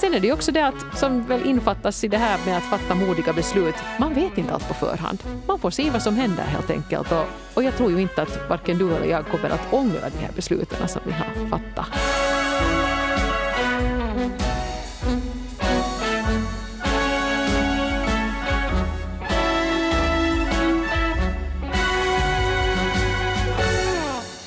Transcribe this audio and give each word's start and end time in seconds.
sen 0.00 0.14
är 0.14 0.20
det 0.20 0.26
ju 0.26 0.32
också 0.32 0.52
det 0.52 0.66
att, 0.66 0.98
som 0.98 1.26
väl 1.26 1.46
infattas 1.46 2.04
i 2.04 2.08
det 2.08 2.18
här 2.18 2.38
med 2.46 2.56
att 2.56 2.62
fatta 2.62 2.94
modiga 2.94 3.32
beslut, 3.32 3.74
man 3.98 4.14
vet 4.14 4.38
inte 4.38 4.52
allt 4.52 4.68
på 4.68 4.74
förhand. 4.74 5.22
Man 5.46 5.58
får 5.58 5.70
se 5.70 5.90
vad 5.90 6.02
som 6.02 6.16
händer 6.16 6.42
helt 6.42 6.70
enkelt. 6.70 7.12
Och, 7.12 7.24
och 7.54 7.62
jag 7.62 7.76
tror 7.76 7.90
ju 7.90 8.00
inte 8.00 8.22
att 8.22 8.48
varken 8.48 8.78
du 8.78 8.94
eller 8.94 9.06
jag 9.06 9.26
kommer 9.26 9.50
att 9.50 9.72
ångra 9.72 10.10
de 10.10 10.18
här 10.18 10.32
besluten 10.36 10.88
som 10.88 11.02
vi 11.04 11.12
har 11.12 11.48
fattat. 11.48 12.29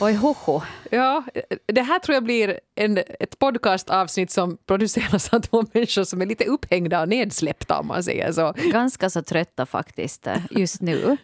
Oj, 0.04 0.14
hoho. 0.14 0.62
Ja, 0.92 1.24
det 1.66 1.82
här 1.82 2.00
tror 2.00 2.14
jag 2.14 2.24
blir 2.24 2.60
en, 2.76 2.98
ett 2.98 3.40
podcastavsnitt 3.40 4.32
som 4.32 4.58
produceras 4.66 5.34
av 5.34 5.40
två 5.40 5.64
människor 5.74 6.04
som 6.04 6.22
är 6.22 6.26
lite 6.26 6.46
upphängda 6.46 7.02
och 7.02 7.10
nedsläppta 7.10 7.80
om 7.80 7.88
man 7.88 8.04
säger 8.04 8.32
så. 8.32 8.54
Ganska 8.72 9.10
så 9.10 9.22
trötta 9.22 9.66
faktiskt 9.66 10.28
eh, 10.28 10.38
just 10.52 10.82
nu. 10.82 11.18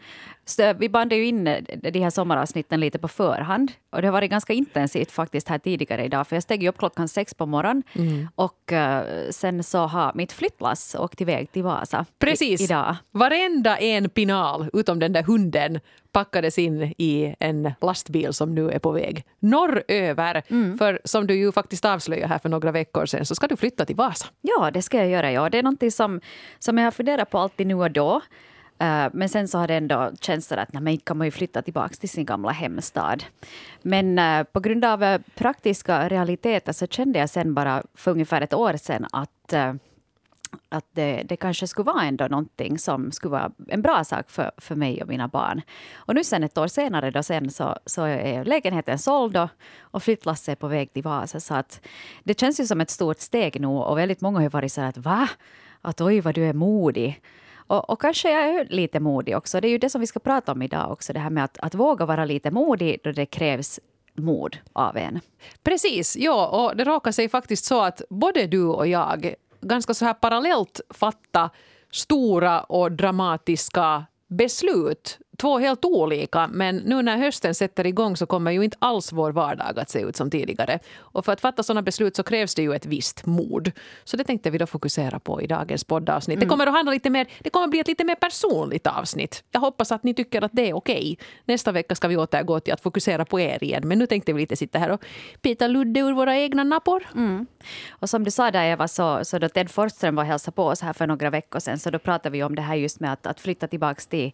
Så 0.49 0.73
vi 0.73 0.89
bandade 0.89 1.16
ju 1.16 1.26
in 1.26 1.48
eh, 1.48 1.63
de 1.94 1.99
här 1.99 2.09
sommaravsnitten 2.09 2.80
lite 2.80 2.99
på 2.99 3.08
förhand. 3.08 3.71
Och 3.89 4.02
det 4.02 4.08
har 4.08 4.13
varit 4.13 4.31
ganska 4.31 4.53
intensivt 4.53 5.12
faktiskt 5.12 5.48
här 5.48 5.59
tidigare 5.59 6.05
idag. 6.05 6.27
För 6.27 6.35
jag 6.35 6.44
steg 6.44 6.67
upp 6.67 6.77
klockan 6.77 7.08
sex 7.08 7.34
på 7.34 7.45
morgonen. 7.45 7.84
Mm. 7.94 8.27
Och 8.35 8.72
uh, 8.72 9.30
sen 9.31 9.63
så 9.63 9.80
har 9.80 10.12
mitt 10.16 10.31
flyttlass 10.31 10.95
åkt 10.95 11.22
iväg 11.22 11.52
till 11.52 11.63
Vasa. 11.63 12.05
Precis. 12.20 12.62
I, 12.62 12.63
idag. 12.63 12.95
Varenda 13.12 13.77
en 13.77 14.09
pinal, 14.09 14.70
utom 14.73 14.99
den 14.99 15.13
där 15.13 15.23
hunden, 15.23 15.80
packades 16.12 16.58
in 16.58 16.94
i 16.97 17.36
en 17.39 17.73
lastbil 17.81 18.34
som 18.34 18.55
nu 18.55 18.70
är 18.72 18.80
på 18.80 18.91
väg 18.91 19.23
norröver. 19.39 20.44
Mm. 20.47 20.77
För 20.77 21.00
som 21.03 21.27
du 21.27 21.36
ju 21.36 21.52
faktiskt 21.52 21.86
avslöjade 21.86 22.27
här 22.27 22.39
för 22.39 22.50
några 22.50 22.72
veckor 22.72 23.05
sedan 23.05 23.25
så 23.25 23.36
ska 23.36 23.47
du 23.47 23.55
flytta 23.55 23.86
till 23.86 23.95
Vasa. 23.95 24.25
Ja, 24.42 24.72
det 24.73 24.81
ska 24.81 24.97
jag 24.97 25.09
göra. 25.09 25.31
Ja. 25.31 25.50
Det 25.50 25.58
är 25.58 25.64
någonting 25.64 25.92
som, 25.92 26.22
som 26.59 26.77
jag 26.77 26.86
har 26.86 26.92
funderat 26.92 27.30
på 27.30 27.38
alltid 27.38 27.67
nu 27.67 27.75
och 27.75 27.92
då. 27.92 28.22
Uh, 28.83 29.09
men 29.13 29.30
sen 29.30 29.47
så 29.47 29.58
har 29.58 29.67
det 29.67 29.75
ändå 29.75 30.11
känts 30.22 30.47
så 30.47 30.55
att 30.55 30.73
nej, 30.73 30.97
kan 30.97 31.17
man 31.17 31.27
ju 31.27 31.31
flytta 31.31 31.61
tillbaka 31.61 31.95
till 31.95 32.09
sin 32.09 32.25
gamla 32.25 32.52
hemstad. 32.52 33.23
Men 33.81 34.19
uh, 34.19 34.44
på 34.44 34.59
grund 34.59 34.86
av 34.86 35.03
uh, 35.03 35.17
praktiska 35.36 36.09
realiteter 36.09 36.73
så 36.73 36.88
kände 36.88 37.19
jag 37.19 37.30
sen 37.30 37.53
bara 37.53 37.83
för 37.94 38.11
ungefär 38.11 38.41
ett 38.41 38.53
år 38.53 38.73
sedan 38.77 39.05
att 39.11 39.53
att 40.69 40.86
det, 40.91 41.23
det, 41.25 41.38
kanske 41.38 41.67
skulle 41.67 41.86
vara 41.86 42.03
ändå 42.03 42.27
någonting 42.27 42.77
som 42.77 43.11
skulle 43.11 43.31
vara 43.31 43.52
en 43.67 43.81
bra 43.81 44.03
sak 44.03 44.30
för, 44.30 44.52
för 44.58 44.75
mig 44.75 45.02
och 45.02 45.08
mina 45.08 45.27
barn. 45.27 45.61
Och 45.95 46.16
nu 46.16 46.23
sen 46.23 46.43
ett 46.43 46.58
år 46.58 46.67
senare 46.67 47.11
då 47.11 47.23
sen 47.23 47.49
så, 47.49 47.77
så 47.86 48.03
är 48.03 48.45
lägenheten 48.45 48.99
såld 48.99 49.38
och, 49.38 49.49
och 49.80 50.03
flyttlasset 50.03 50.49
är 50.49 50.55
på 50.55 50.67
väg 50.67 50.93
till 50.93 51.03
Vasa. 51.03 51.39
Så 51.39 51.53
att 51.53 51.81
det 52.23 52.39
känns 52.39 52.59
ju 52.59 52.66
som 52.66 52.81
ett 52.81 52.89
stort 52.89 53.19
steg 53.19 53.61
nu 53.61 53.67
och 53.67 53.97
väldigt 53.97 54.21
många 54.21 54.39
har 54.39 54.49
varit 54.49 54.71
så 54.71 54.81
att 54.81 54.97
va? 54.97 55.30
Att 55.81 56.02
oj 56.02 56.21
vad 56.21 56.36
du 56.36 56.45
är 56.45 56.53
modig. 56.53 57.21
Och, 57.70 57.89
och, 57.89 58.02
kanske 58.02 58.31
jag 58.31 58.48
är 58.48 58.66
lite 58.70 59.00
modig 59.00 59.38
också. 59.38 59.62
Det 59.62 59.67
är 59.67 59.70
ju 59.70 59.78
det 59.78 59.89
som 59.89 60.02
vi 60.02 60.08
ska 60.08 60.20
prata 60.20 60.52
om 60.52 60.62
idag 60.62 60.92
också. 60.92 61.14
Det 61.14 61.20
här 61.20 61.30
med 61.30 61.44
att, 61.44 61.58
att 61.58 61.76
våga 61.76 62.06
vara 62.06 62.26
lite 62.26 62.52
modig 62.52 63.00
då 63.03 63.11
det 63.11 63.26
krävs 63.26 63.80
mod 64.16 64.58
av 64.73 64.98
en. 64.98 65.20
Precis, 65.64 66.17
ja, 66.17 66.48
och 66.48 66.78
det 66.78 66.84
råkar 66.84 67.11
sig 67.11 67.30
faktiskt 67.30 67.66
så 67.66 67.81
att 67.81 68.02
både 68.09 68.48
du 68.48 68.64
och 68.64 68.88
jag 68.88 69.34
ganska 69.61 69.94
så 69.94 70.06
här 70.06 70.14
parallellt 70.14 70.81
fatta 70.89 71.50
stora 71.92 72.61
och 72.61 72.92
dramatiska 72.92 74.06
beslut 74.28 75.20
två 75.40 75.59
helt 75.59 75.86
olika, 75.86 76.48
men 76.48 76.78
nu 76.78 77.02
när 77.02 77.18
hösten 77.18 77.56
sätter 77.56 77.88
igång 77.88 78.18
så 78.18 78.26
kommer 78.26 78.52
ju 78.52 78.64
inte 78.64 78.78
alls 78.80 79.12
vår 79.14 79.32
vardag 79.32 79.80
att 79.80 79.90
se 79.90 80.02
ut 80.02 80.16
som 80.16 80.30
tidigare. 80.30 80.80
Och 80.98 81.26
för 81.26 81.32
att 81.32 81.42
fatta 81.42 81.64
sådana 81.64 81.82
beslut 81.82 82.16
så 82.16 82.23
krävs 82.23 82.56
det 82.56 82.62
ju 82.62 82.73
ett 82.73 82.86
visst 82.86 83.26
mod. 83.26 83.72
Så 84.04 84.17
det 84.17 84.23
tänkte 84.23 84.50
vi 84.50 84.58
då 84.58 84.66
fokusera 84.66 85.20
på 85.20 85.42
i 85.42 85.48
dagens 85.48 85.84
poddavsnitt. 85.84 86.36
Mm. 86.36 86.48
Det 86.48 86.50
kommer 86.50 86.67
att 86.67 86.73
handla 86.73 86.92
lite 86.92 87.10
mer, 87.10 87.28
det 87.40 87.50
kommer 87.50 87.64
att 87.64 87.72
bli 87.72 87.80
ett 87.80 87.88
lite 87.88 88.04
mer 88.04 88.16
personligt 88.16 88.88
avsnitt. 88.88 89.44
Jag 89.52 89.60
hoppas 89.60 89.92
att 89.92 90.04
ni 90.04 90.14
tycker 90.14 90.42
att 90.42 90.52
det 90.54 90.70
är 90.70 90.73
okej. 90.73 91.17
Nästa 91.45 91.72
vecka 91.72 91.95
ska 91.95 92.08
vi 92.08 92.17
återgå 92.17 92.60
till 92.60 92.73
att 92.73 92.82
fokusera 92.82 93.26
på 93.26 93.39
er 93.39 93.64
igen, 93.64 93.88
men 93.88 93.99
nu 93.99 94.05
tänkte 94.05 94.33
vi 94.33 94.42
lite 94.42 94.55
sitta 94.55 94.80
här 94.80 94.89
och 94.89 95.05
pita 95.42 95.67
ludde 95.67 95.99
ur 95.99 96.14
våra 96.14 96.38
egna 96.38 96.64
nappor. 96.64 97.04
Mm. 97.16 97.45
Och 97.89 98.10
som 98.10 98.23
du 98.23 98.32
sa 98.32 98.52
där 98.52 98.64
Eva, 98.64 98.88
så, 98.88 99.26
så 99.26 99.39
då 99.39 99.49
Ted 99.49 99.72
Forsström 99.72 100.16
var 100.16 100.23
och 100.23 100.28
hälsade 100.28 100.55
på 100.55 100.66
oss 100.66 100.82
här 100.82 100.94
för 100.94 101.08
några 101.08 101.30
veckor 101.30 101.60
sedan, 101.60 101.80
så 101.80 101.89
då 101.89 101.99
pratade 101.99 102.33
vi 102.33 102.44
om 102.44 102.55
det 102.55 102.61
här 102.61 102.76
just 102.76 102.99
med 102.99 103.14
att, 103.14 103.26
att 103.26 103.39
flytta 103.39 103.67
tillbaka 103.67 104.02
till 104.10 104.32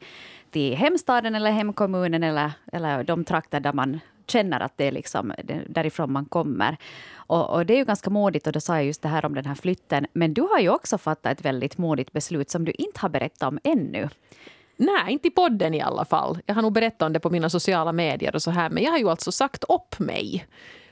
till 0.56 0.76
hemstaden 0.76 1.36
eller 1.36 1.52
hemkommunen 1.52 2.24
eller, 2.24 2.52
eller 2.72 3.04
de 3.04 3.24
trakter 3.24 3.60
där 3.60 3.74
man 3.74 4.00
känner 4.28 4.60
att 4.60 4.78
det 4.78 4.88
är 4.88 4.92
liksom 4.92 5.34
därifrån 5.68 6.12
man 6.12 6.26
kommer. 6.26 6.78
Och, 7.16 7.50
och, 7.50 7.66
det 7.66 7.74
är 7.74 7.78
ju 7.78 7.86
ganska 7.86 8.10
modigt 8.10 8.48
och 8.48 8.54
då 8.54 8.60
sa 8.60 8.76
jag 8.76 8.86
just 8.86 9.02
det 9.02 9.08
här 9.08 9.26
om 9.26 9.34
den 9.34 9.46
här 9.46 9.56
flytten. 9.56 10.06
Men 10.14 10.34
du 10.34 10.42
har 10.42 10.60
ju 10.60 10.70
också 10.70 10.98
fattat 10.98 11.32
ett 11.32 11.46
väldigt 11.46 11.78
modigt 11.78 12.12
beslut 12.12 12.50
som 12.50 12.66
du 12.66 12.72
inte 12.72 13.00
har 13.00 13.10
berättat 13.10 13.48
om 13.48 13.60
ännu. 13.64 14.10
Nej, 14.78 15.14
inte 15.14 15.28
i 15.28 15.32
podden 15.32 15.74
i 15.74 15.82
alla 15.82 16.06
fall. 16.06 16.40
Jag 16.46 16.56
har 16.56 16.62
nog 16.62 16.74
berättat 16.74 17.02
om 17.02 17.14
det 17.14 17.20
på 17.20 17.30
mina 17.30 17.50
sociala 17.50 17.92
medier 17.92 18.36
och 18.36 18.42
så 18.42 18.52
här. 18.52 18.70
Men 18.70 18.84
jag 18.84 18.92
har 18.92 18.98
ju 18.98 19.10
alltså 19.10 19.32
sagt 19.32 19.64
upp 19.64 20.00
mig. 20.00 20.46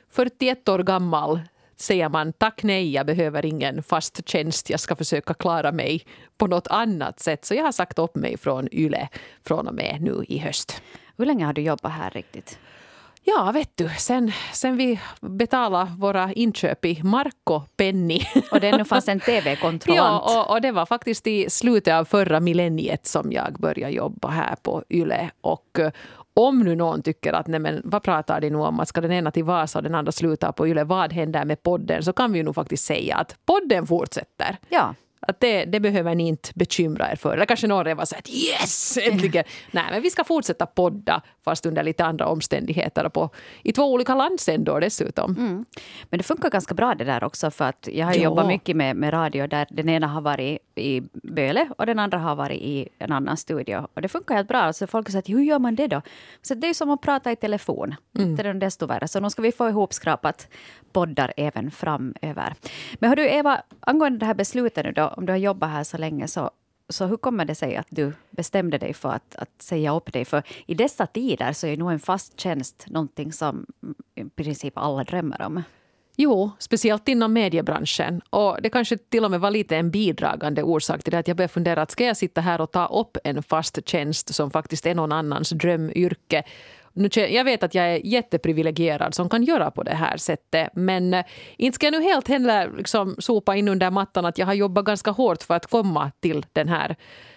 41 0.09 0.69
år 0.69 0.79
gammal 0.79 1.39
säger 1.75 2.09
man 2.09 2.33
tack 2.33 2.63
nej, 2.63 2.93
jag 2.93 3.05
behöver 3.05 3.45
ingen 3.45 3.83
fast 3.83 4.29
tjänst, 4.29 4.69
jag 4.69 4.79
ska 4.79 4.95
försöka 4.95 5.33
klara 5.33 5.71
mig 5.71 6.05
på 6.37 6.47
något 6.47 6.67
annat 6.67 7.19
sätt. 7.19 7.45
Så 7.45 7.53
jag 7.53 7.63
har 7.63 7.71
sagt 7.71 7.99
upp 7.99 8.15
mig 8.15 8.37
från 8.37 8.67
YLE 8.71 9.09
från 9.47 9.67
och 9.67 9.73
med 9.73 9.97
nu 10.01 10.25
i 10.27 10.37
höst. 10.37 10.81
Hur 11.17 11.25
länge 11.25 11.45
har 11.45 11.53
du 11.53 11.61
jobbat 11.61 11.91
här 11.91 12.09
riktigt? 12.11 12.59
Ja, 13.25 13.51
vet 13.53 13.71
du, 13.75 13.89
sen, 13.97 14.31
sen 14.53 14.77
vi 14.77 14.99
betalade 15.21 15.91
våra 15.97 16.33
inköp 16.33 16.85
i 16.85 17.03
Marco 17.03 17.61
Penny. 17.77 18.21
Och 18.51 18.59
det 18.59 18.77
nu 18.77 18.85
fanns 18.85 19.07
en 19.07 19.19
tv-kontrollant. 19.25 20.23
ja, 20.27 20.43
och, 20.43 20.51
och, 20.55 20.61
det 20.61 20.71
var 20.71 20.85
faktiskt 20.85 21.27
i 21.27 21.49
slutet 21.49 21.93
av 21.93 22.05
förra 22.05 22.39
millenniet 22.39 23.07
som 23.07 23.31
jag 23.31 23.53
började 23.59 23.93
jobba 23.93 24.27
här 24.27 24.55
på 24.61 24.83
YLE. 24.89 25.29
Och, 25.41 25.79
om 26.33 26.59
nu 26.59 26.75
någon 26.75 27.01
tycker 27.01 27.33
att 27.33 27.47
nej 27.47 27.59
men, 27.59 27.81
vad 27.85 28.03
pratar 28.03 28.41
de 28.41 28.49
nu 28.49 28.57
om, 28.57 28.79
att 28.79 28.87
ska 28.87 29.01
den 29.01 29.11
ena 29.11 29.31
till 29.31 29.43
Vasa 29.43 29.79
och 29.79 29.83
den 29.83 29.95
andra 29.95 30.11
sluta 30.11 30.51
på 30.51 30.67
Yle, 30.67 30.83
vad 30.83 31.13
händer 31.13 31.45
med 31.45 31.63
podden? 31.63 32.03
Så 32.03 32.13
kan 32.13 32.31
vi 32.31 32.37
ju 32.37 32.43
nog 32.43 32.55
faktiskt 32.55 32.85
säga 32.85 33.15
att 33.15 33.35
podden 33.45 33.87
fortsätter. 33.87 34.57
Ja. 34.69 34.95
Att 35.27 35.39
det, 35.39 35.65
det 35.65 35.79
behöver 35.79 36.15
ni 36.15 36.27
inte 36.27 36.49
bekymra 36.55 37.11
er 37.11 37.15
för. 37.15 37.33
Eller 37.33 37.45
kanske 37.45 37.67
någon 37.67 37.85
redan 37.85 38.07
säger 38.07 38.21
att 38.21 38.29
yes, 38.29 38.97
äntligen. 38.97 39.43
Nej, 39.71 39.85
men 39.91 40.01
vi 40.01 40.09
ska 40.09 40.23
fortsätta 40.23 40.65
podda 40.65 41.21
fast 41.45 41.65
under 41.65 41.83
lite 41.83 42.05
andra 42.05 42.27
omständigheter 42.27 43.05
och 43.05 43.13
på, 43.13 43.29
i 43.63 43.71
två 43.71 43.93
olika 43.93 44.15
landsändor 44.15 44.81
dessutom. 44.81 45.35
Mm. 45.37 45.65
Men 46.03 46.17
det 46.17 46.23
funkar 46.23 46.49
ganska 46.49 46.73
bra 46.73 46.95
det 46.95 47.03
där 47.03 47.23
också 47.23 47.51
för 47.51 47.65
att 47.65 47.89
jag 47.91 48.05
har 48.05 48.13
jo. 48.13 48.21
jobbat 48.21 48.47
mycket 48.47 48.75
med, 48.75 48.95
med 48.95 49.13
radio 49.13 49.47
där 49.47 49.67
den 49.69 49.89
ena 49.89 50.07
har 50.07 50.21
varit 50.21 50.59
i 50.75 51.01
Böle 51.13 51.69
och 51.77 51.85
den 51.85 51.99
andra 51.99 52.17
har 52.17 52.35
varit 52.35 52.61
i 52.61 52.89
en 52.99 53.11
annan 53.11 53.37
studio. 53.37 53.87
Och 53.93 54.01
det 54.01 54.07
funkar 54.07 54.35
helt 54.35 54.47
bra. 54.47 54.57
Alltså 54.57 54.87
folk 54.87 55.07
har 55.07 55.11
sagt, 55.11 55.29
hur 55.29 55.41
gör 55.41 55.59
man 55.59 55.75
det 55.75 55.87
då? 55.87 56.01
Så 56.41 56.53
det 56.53 56.67
är 56.67 56.73
som 56.73 56.89
att 56.89 57.01
prata 57.01 57.31
i 57.31 57.35
telefon. 57.35 57.95
Mm. 58.17 58.29
Inte 58.29 58.43
det 58.43 58.53
desto 58.53 58.85
värre. 58.85 59.07
Så 59.07 59.19
nu 59.19 59.29
ska 59.29 59.41
vi 59.41 59.51
få 59.51 59.69
ihop 59.69 59.93
skrapat 59.93 60.47
poddar 60.93 61.33
även 61.37 61.71
framöver. 61.71 62.55
Men 62.93 63.09
hör 63.09 63.15
du 63.15 63.29
Eva, 63.29 63.61
angående 63.79 64.19
det 64.19 64.25
här 64.25 64.33
beslutet 64.33 64.85
nu 64.85 64.91
då, 64.91 65.12
om 65.17 65.25
du 65.25 65.33
har 65.33 65.37
jobbat 65.37 65.69
här 65.69 65.83
så 65.83 65.97
länge, 65.97 66.27
så, 66.27 66.51
så 66.89 67.05
hur 67.05 67.17
kommer 67.17 67.45
det 67.45 67.55
sig 67.55 67.75
att 67.75 67.87
du 67.89 68.13
bestämde 68.29 68.77
dig 68.77 68.93
för 68.93 69.09
att, 69.09 69.35
att 69.35 69.61
säga 69.61 69.95
upp 69.95 70.13
dig? 70.13 70.25
För 70.25 70.43
i 70.65 70.75
dessa 70.75 71.05
tider 71.05 71.53
så 71.53 71.67
är 71.67 71.77
nog 71.77 71.91
en 71.91 71.99
fast 71.99 72.39
tjänst 72.39 72.85
någonting 72.87 73.33
som 73.33 73.65
i 74.15 74.23
princip 74.23 74.77
alla 74.77 75.03
drömmer 75.03 75.41
om. 75.41 75.63
Jo, 76.15 76.51
speciellt 76.59 77.07
inom 77.07 77.33
mediebranschen. 77.33 78.21
Och 78.29 78.57
det 78.61 78.69
kanske 78.69 78.97
till 78.97 79.25
och 79.25 79.31
med 79.31 79.39
var 79.39 79.51
lite 79.51 79.77
en 79.77 79.91
bidragande 79.91 80.63
orsak 80.63 81.03
till 81.03 81.11
det 81.11 81.19
att 81.19 81.27
jag 81.27 81.37
började 81.37 81.53
fundera 81.53 81.81
att 81.81 81.91
ska 81.91 82.05
jag 82.05 82.17
sitta 82.17 82.41
här 82.41 82.61
och 82.61 82.71
ta 82.71 82.85
upp 82.85 83.17
en 83.23 83.43
fast 83.43 83.87
tjänst 83.89 84.35
som 84.35 84.51
faktiskt 84.51 84.85
är 84.85 84.95
någon 84.95 85.11
annans 85.11 85.49
drömyrke 85.49 86.43
nu, 86.93 87.09
jag 87.15 87.43
vet 87.43 87.63
att 87.63 87.75
jag 87.75 87.85
är 87.85 88.05
jätteprivilegierad 88.05 89.13
som 89.13 89.29
kan 89.29 89.43
göra 89.43 89.71
på 89.71 89.83
det 89.83 89.95
här 89.95 90.17
sättet. 90.17 90.69
Men 90.73 91.13
eh, 91.13 91.25
inte 91.57 91.75
ska 91.75 91.85
jag 91.85 91.91
nu 91.91 92.01
helt 92.01 92.27
heller 92.27 92.71
liksom 92.77 93.15
sopa 93.19 93.55
in 93.55 93.67
under 93.67 93.91
mattan 93.91 94.25
att 94.25 94.37
jag 94.37 94.45
har 94.45 94.53
jobbat 94.53 94.85
ganska 94.85 95.11
hårt 95.11 95.43
för 95.43 95.53
att 95.53 95.65
komma 95.65 96.11
till 96.19 96.45
den 96.53 96.69
här 96.69 96.95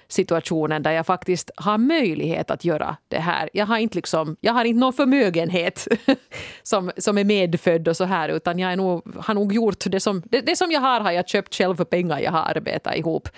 situationen 0.08 0.82
där 0.82 0.90
jag 0.90 1.06
faktiskt 1.06 1.50
har 1.56 1.78
möjlighet 1.78 2.50
att 2.50 2.64
göra 2.64 2.96
det 3.08 3.18
här. 3.18 3.50
Jag 3.52 3.66
har 3.66 3.78
inte, 3.78 3.96
liksom, 3.96 4.36
jag 4.40 4.52
har 4.52 4.64
inte 4.64 4.80
någon 4.80 4.92
förmögenhet 4.92 5.88
som, 6.62 6.90
som 6.96 7.18
är 7.18 7.24
medfödd 7.24 7.88
och 7.88 7.96
så 7.96 8.04
här 8.04 8.28
utan 8.28 8.58
jag 8.58 8.72
är 8.72 8.76
nog, 8.76 9.16
har 9.16 9.34
nog 9.34 9.52
gjort 9.52 9.84
det 9.86 10.00
som, 10.00 10.22
det, 10.24 10.40
det 10.40 10.56
som 10.56 10.70
jag 10.70 10.80
har 10.80 11.00
har 11.00 11.12
jag 11.12 11.28
köpt 11.28 11.54
själv 11.54 11.76
för 11.76 11.84
pengar 11.84 12.20
jag 12.20 12.32
har 12.32 12.42
arbetat 12.42 12.96
ihop. 12.96 13.28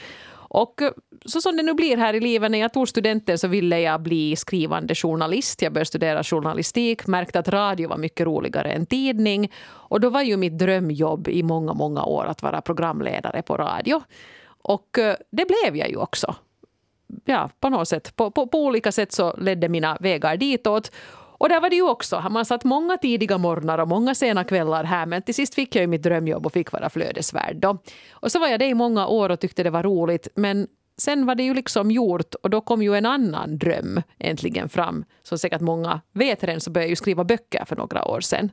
Och 0.50 0.82
eh, 0.82 0.90
så 1.24 1.40
som 1.40 1.56
det 1.56 1.62
nu 1.62 1.74
blir 1.74 1.96
här 1.96 2.14
i 2.14 2.20
livet, 2.20 2.50
när 2.50 2.58
jag 2.58 2.72
tog 2.72 2.88
studenten 2.88 3.38
så 3.38 3.48
ville 3.48 3.80
jag 3.80 4.02
bli 4.02 4.36
skrivande 4.36 4.94
journalist. 4.94 5.62
Jag 5.62 5.72
började 5.72 5.86
studera 5.86 6.24
journalistik, 6.24 7.06
märkte 7.06 7.38
att 7.38 7.48
radio 7.48 7.88
var 7.88 7.96
mycket 7.96 8.26
roligare 8.26 8.70
än 8.70 8.86
tidning. 8.86 9.52
Och 9.66 10.00
då 10.00 10.10
var 10.10 10.22
ju 10.22 10.36
mitt 10.36 10.58
drömjobb 10.58 11.28
i 11.28 11.42
många, 11.42 11.74
många 11.74 12.04
år 12.04 12.24
att 12.24 12.42
vara 12.42 12.60
programledare 12.60 13.42
på 13.42 13.56
radio. 13.56 14.02
Och 14.62 14.98
eh, 14.98 15.16
det 15.30 15.46
blev 15.46 15.76
jag 15.76 15.90
ju 15.90 15.96
också. 15.96 16.34
Ja, 17.24 17.50
på 17.60 17.68
något 17.68 17.88
sätt. 17.88 18.16
På, 18.16 18.30
på, 18.30 18.46
på 18.46 18.64
olika 18.64 18.92
sätt 18.92 19.12
så 19.12 19.36
ledde 19.36 19.68
mina 19.68 19.96
vägar 20.00 20.36
ditåt. 20.36 20.92
Och 21.38 21.48
där 21.48 21.60
var 21.60 21.70
det 21.70 21.76
ju 21.76 21.88
också, 21.88 22.24
man 22.30 22.44
satt 22.44 22.64
många 22.64 22.96
tidiga 22.96 23.38
morgnar 23.38 23.78
och 23.78 23.88
många 23.88 24.14
sena 24.14 24.44
kvällar 24.44 24.84
här 24.84 25.06
men 25.06 25.22
till 25.22 25.34
sist 25.34 25.54
fick 25.54 25.76
jag 25.76 25.80
ju 25.80 25.86
mitt 25.86 26.02
drömjobb 26.02 26.46
och 26.46 26.52
fick 26.52 26.72
vara 26.72 26.90
flödesvärd. 26.90 27.56
Då. 27.56 27.78
Och 28.10 28.32
så 28.32 28.38
var 28.38 28.48
jag 28.48 28.60
det 28.60 28.66
i 28.66 28.74
många 28.74 29.06
år 29.06 29.30
och 29.30 29.40
tyckte 29.40 29.62
det 29.62 29.70
var 29.70 29.82
roligt 29.82 30.28
men 30.34 30.66
sen 30.98 31.26
var 31.26 31.34
det 31.34 31.42
ju 31.42 31.54
liksom 31.54 31.90
gjort 31.90 32.34
och 32.34 32.50
då 32.50 32.60
kom 32.60 32.82
ju 32.82 32.94
en 32.94 33.06
annan 33.06 33.58
dröm 33.58 34.02
äntligen 34.18 34.68
fram. 34.68 35.04
Som 35.22 35.38
säkert 35.38 35.60
många 35.60 36.00
vet 36.12 36.44
redan 36.44 36.60
så 36.60 36.70
började 36.70 36.86
jag 36.86 36.90
ju 36.90 36.96
skriva 36.96 37.24
böcker 37.24 37.64
för 37.64 37.76
några 37.76 38.04
år 38.04 38.20
sedan. 38.20 38.50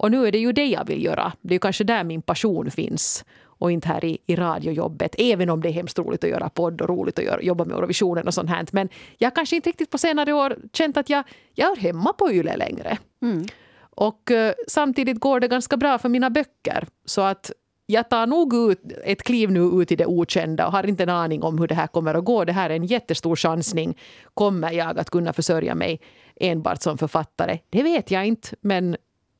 Och 0.00 0.10
nu 0.10 0.26
är 0.26 0.32
det 0.32 0.38
ju 0.38 0.52
det 0.52 0.66
jag 0.66 0.86
vill 0.86 1.04
göra. 1.04 1.32
Det 1.40 1.52
är 1.52 1.56
ju 1.56 1.58
kanske 1.58 1.84
där 1.84 2.04
min 2.04 2.22
passion 2.22 2.70
finns 2.70 3.24
och 3.60 3.72
inte 3.72 3.88
här 3.88 4.04
i, 4.04 4.18
i 4.26 4.36
radiojobbet. 4.36 5.14
Även 5.18 5.50
om 5.50 5.60
det 5.60 5.68
är 5.68 5.72
hemskt 5.72 5.98
roligt 5.98 6.24
att 6.24 6.30
göra 6.30 6.48
podd 6.48 6.80
och 6.80 6.88
roligt 6.88 7.18
att 7.18 7.24
göra, 7.24 7.42
jobba 7.42 7.64
med 7.64 7.76
Eurovisionen 7.76 8.26
och 8.26 8.34
sånt 8.34 8.50
här. 8.50 8.66
Men 8.72 8.88
jag 9.18 9.34
kanske 9.34 9.56
inte 9.56 9.68
riktigt 9.68 9.90
på 9.90 9.98
senare 9.98 10.32
år 10.32 10.56
känt 10.72 10.96
att 10.96 11.10
jag, 11.10 11.24
jag 11.54 11.66
hör 11.66 11.76
hemma 11.76 12.12
på 12.12 12.32
YLE 12.32 12.56
längre. 12.56 12.98
Mm. 13.22 13.46
Och 13.80 14.30
uh, 14.30 14.50
samtidigt 14.68 15.20
går 15.20 15.40
det 15.40 15.48
ganska 15.48 15.76
bra 15.76 15.98
för 15.98 16.08
mina 16.08 16.30
böcker. 16.30 16.86
Så 17.04 17.20
att 17.20 17.52
jag 17.90 18.08
tar 18.08 18.26
nog 18.26 18.54
ut 18.54 18.80
ett 19.04 19.22
kliv 19.22 19.50
nu 19.50 19.60
ut 19.60 19.92
i 19.92 19.96
det 19.96 20.06
okända 20.06 20.66
och 20.66 20.72
har 20.72 20.86
inte 20.86 21.02
en 21.02 21.08
aning 21.08 21.42
om 21.42 21.58
hur 21.58 21.68
det 21.68 21.74
här 21.74 21.86
kommer 21.86 22.14
att 22.14 22.24
gå. 22.24 22.44
Det 22.44 22.52
här 22.52 22.70
är 22.70 22.74
en 22.74 22.84
jättestor 22.84 23.36
chansning. 23.36 23.98
Kommer 24.34 24.72
jag 24.72 24.98
att 24.98 25.10
kunna 25.10 25.32
försörja 25.32 25.74
mig 25.74 26.00
enbart 26.36 26.82
som 26.82 26.98
författare? 26.98 27.58
Det 27.70 27.82
vet 27.82 28.10
jag 28.10 28.26
inte, 28.26 28.48
men 28.60 28.96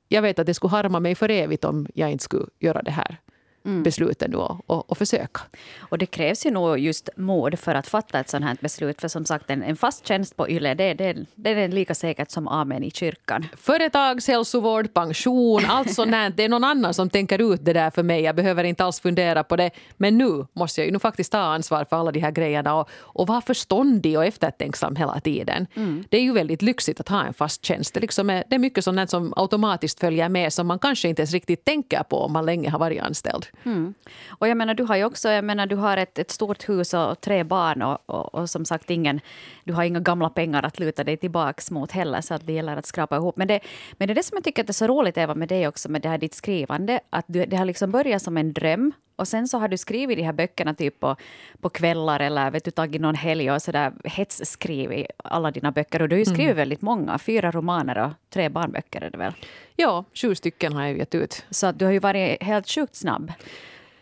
jag 0.08 0.22
vet 0.22 0.38
att 0.38 0.46
det 0.46 0.54
skulle 0.54 0.70
harma 0.70 1.00
mig 1.00 1.14
för 1.14 1.30
evigt 1.30 1.64
om 1.64 1.86
jag 1.94 2.10
inte 2.10 2.24
skulle 2.24 2.46
göra 2.58 2.82
det 2.82 2.90
här 2.90 3.20
mm. 3.64 3.82
besluten 3.82 4.34
och, 4.34 4.70
och, 4.70 4.90
och, 4.90 4.98
försöka. 4.98 5.40
Och 5.78 5.98
det 5.98 6.06
krävs 6.06 6.46
ju 6.46 6.50
nog 6.50 6.78
just 6.78 7.08
mod 7.16 7.58
för 7.58 7.74
att 7.74 7.86
fatta 7.86 8.20
ett 8.20 8.28
sådant 8.28 8.46
här 8.46 8.56
beslut. 8.60 9.00
För 9.00 9.08
som 9.08 9.24
sagt, 9.24 9.50
en, 9.50 9.62
en 9.62 9.76
fast 9.76 10.06
tjänst 10.06 10.36
på 10.36 10.48
YLE, 10.48 10.74
det, 10.74 10.94
det, 10.94 11.16
det 11.34 11.50
är 11.50 11.68
lika 11.68 11.94
säkert 11.94 12.30
som 12.30 12.48
amen 12.48 12.84
i 12.84 12.90
kyrkan. 12.90 13.46
Företagshälsovård, 13.56 14.94
pension, 14.94 15.62
allt 15.68 15.94
sånt. 15.94 16.10
Det 16.36 16.44
är 16.44 16.48
någon 16.48 16.64
annan 16.64 16.94
som 16.94 17.10
tänker 17.10 17.52
ut 17.52 17.64
det 17.64 17.72
där 17.72 17.90
för 17.90 18.02
mig. 18.02 18.22
Jag 18.22 18.36
behöver 18.36 18.64
inte 18.64 18.84
alls 18.84 19.00
fundera 19.00 19.44
på 19.44 19.56
det. 19.56 19.70
Men 19.96 20.18
nu 20.18 20.46
måste 20.52 20.80
jag 20.80 20.86
ju 20.86 20.92
nu 20.92 20.98
faktiskt 20.98 21.32
ta 21.32 21.38
ansvar 21.38 21.84
för 21.84 21.96
alla 21.96 22.12
de 22.12 22.20
här 22.20 22.30
grejerna 22.30 22.74
och, 22.74 22.88
och 22.92 23.26
vara 23.26 23.40
förståndig 23.40 24.18
och 24.18 24.24
eftertänksam 24.24 24.96
hela 24.96 25.20
tiden. 25.20 25.66
Mm. 25.76 26.04
Det 26.08 26.16
är 26.16 26.22
ju 26.22 26.32
väldigt 26.32 26.62
lyxigt 26.62 27.00
att 27.00 27.08
ha 27.08 27.24
en 27.24 27.34
fast 27.34 27.64
tjänst. 27.64 27.94
Det, 27.94 28.00
liksom 28.00 28.30
är, 28.30 28.44
det 28.48 28.54
är 28.54 28.58
mycket 28.58 28.84
sånt 28.84 29.10
som 29.10 29.32
automatiskt 29.36 30.00
följer 30.00 30.28
med 30.28 30.52
som 30.52 30.66
man 30.66 30.78
kanske 30.78 31.08
inte 31.08 31.22
ens 31.22 31.32
riktigt 31.32 31.64
tänker 31.64 32.02
på 32.02 32.18
om 32.18 32.32
man 32.32 32.46
länge 32.46 32.70
har 32.70 32.78
varit 32.78 33.02
anställd. 33.02 33.46
Mm. 33.64 33.94
Och 34.28 34.48
jag 34.48 34.56
menar, 34.56 34.74
du 34.74 34.82
har 34.82 34.96
ju 34.96 35.04
också 35.04 35.28
jag 35.28 35.44
menar, 35.44 35.66
du 35.66 35.76
har 35.76 35.96
ett, 35.96 36.18
ett 36.18 36.30
stort 36.30 36.68
hus 36.68 36.94
och 36.94 37.20
tre 37.20 37.44
barn 37.44 37.82
och, 37.82 37.98
och, 38.06 38.34
och, 38.34 38.50
som 38.50 38.64
sagt 38.64 38.90
ingen, 38.90 39.20
du 39.64 39.72
har 39.72 39.84
inga 39.84 40.00
gamla 40.00 40.30
pengar 40.30 40.62
att 40.62 40.78
luta 40.78 41.04
dig 41.04 41.16
tillbaks 41.16 41.70
mot 41.70 41.92
heller 41.92 42.20
så 42.20 42.34
att 42.34 42.46
det 42.46 42.52
gäller 42.52 42.76
att 42.76 42.86
skrapa 42.86 43.16
ihop. 43.16 43.36
Men 43.36 43.48
det, 43.48 43.60
men 43.92 44.08
det 44.08 44.12
är 44.12 44.14
det 44.14 44.22
som 44.22 44.36
jag 44.36 44.44
tycker 44.44 44.68
är 44.68 44.72
så 44.72 44.86
roligt 44.86 45.18
Eva 45.18 45.34
med 45.34 45.48
dig 45.48 45.68
också 45.68 45.90
med 45.90 46.02
det 46.02 46.08
här 46.08 46.18
ditt 46.18 46.34
skrivande 46.34 47.00
att 47.10 47.24
du, 47.28 47.46
det 47.46 47.56
har 47.56 47.64
liksom 47.64 47.90
börjat 47.90 48.22
som 48.22 48.36
en 48.36 48.52
dröm 48.52 48.92
och 49.20 49.28
sen 49.28 49.48
så 49.48 49.58
har 49.58 49.68
du 49.68 49.76
skrivit 49.76 50.18
de 50.18 50.22
här 50.22 50.32
böckerna 50.32 50.74
typ 50.74 51.00
på, 51.00 51.16
på 51.60 51.68
kvällar 51.68 52.20
eller 52.20 52.50
vet 52.50 52.64
du, 52.64 52.70
tagit 52.70 53.00
någon 53.00 53.14
helg 53.14 53.50
och 53.50 53.62
sådär 53.62 53.92
hetsskrivit 54.04 55.06
alla 55.24 55.50
dina 55.50 55.72
böcker. 55.72 56.02
Och 56.02 56.08
du 56.08 56.14
har 56.14 56.18
ju 56.18 56.24
skrivit 56.24 56.44
mm. 56.44 56.56
väldigt 56.56 56.82
många, 56.82 57.18
fyra 57.18 57.50
romaner 57.50 57.98
och 57.98 58.10
tre 58.30 58.48
barnböcker 58.48 59.00
är 59.00 59.10
det 59.10 59.18
väl? 59.18 59.32
Ja, 59.80 60.04
sju 60.14 60.34
stycken 60.34 60.72
har 60.72 60.82
jag 60.82 60.98
gett 60.98 61.14
ut. 61.14 61.44
Så 61.50 61.66
att 61.66 61.78
du 61.78 61.84
har 61.84 61.92
ju 61.92 61.98
varit 61.98 62.42
helt 62.42 62.68
sjukt 62.68 62.94
snabb. 62.94 63.32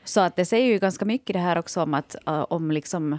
Så 0.04 0.20
att 0.20 0.36
det 0.36 0.44
säger 0.44 0.66
ju 0.66 0.78
ganska 0.78 1.04
mycket 1.04 1.34
det 1.34 1.38
här 1.38 1.58
också 1.58 1.82
om 1.82 1.94
att 1.94 2.16
uh, 2.28 2.46
om 2.48 2.70
liksom 2.70 3.18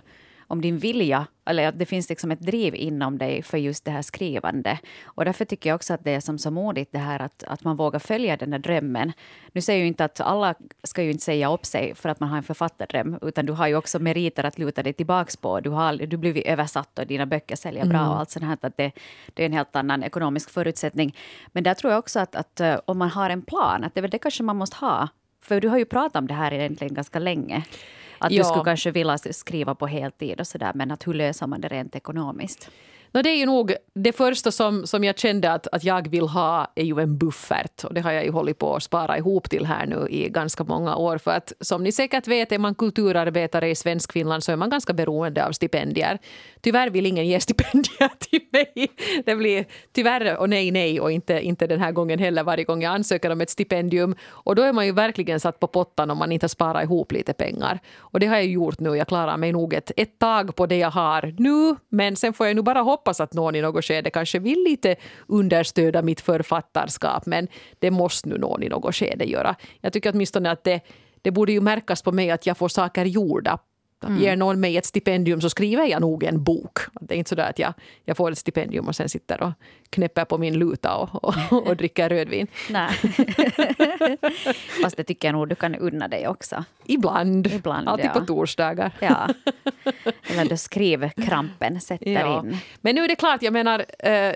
om 0.50 0.62
din 0.62 0.78
vilja, 0.78 1.28
eller 1.46 1.68
att 1.68 1.80
det 1.80 1.86
finns 1.86 2.10
liksom 2.10 2.32
ett 2.32 2.40
driv 2.40 2.76
inom 2.76 3.18
dig 3.18 3.44
för 3.44 3.58
just 3.58 3.86
det 3.86 3.92
här 3.92 4.02
skrivande. 4.02 4.80
Och 5.04 5.26
därför 5.26 5.46
tycker 5.46 5.70
jag 5.70 5.76
också 5.76 5.94
att 5.94 6.04
det 6.04 6.12
är 6.12 6.20
som 6.20 6.38
så 6.38 6.52
modigt 6.52 6.92
det 6.92 7.00
här 7.00 7.22
att, 7.22 7.44
att 7.44 7.64
man 7.64 7.76
vågar 7.76 8.00
följa 8.00 8.38
den 8.38 8.50
där 8.50 8.60
drömmen. 8.60 9.12
Nu 9.52 9.62
säger 9.62 9.80
ju 9.80 9.88
inte 9.88 10.06
att 10.06 10.22
alla 10.22 10.56
ska 10.84 11.04
ju 11.04 11.12
inte 11.12 11.24
säga 11.24 11.54
upp 11.54 11.66
sig 11.66 11.96
för 11.96 12.10
att 12.10 12.20
man 12.20 12.30
har 12.30 12.38
en 12.38 12.44
författardröm, 12.44 13.20
utan 13.22 13.46
du 13.46 13.54
har 13.54 13.68
ju 13.68 13.76
också 13.76 14.00
meriter 14.00 14.44
att 14.44 14.60
luta 14.60 14.84
dig 14.84 14.94
tillbaks 14.94 15.38
på. 15.38 15.60
Du 15.60 15.70
har 15.70 15.94
du 15.94 16.18
blivit 16.18 16.46
översatt 16.46 17.00
och 17.00 17.08
dina 17.08 17.26
böcker 17.26 17.56
säljer 17.56 17.86
bra 17.86 18.00
mm. 18.00 18.10
och 18.10 18.20
allt 18.20 18.30
sånt 18.30 18.46
här. 18.46 18.58
Att 18.62 18.78
det, 18.78 18.92
det 19.34 19.44
är 19.44 19.46
en 19.46 19.54
helt 19.54 19.76
annan 19.76 20.04
ekonomisk 20.04 20.50
förutsättning. 20.50 21.16
Men 21.48 21.64
där 21.64 21.74
tror 21.74 21.92
jag 21.92 22.00
också 22.00 22.20
att, 22.20 22.36
att 22.36 22.60
eh, 22.60 22.80
om 22.86 22.98
man 22.98 23.10
har 23.10 23.30
en 23.30 23.42
plan, 23.42 23.84
att 23.84 23.96
det 23.96 24.08
det 24.08 24.20
kanske 24.20 24.44
man 24.44 24.58
måste 24.58 24.78
ha. 24.78 25.08
För 25.42 25.62
du 25.62 25.68
har 25.68 25.78
ju 25.78 25.86
pratat 25.86 26.16
om 26.16 26.28
det 26.28 26.34
här 26.34 26.54
egentligen 26.54 26.94
ganska 26.94 27.20
länge. 27.20 27.64
Att 28.20 28.32
ja. 28.32 28.44
du 28.44 28.50
skulle 28.50 28.64
kanske 28.64 28.92
vilja 28.92 29.18
skriva 29.18 29.76
på 29.76 29.88
heltid 29.88 30.40
och 30.40 30.48
sådär, 30.48 30.72
men 30.76 30.92
att 30.92 31.08
hur 31.08 31.14
löser 31.14 31.48
man 31.48 31.62
det 31.62 31.68
rent 31.68 31.96
ekonomiskt? 31.96 32.70
No, 33.12 33.22
det 33.22 33.30
är 33.30 33.38
ju 33.38 33.46
nog 33.46 33.74
det 33.96 34.12
första 34.14 34.52
som, 34.52 34.88
som 34.88 35.04
jag 35.04 35.20
kände 35.20 35.52
att, 35.52 35.68
att 35.68 35.84
jag 35.84 36.10
vill 36.10 36.28
ha 36.28 36.72
är 36.76 36.84
ju 36.84 37.00
en 37.00 37.18
buffert. 37.18 37.84
Och 37.84 37.94
det 37.94 38.02
har 38.02 38.12
jag 38.12 38.26
ju 38.26 38.32
hållit 38.32 38.58
på 38.58 38.76
att 38.76 38.84
spara 38.84 39.18
ihop 39.18 39.50
till 39.50 39.66
här 39.66 39.86
nu 39.86 40.08
i 40.10 40.30
ganska 40.30 40.64
många 40.64 40.96
år. 40.96 41.18
För 41.18 41.32
att 41.32 41.54
som 41.60 41.84
ni 41.84 41.92
säkert 41.92 42.28
vet, 42.28 42.52
är 42.52 42.58
man 42.58 42.76
kulturarbetare 42.76 43.70
i 43.70 43.76
Svenskfinland 43.76 44.44
så 44.44 44.52
är 44.52 44.56
man 44.56 44.70
ganska 44.70 44.94
beroende 44.94 45.46
av 45.46 45.52
stipendier. 45.52 46.18
Tyvärr 46.62 46.90
vill 46.90 47.06
ingen 47.06 47.28
ge 47.28 47.40
stipendier 47.40 48.12
till 48.20 48.42
mig. 48.52 48.88
Det 49.26 49.36
blir 49.36 49.66
tyvärr 49.94 50.38
och 50.38 50.50
nej, 50.50 50.72
nej 50.72 51.02
och 51.02 51.12
inte, 51.12 51.42
inte 51.42 51.68
den 51.68 51.80
här 51.80 51.92
gången 51.92 52.20
heller 52.20 52.44
varje 52.44 52.64
gång 52.64 52.82
jag 52.82 52.94
ansöker 52.94 53.30
om 53.30 53.42
ett 53.42 53.50
stipendium. 53.50 54.16
Och 54.28 54.56
då 54.56 54.62
är 54.62 54.74
man 54.74 54.86
ju 54.86 54.92
verkligen 54.92 55.40
satt 55.40 55.60
på 55.60 55.68
pottan 55.68 56.12
om 56.12 56.18
man 56.18 56.32
inte 56.32 56.50
sparar 56.50 56.84
ihop 56.84 57.12
lite 57.12 57.34
pengar. 57.34 57.80
Och 57.98 58.20
det 58.20 58.26
har 58.26 58.36
jag 58.36 58.46
gjort 58.46 58.80
nu. 58.80 58.96
Jag 58.96 59.08
klarar 59.08 59.38
mig 59.38 59.52
nog 59.52 59.74
ett, 59.74 59.92
ett 59.98 60.20
tag 60.20 60.56
på 60.56 60.66
det 60.66 60.78
jag 60.78 60.92
har 60.92 61.36
nu. 61.38 61.76
Men 61.90 62.16
sen 62.16 62.34
får 62.34 62.48
jag 62.48 62.56
nu 62.56 62.62
bara 62.62 62.80
hoppas 62.80 62.99
hoppas 63.00 63.20
att 63.20 63.34
någon 63.34 63.56
i 63.56 63.62
något 63.62 63.86
skede 63.86 64.10
kanske 64.10 64.40
vill 64.40 64.64
lite 64.64 64.96
understöda 65.28 66.02
mitt 66.02 66.22
författarskap 66.22 67.26
men 67.26 67.48
det 67.80 67.92
måste 67.92 68.30
nu 68.30 68.38
någon 68.38 68.64
i 68.64 68.70
något 68.70 68.96
skede 68.96 69.26
göra. 69.26 69.56
Jag 69.82 69.94
tycker 69.94 70.12
åtminstone 70.14 70.52
att 70.52 70.64
det, 70.64 70.82
det 71.22 71.32
borde 71.32 71.52
ju 71.52 71.62
märkas 71.62 72.02
på 72.02 72.12
mig 72.12 72.32
att 72.32 72.46
jag 72.46 72.58
får 72.58 72.70
saker 72.70 73.06
gjorda 73.06 73.60
Mm. 74.04 74.22
Ger 74.22 74.36
någon 74.36 74.60
mig 74.60 74.78
ett 74.78 74.86
stipendium 74.86 75.42
så 75.42 75.50
skriver 75.50 75.86
jag 75.86 76.02
nog 76.02 76.24
en 76.24 76.44
bok. 76.44 76.80
Det 77.02 77.14
är 77.14 77.18
inte 77.18 77.36
så 77.36 77.42
att 77.42 77.60
jag, 77.60 77.74
jag 78.06 78.18
får 78.18 78.32
ett 78.32 78.38
stipendium 78.38 78.88
och 78.88 78.96
sen 78.96 79.10
sitter 79.10 79.44
och 79.44 79.52
knäpper 79.90 80.26
på 80.26 80.38
min 80.38 80.60
luta 80.60 80.96
och, 80.96 81.24
och, 81.24 81.68
och 81.68 81.78
dricker 81.78 82.10
rödvin. 82.10 82.48
Nej. 82.70 82.90
Fast 84.84 84.98
det 84.98 85.04
tycker 85.04 85.28
jag 85.28 85.34
nog 85.34 85.50
du 85.50 85.56
kan 85.56 85.76
unna 85.76 86.08
dig 86.08 86.28
också. 86.28 86.64
Ibland. 86.86 87.48
Ibland 87.48 87.90
Alltid 87.90 88.06
ja. 88.06 88.20
på 88.20 88.26
torsdagar. 88.26 88.92
Ja. 89.00 89.30
Eller 90.32 90.50
då 90.50 90.58
skrivkrampen 90.58 91.82
sätter 91.82 92.12
ja. 92.12 92.40
in. 92.40 92.58
Men 92.82 92.96
nu 92.96 93.04
är 93.04 93.08
det 93.08 93.16
klart, 93.16 93.42
jag 93.42 93.54
menar, 93.54 93.86
eh, 94.00 94.34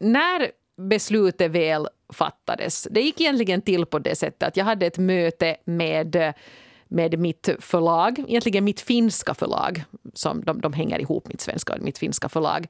när 0.00 0.50
beslutet 0.76 1.50
väl 1.50 1.88
fattades. 2.12 2.88
Det 2.90 3.00
gick 3.00 3.20
egentligen 3.20 3.62
till 3.62 3.86
på 3.86 3.98
det 3.98 4.16
sättet 4.16 4.42
att 4.42 4.56
jag 4.56 4.64
hade 4.64 4.86
ett 4.86 4.98
möte 4.98 5.56
med 5.64 6.34
med 6.94 7.18
mitt 7.18 7.48
förlag, 7.60 8.18
egentligen 8.18 8.64
mitt 8.64 8.80
finska 8.80 9.34
förlag. 9.34 9.84
Som 10.14 10.44
de, 10.44 10.60
de 10.60 10.72
hänger 10.72 10.98
ihop, 10.98 11.28
mitt 11.28 11.40
svenska 11.40 11.72
och 11.72 11.82
mitt 11.82 11.98
finska 11.98 12.28
förlag. 12.28 12.66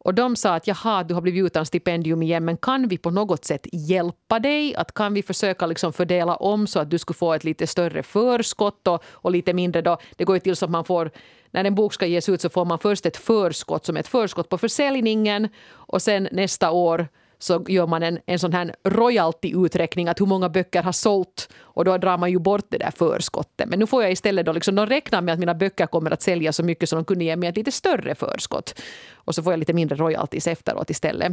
Och 0.00 0.14
de 0.14 0.36
sa 0.36 0.54
att 0.54 0.66
jaha, 0.66 1.02
du 1.02 1.14
har 1.14 1.20
blivit 1.20 1.46
utan 1.46 1.66
stipendium 1.66 2.22
igen 2.22 2.44
men 2.44 2.56
kan 2.56 2.88
vi 2.88 2.98
på 2.98 3.10
något 3.10 3.44
sätt 3.44 3.66
hjälpa 3.72 4.38
dig? 4.38 4.76
Att 4.76 4.94
kan 4.94 5.14
vi 5.14 5.22
försöka 5.22 5.66
liksom 5.66 5.92
fördela 5.92 6.36
om 6.36 6.66
så 6.66 6.80
att 6.80 6.90
du 6.90 6.98
skulle 6.98 7.16
få 7.16 7.34
ett 7.34 7.44
lite 7.44 7.66
större 7.66 8.02
förskott 8.02 8.88
och, 8.88 9.04
och 9.04 9.30
lite 9.30 9.52
mindre 9.52 9.82
då. 9.82 9.98
Det 10.16 10.24
går 10.24 10.36
ju 10.36 10.40
till 10.40 10.56
så 10.56 10.64
att 10.64 10.70
man 10.70 10.84
får 10.84 11.10
när 11.50 11.64
en 11.64 11.74
bok 11.74 11.94
ska 11.94 12.06
ges 12.06 12.28
ut 12.28 12.40
så 12.40 12.48
får 12.48 12.64
man 12.64 12.78
först 12.78 13.06
ett 13.06 13.16
förskott 13.16 13.86
som 13.86 13.96
ett 13.96 14.08
förskott 14.08 14.48
på 14.48 14.58
försäljningen 14.58 15.48
och 15.70 16.02
sen 16.02 16.28
nästa 16.32 16.70
år 16.70 17.08
så 17.38 17.64
gör 17.68 17.86
man 17.86 18.02
en, 18.02 18.18
en 18.26 18.38
sån 18.38 18.52
här 18.52 18.74
royalty-uträkning 18.84 20.08
att 20.08 20.20
hur 20.20 20.26
många 20.26 20.48
böcker 20.48 20.82
har 20.82 20.92
sålt 20.92 21.48
och 21.60 21.84
då 21.84 21.98
drar 21.98 22.18
man 22.18 22.30
ju 22.30 22.38
bort 22.38 22.66
det 22.68 22.78
där 22.78 22.90
förskottet. 22.90 23.68
Men 23.68 23.78
nu 23.78 23.86
får 23.86 24.02
jag 24.02 24.12
istället 24.12 24.46
då 24.46 24.52
liksom, 24.52 24.74
de 24.74 24.86
räknar 24.86 25.22
med 25.22 25.32
att 25.32 25.38
mina 25.38 25.54
böcker 25.54 25.86
kommer 25.86 26.10
att 26.10 26.22
sälja 26.22 26.52
så 26.52 26.62
mycket 26.62 26.88
så 26.88 26.96
de 26.96 27.04
kunde 27.04 27.24
ge 27.24 27.36
mig 27.36 27.48
ett 27.48 27.56
lite 27.56 27.72
större 27.72 28.14
förskott. 28.14 28.80
Och 29.14 29.34
så 29.34 29.42
får 29.42 29.52
jag 29.52 29.58
lite 29.58 29.72
mindre 29.72 29.96
royalties 29.96 30.46
efteråt 30.46 30.90
istället. 30.90 31.32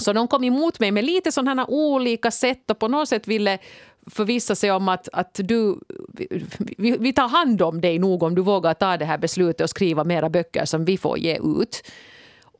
Så 0.00 0.12
de 0.12 0.28
kom 0.28 0.44
emot 0.44 0.80
mig 0.80 0.90
med 0.90 1.04
lite 1.04 1.32
sådana 1.32 1.66
olika 1.66 2.30
sätt 2.30 2.70
och 2.70 2.78
på 2.78 2.88
något 2.88 3.08
sätt 3.08 3.28
ville 3.28 3.58
förvissa 4.10 4.54
sig 4.54 4.72
om 4.72 4.88
att, 4.88 5.08
att 5.12 5.40
du, 5.42 5.78
vi, 6.76 6.96
vi 7.00 7.12
tar 7.12 7.28
hand 7.28 7.62
om 7.62 7.80
dig 7.80 7.98
nog 7.98 8.22
om 8.22 8.34
du 8.34 8.42
vågar 8.42 8.74
ta 8.74 8.96
det 8.96 9.04
här 9.04 9.18
beslutet 9.18 9.60
och 9.60 9.70
skriva 9.70 10.04
mera 10.04 10.28
böcker 10.28 10.64
som 10.64 10.84
vi 10.84 10.98
får 10.98 11.18
ge 11.18 11.38
ut. 11.60 11.82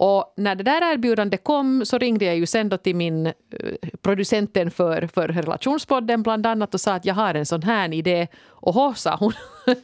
Och 0.05 0.35
när 0.37 0.55
det 0.55 0.63
där 0.63 0.93
erbjudandet 0.93 1.45
kom 1.45 1.85
så 1.85 1.99
ringde 1.99 2.25
jag 2.25 2.37
ju 2.37 2.47
sen 2.47 2.69
då 2.69 2.77
till 2.77 2.97
min 2.97 3.27
eh, 3.27 3.33
producenten 4.03 4.71
för, 4.71 5.07
för 5.07 5.29
relationspodden 5.29 6.23
bland 6.23 6.47
annat 6.47 6.75
och 6.75 6.81
sa 6.81 6.95
att 6.95 7.05
jag 7.05 7.15
har 7.15 7.35
en 7.35 7.47
sån 7.47 7.63
här 7.63 7.95
idé. 7.95 8.27
Och 8.47 8.75
hå, 8.75 8.95
sa 8.95 9.17
hon. 9.17 9.33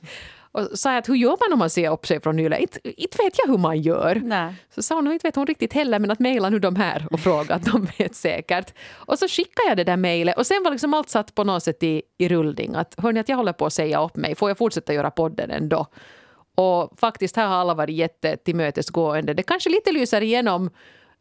och 0.52 0.78
sa 0.78 0.96
att 0.96 1.08
hur 1.08 1.14
gör 1.14 1.36
man 1.48 1.52
om 1.52 1.58
man 1.58 1.70
ser 1.70 1.90
upp 1.90 2.06
sig 2.06 2.20
från 2.20 2.38
Yle? 2.38 2.58
Inte, 2.58 3.00
inte 3.02 3.18
vet 3.24 3.38
jag 3.38 3.46
hur 3.46 3.58
man 3.58 3.80
gör. 3.80 4.20
Nej. 4.24 4.54
Så 4.74 4.82
sa 4.82 4.94
hon, 4.94 5.12
inte 5.12 5.26
vet 5.26 5.36
hon 5.36 5.46
riktigt 5.46 5.72
heller, 5.72 5.98
men 5.98 6.10
att 6.10 6.18
mejla 6.18 6.50
nu 6.50 6.58
de 6.58 6.76
här 6.76 7.06
och 7.10 7.20
fråga 7.20 7.54
att 7.54 7.64
de 7.64 7.88
vet 7.98 8.14
säkert. 8.14 8.74
Och 8.92 9.18
så 9.18 9.28
skickade 9.28 9.68
jag 9.68 9.76
det 9.76 9.84
där 9.84 9.96
mejlet 9.96 10.38
och 10.38 10.46
sen 10.46 10.62
var 10.64 10.70
liksom 10.70 10.94
allt 10.94 11.08
satt 11.08 11.34
på 11.34 11.44
något 11.44 11.62
sätt 11.62 11.82
i, 11.82 12.02
i 12.18 12.28
rullning. 12.28 12.74
Att 12.74 12.94
hörni, 12.98 13.20
att 13.20 13.28
jag 13.28 13.36
håller 13.36 13.52
på 13.52 13.66
att 13.66 13.72
säga 13.72 14.04
upp 14.04 14.16
mig, 14.16 14.34
får 14.34 14.50
jag 14.50 14.58
fortsätta 14.58 14.94
göra 14.94 15.10
podden 15.10 15.50
ändå? 15.50 15.86
Och 16.60 16.98
faktiskt 16.98 17.36
här 17.36 17.46
har 17.46 17.54
alla 17.54 17.74
varit 17.74 17.96
jättetillmötesgående. 17.96 19.34
Det 19.34 19.42
kanske 19.42 19.70
lite 19.70 19.92
lyser 19.92 20.20
igenom 20.20 20.70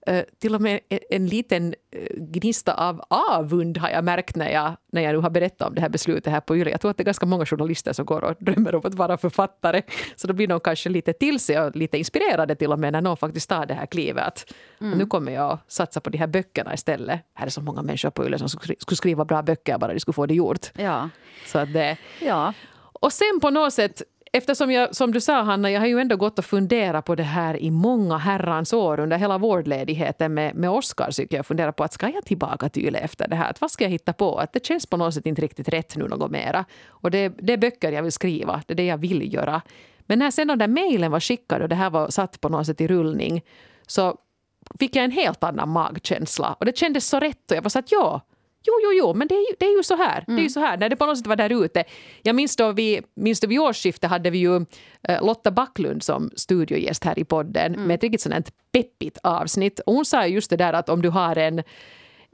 eh, 0.08 0.24
till 0.40 0.56
och 0.56 0.62
med 0.62 0.80
en, 0.90 1.00
en 1.10 1.28
liten 1.28 1.74
eh, 1.92 2.16
gnista 2.18 2.74
av 2.74 3.02
avund 3.10 3.78
har 3.78 3.90
jag 3.90 4.04
märkt 4.04 4.36
när 4.36 4.50
jag, 4.50 4.78
när 4.92 5.02
jag 5.02 5.14
nu 5.14 5.20
har 5.20 5.30
berättat 5.30 5.68
om 5.68 5.76
det 5.76 5.82
här 5.82 5.90
beslutet 5.90 6.34
här 6.34 6.42
på 6.42 6.58
Yle. 6.58 6.72
Jag 6.72 6.82
tror 6.82 6.92
att 6.92 6.98
det 6.98 7.04
är 7.04 7.06
ganska 7.06 7.26
många 7.26 7.46
journalister 7.46 7.94
som 7.94 8.06
går 8.06 8.24
och 8.24 8.36
drömmer 8.40 8.76
om 8.76 8.82
att 8.84 8.94
vara 8.94 9.18
författare. 9.18 9.82
Så 10.16 10.28
då 10.28 10.34
blir 10.34 10.48
de 10.48 10.60
kanske 10.60 10.90
lite 10.90 11.14
till 11.14 11.40
sig 11.40 11.60
och 11.60 11.76
lite 11.76 11.98
inspirerade 11.98 12.56
till 12.56 12.72
och 12.72 12.80
med 12.80 12.94
när 12.94 13.02
någon 13.02 13.18
faktiskt 13.18 13.50
tar 13.50 13.66
det 13.66 13.74
här 13.74 13.86
klivet. 13.86 14.24
Att, 14.28 14.54
mm. 14.82 14.98
Nu 14.98 15.06
kommer 15.06 15.32
jag 15.32 15.52
att 15.52 15.72
satsa 15.72 16.02
på 16.02 16.10
de 16.10 16.18
här 16.18 16.28
böckerna 16.28 16.74
istället. 16.74 17.22
Här 17.34 17.46
är 17.46 17.50
så 17.50 17.62
många 17.62 17.82
människor 17.82 18.10
på 18.10 18.26
Yle 18.26 18.38
som 18.38 18.50
skulle 18.50 18.76
skriva 18.98 19.26
bra 19.26 19.42
böcker 19.42 19.78
bara 19.78 19.94
de 19.94 20.00
skulle 20.00 20.14
få 20.14 20.26
det 20.26 20.34
gjort. 20.34 20.72
Ja. 20.78 21.10
Så 21.46 21.60
att 21.60 21.74
det, 21.74 21.98
ja. 22.22 22.54
Och 23.02 23.14
sen 23.14 23.40
på 23.42 23.50
något 23.50 23.74
sätt 23.74 24.02
eftersom 24.34 24.72
jag, 24.72 24.96
som 24.96 25.12
du 25.12 25.22
sa 25.22 25.42
Hanna, 25.42 25.72
jag 25.72 25.80
har 25.80 25.88
ju 25.88 26.00
ändå 26.00 26.16
gått 26.16 26.40
och 26.40 26.46
funderat 26.46 27.06
på 27.06 27.16
det 27.16 27.24
här 27.24 27.62
i 27.62 27.72
många 27.72 28.18
herrans 28.18 28.74
år 28.74 29.00
under 29.00 29.18
hela 29.18 29.38
vårdledigheten 29.38 30.34
med, 30.34 30.56
med 30.56 30.70
Oscar. 30.70 31.12
Så 31.12 31.24
jag 31.30 31.46
funderar 31.46 31.72
på 31.72 31.84
att 31.84 31.94
ska 31.94 32.10
jag 32.10 32.26
tillbaka 32.26 32.70
till 32.70 32.86
Yle 32.86 33.00
efter 33.00 33.28
det 33.28 33.36
här? 33.36 33.50
Att 33.50 33.62
vad 33.62 33.72
ska 33.72 33.84
jag 33.84 33.92
hitta 33.92 34.14
på? 34.14 34.38
Att 34.38 34.54
det 34.54 34.66
känns 34.66 34.86
på 34.86 34.98
något 34.98 35.14
sätt 35.14 35.26
inte 35.26 35.42
riktigt 35.42 35.70
rätt 35.70 35.96
nu 35.96 36.08
något 36.08 36.32
mera. 36.32 36.66
Och 36.88 37.12
det, 37.12 37.30
det 37.30 37.54
är 37.54 37.58
böcker 37.58 37.92
jag 37.92 38.04
vill 38.04 38.12
skriva, 38.12 38.62
det 38.68 38.74
är 38.74 38.76
det 38.76 38.86
jag 38.86 38.98
vill 38.98 39.34
göra. 39.34 39.62
Men 40.00 40.20
när 40.20 40.32
sen 40.32 40.48
de 40.48 40.58
där 40.58 40.68
mejlen 40.68 41.12
var 41.12 41.20
skickade 41.20 41.64
och 41.64 41.70
det 41.70 41.76
här 41.76 41.90
var 41.90 42.10
satt 42.10 42.42
på 42.42 42.50
något 42.50 42.66
sätt 42.66 42.82
i 42.82 42.88
rullning 42.88 43.42
så 43.88 44.18
fick 44.80 44.96
jag 44.96 45.06
en 45.06 45.12
helt 45.12 45.44
annan 45.44 45.70
magkänsla. 45.70 46.56
Och 46.60 46.66
det 46.66 46.78
kändes 46.78 47.08
så 47.08 47.20
rätt 47.20 47.52
och 47.52 47.58
jag 47.58 47.62
var 47.62 47.70
så 47.70 47.80
att 47.80 47.92
ja, 47.92 48.22
Jo, 48.64 48.74
jo, 48.84 48.94
jo, 48.94 49.14
men 49.14 49.28
det 49.28 49.36
är 49.36 49.50
ju, 49.50 49.56
det 49.60 49.66
är 49.66 49.78
ju 49.78 49.84
så 49.84 49.96
här. 49.96 50.18
Mm. 50.18 50.24
Det 50.26 50.32
är 50.32 50.36
ju 50.36 50.40
mm. 50.40 50.50
så 50.50 50.60
här. 50.60 50.78
När 50.78 50.90
det 50.90 50.96
på 50.96 51.06
något 51.06 51.18
sätt 51.18 51.28
var 51.28 51.36
där 51.36 51.66
ute. 51.66 51.84
Jag 52.22 52.36
minns 52.36 52.56
då, 52.56 52.72
vi, 52.72 53.02
minns 53.16 53.40
då 53.40 53.48
vid 53.48 53.60
årsskiftet 53.60 54.10
hade 54.10 54.30
vi 54.30 54.38
ju 54.38 54.56
uh, 54.56 54.66
Lotta 55.22 55.52
Backlund 55.52 56.04
som 56.04 56.32
studiogäst 56.36 57.04
här 57.04 57.20
i 57.20 57.24
podden 57.24 57.74
mm. 57.76 57.88
med 57.88 57.96
ett 57.96 58.04
riktigt 58.04 58.22
sånt 58.22 58.52
peppigt 58.72 59.18
avsnitt. 59.24 59.80
Och 59.80 59.94
hon 59.94 60.06
sa 60.06 60.26
just 60.26 60.50
det 60.50 60.58
där 60.58 60.74
att 60.74 60.90
om 60.90 61.02
du 61.02 61.10
har 61.10 61.36
en 61.36 61.64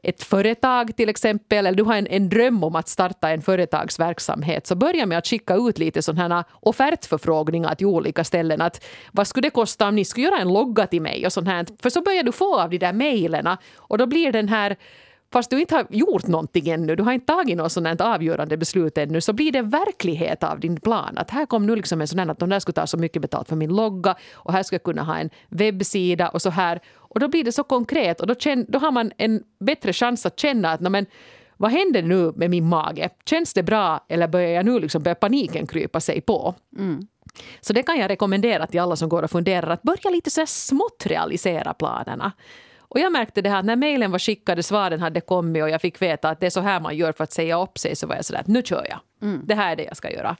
ett 0.07 0.23
företag 0.23 0.95
till 0.95 1.09
exempel, 1.09 1.65
eller 1.65 1.77
du 1.77 1.83
har 1.83 1.95
en, 1.95 2.07
en 2.07 2.29
dröm 2.29 2.63
om 2.63 2.75
att 2.75 2.87
starta 2.87 3.29
en 3.29 3.41
företagsverksamhet, 3.41 4.67
så 4.67 4.75
börja 4.75 5.05
med 5.05 5.17
att 5.17 5.27
skicka 5.27 5.55
ut 5.55 5.77
lite 5.77 6.01
sådana 6.01 6.45
offertförfrågningar 6.51 7.75
till 7.75 7.87
olika 7.87 8.23
ställen. 8.23 8.61
Att 8.61 8.85
vad 9.11 9.27
skulle 9.27 9.47
det 9.47 9.51
kosta 9.51 9.87
om 9.87 9.95
ni 9.95 10.05
skulle 10.05 10.25
göra 10.25 10.37
en 10.37 10.53
logga 10.53 10.87
till 10.87 11.01
mig 11.01 11.25
och 11.25 11.33
sånt 11.33 11.47
här. 11.47 11.65
För 11.81 11.89
så 11.89 12.01
börjar 12.01 12.23
du 12.23 12.31
få 12.31 12.59
av 12.59 12.69
de 12.69 12.77
där 12.77 12.93
mejlen 12.93 13.57
och 13.75 13.97
då 13.97 14.05
blir 14.05 14.31
den 14.31 14.49
här 14.49 14.75
fast 15.35 15.49
du 15.49 15.59
inte 15.59 15.75
har 15.75 15.87
gjort 15.89 16.27
någonting 16.27 16.69
ännu, 16.69 16.95
du 16.95 17.03
har 17.03 17.13
inte 17.13 17.25
tagit 17.25 17.57
något 17.57 17.71
sådant 17.71 18.01
avgörande 18.01 18.57
beslut 18.57 18.97
ännu, 18.97 19.21
så 19.21 19.33
blir 19.33 19.51
det 19.51 19.61
verklighet 19.61 20.43
av 20.43 20.59
din 20.59 20.79
plan. 20.79 21.17
Att 21.17 21.31
här 21.31 21.45
kom 21.45 21.65
nu 21.65 21.75
liksom 21.75 22.01
en 22.01 22.07
sån 22.07 22.19
här 22.19 22.27
att 22.29 22.39
de 22.39 22.49
där 22.49 22.59
skulle 22.59 22.73
ta 22.73 22.87
så 22.87 22.97
mycket 22.97 23.21
betalt 23.21 23.49
för 23.49 23.55
min 23.55 23.75
logga 23.75 24.15
och 24.33 24.53
här 24.53 24.63
ska 24.63 24.73
jag 24.73 24.83
kunna 24.83 25.03
ha 25.03 25.17
en 25.17 25.29
webbsida 25.49 26.29
och 26.29 26.41
så 26.41 26.49
här. 26.49 26.79
Och 26.95 27.19
då 27.19 27.27
blir 27.27 27.43
det 27.43 27.51
så 27.51 27.63
konkret 27.63 28.21
och 28.21 28.27
då, 28.27 28.35
känn, 28.35 28.65
då 28.69 28.79
har 28.79 28.91
man 28.91 29.11
en 29.17 29.43
bättre 29.59 29.93
chans 29.93 30.25
att 30.25 30.39
känna 30.39 30.71
att 30.71 30.81
men, 30.81 31.05
vad 31.57 31.71
händer 31.71 32.01
nu 32.01 32.33
med 32.35 32.49
min 32.49 32.69
mage? 32.69 33.09
Känns 33.25 33.53
det 33.53 33.63
bra 33.63 34.05
eller 34.09 34.27
börjar 34.27 34.49
jag 34.49 34.65
nu 34.65 34.79
liksom 34.79 35.03
börja 35.03 35.15
paniken 35.15 35.67
krypa 35.67 35.99
sig 35.99 36.21
på? 36.21 36.55
Mm. 36.77 37.07
Så 37.61 37.73
det 37.73 37.83
kan 37.83 37.97
jag 37.97 38.09
rekommendera 38.09 38.67
till 38.67 38.79
alla 38.79 38.95
som 38.95 39.09
går 39.09 39.23
och 39.23 39.31
funderar 39.31 39.69
att 39.69 39.83
börja 39.83 40.09
lite 40.09 40.29
så 40.29 40.45
smått 40.45 41.05
realisera 41.05 41.73
planerna. 41.73 42.31
Och 42.87 42.99
jag 42.99 43.11
märkte 43.11 43.41
det 43.41 43.49
här 43.49 43.59
att 43.59 43.65
när 43.65 43.75
mejlen 43.75 44.11
var 44.11 44.19
skickade, 44.19 44.63
svaren 44.63 45.01
hade 45.01 45.21
kommit 45.21 45.63
och 45.63 45.69
jag 45.69 45.81
fick 45.81 46.01
veta 46.01 46.29
att 46.29 46.39
det 46.39 46.45
är 46.45 46.49
så 46.49 46.61
här 46.61 46.79
man 46.79 46.97
gör 46.97 47.11
för 47.11 47.23
att 47.23 47.31
säga 47.31 47.61
upp 47.61 47.77
sig 47.77 47.95
så 47.95 48.07
var 48.07 48.15
jag 48.15 48.25
sådär 48.25 48.39
att 48.39 48.47
nu 48.47 48.61
kör 48.61 48.87
jag. 48.89 48.99
Mm. 49.21 49.41
Det 49.45 49.55
här 49.55 49.71
är 49.71 49.75
det 49.75 49.83
jag 49.83 49.97
ska 49.97 50.11
göra. 50.11 50.35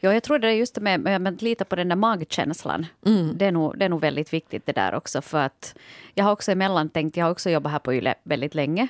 Ja, 0.00 0.12
jag 0.12 0.22
tror 0.22 0.38
det 0.38 0.48
är 0.48 0.52
just 0.52 0.74
det 0.74 0.80
med, 0.80 1.00
med 1.00 1.28
att 1.28 1.42
lita 1.42 1.64
på 1.64 1.76
den 1.76 1.88
där 1.88 1.96
magkänslan. 1.96 2.86
Mm. 3.06 3.38
Det, 3.38 3.46
är 3.46 3.52
nog, 3.52 3.78
det 3.78 3.84
är 3.84 3.88
nog 3.88 4.00
väldigt 4.00 4.32
viktigt 4.32 4.66
det 4.66 4.72
där 4.72 4.94
också. 4.94 5.22
För 5.22 5.38
att 5.38 5.74
jag 6.14 6.24
har 6.24 6.32
också 6.32 6.52
emellan 6.52 6.88
tänkt, 6.88 7.16
jag 7.16 7.24
har 7.24 7.30
också 7.30 7.50
jobbat 7.50 7.72
här 7.72 7.78
på 7.78 7.94
YLE 7.94 8.14
väldigt 8.22 8.54
länge 8.54 8.88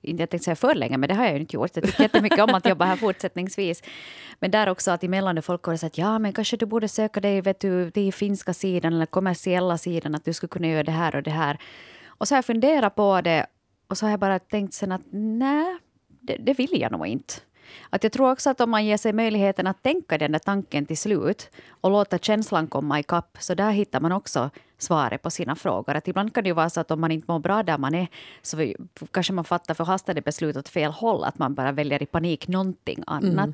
jag 0.00 0.30
tänkte 0.30 0.38
säga 0.38 0.56
för 0.56 0.74
länge, 0.74 0.96
men 0.96 1.08
det 1.08 1.14
har 1.14 1.24
jag 1.24 1.34
ju 1.34 1.40
inte 1.40 1.56
gjort. 1.56 1.70
Jag 1.74 1.84
tycker 1.84 2.02
jättemycket 2.02 2.38
om 2.38 2.54
att 2.54 2.68
jobba 2.68 2.84
här 2.84 2.96
fortsättningsvis. 2.96 3.82
Men 4.40 4.50
där 4.50 4.68
också 4.68 4.90
att 4.90 5.04
emellan 5.04 5.34
när 5.34 5.42
folk 5.42 5.64
har 5.64 5.76
sagt 5.76 5.98
ja 5.98 6.18
men 6.18 6.32
kanske 6.32 6.56
du 6.56 6.66
borde 6.66 6.88
söka 6.88 7.20
dig 7.20 7.40
vet 7.40 7.60
du, 7.60 7.90
till 7.90 8.12
finska 8.12 8.54
sidan 8.54 8.92
eller 8.92 9.06
kommersiella 9.06 9.78
sidan, 9.78 10.14
att 10.14 10.24
du 10.24 10.32
skulle 10.32 10.48
kunna 10.48 10.68
göra 10.68 10.82
det 10.82 10.92
här 10.92 11.16
och 11.16 11.22
det 11.22 11.30
här. 11.30 11.58
Och 12.06 12.28
så 12.28 12.34
har 12.34 12.36
jag 12.36 12.44
funderat 12.44 12.94
på 12.94 13.20
det 13.20 13.46
och 13.88 13.98
så 13.98 14.06
har 14.06 14.10
jag 14.10 14.20
bara 14.20 14.38
tänkt 14.38 14.74
sen 14.74 14.92
att 14.92 15.02
nej, 15.10 15.76
det, 16.20 16.36
det 16.36 16.58
vill 16.58 16.80
jag 16.80 16.92
nog 16.92 17.06
inte. 17.06 17.34
Att 17.90 18.02
jag 18.02 18.12
tror 18.12 18.30
också 18.30 18.50
att 18.50 18.60
om 18.60 18.70
man 18.70 18.86
ger 18.86 18.96
sig 18.96 19.12
möjligheten 19.12 19.66
att 19.66 19.82
tänka 19.82 20.18
den 20.18 20.32
där 20.32 20.38
tanken 20.38 20.86
till 20.86 20.98
slut 20.98 21.50
och 21.80 21.90
låta 21.90 22.18
känslan 22.18 22.66
komma 22.66 23.00
ikapp, 23.00 23.36
så 23.40 23.54
där 23.54 23.70
hittar 23.70 24.00
man 24.00 24.12
också 24.12 24.50
svaret 24.78 25.22
på 25.22 25.30
sina 25.30 25.56
frågor. 25.56 25.94
Att 25.94 26.08
ibland 26.08 26.34
kan 26.34 26.44
det 26.44 26.48
ju 26.48 26.54
vara 26.54 26.70
så 26.70 26.80
att 26.80 26.90
om 26.90 27.00
man 27.00 27.10
inte 27.10 27.32
mår 27.32 27.38
bra 27.38 27.62
där 27.62 27.78
man 27.78 27.94
är 27.94 28.08
så 28.42 28.74
kanske 29.10 29.32
man 29.32 29.44
fattar 29.44 29.74
förhastade 29.74 30.20
beslut 30.20 30.56
åt 30.56 30.68
fel 30.68 30.92
håll. 30.92 31.24
Att 31.24 31.38
man 31.38 31.54
bara 31.54 31.72
väljer 31.72 32.02
i 32.02 32.06
panik 32.06 32.48
någonting 32.48 33.02
annat. 33.06 33.34
Mm. 33.34 33.52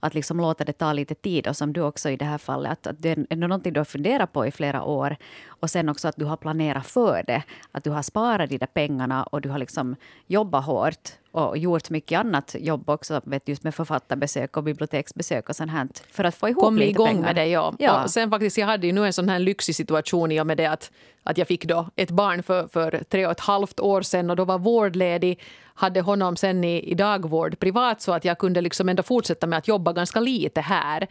Att 0.00 0.14
liksom 0.14 0.40
låta 0.40 0.64
det 0.64 0.72
ta 0.72 0.92
lite 0.92 1.14
tid. 1.14 1.46
Och 1.48 1.56
som 1.56 1.72
du 1.72 1.80
också 1.80 2.10
i 2.10 2.16
det 2.16 2.24
här 2.24 2.38
fallet, 2.38 2.72
att, 2.72 2.86
att 2.86 3.02
det 3.02 3.10
är 3.30 3.36
någonting 3.36 3.72
du 3.72 3.80
har 3.80 3.84
funderat 3.84 4.32
på 4.32 4.46
i 4.46 4.50
flera 4.50 4.82
år. 4.82 5.16
Och 5.48 5.70
sen 5.70 5.88
också 5.88 6.08
att 6.08 6.16
du 6.16 6.24
har 6.24 6.36
planerat 6.36 6.86
för 6.86 7.22
det. 7.26 7.42
Att 7.72 7.84
du 7.84 7.90
har 7.90 8.02
sparat 8.02 8.50
de 8.50 8.58
där 8.58 8.66
pengarna 8.66 9.24
och 9.24 9.40
du 9.40 9.48
har 9.48 9.58
liksom 9.58 9.96
jobbat 10.26 10.64
hårt 10.64 11.08
och 11.32 11.58
gjort 11.58 11.90
mycket 11.90 12.20
annat 12.20 12.56
jobb 12.58 12.90
också, 12.90 13.20
vet, 13.24 13.48
just 13.48 13.64
med 13.64 13.74
författarbesök 13.74 14.56
och 14.56 14.62
biblioteksbesök 14.62 15.48
och 15.48 15.56
sånt 15.56 15.70
här, 15.70 15.88
för 16.10 16.24
att 16.24 16.34
få 16.34 16.48
ihop 16.48 16.64
Kom 16.64 16.76
lite 16.76 16.90
igång 16.90 17.06
pengar. 17.06 17.22
med 17.22 17.36
det, 17.36 17.46
ja. 17.46 17.74
ja. 17.78 18.04
Och 18.04 18.10
sen 18.10 18.30
faktiskt, 18.30 18.58
jag 18.58 18.66
hade 18.66 18.86
ju 18.86 18.92
nu 18.92 19.06
en 19.06 19.12
sån 19.12 19.28
här 19.28 19.38
lyxig 19.38 19.74
situation 19.74 20.32
i 20.32 20.40
och 20.40 20.46
med 20.46 20.56
det 20.62 20.70
att, 20.70 20.90
att 21.22 21.38
jag 21.38 21.48
fick 21.48 21.64
då 21.64 21.88
ett 21.96 22.10
barn 22.10 22.42
för, 22.42 22.68
för 22.68 23.02
tre 23.10 23.26
och 23.26 23.32
ett 23.32 23.40
halvt 23.40 23.80
år 23.80 24.02
sedan 24.02 24.30
och 24.30 24.36
då 24.36 24.44
var 24.44 24.58
vårdledig. 24.58 25.40
Hade 25.74 26.00
honom 26.00 26.36
sen 26.36 26.64
i, 26.64 26.90
i 26.90 26.94
dagvård 26.94 27.58
privat 27.58 28.00
så 28.00 28.12
att 28.12 28.24
jag 28.24 28.38
kunde 28.38 28.60
liksom 28.60 28.88
ändå 28.88 29.02
fortsätta 29.02 29.46
med 29.46 29.58
att 29.58 29.68
jobba 29.68 29.92
ganska 29.92 30.20
lite 30.20 30.60
här. 30.60 31.08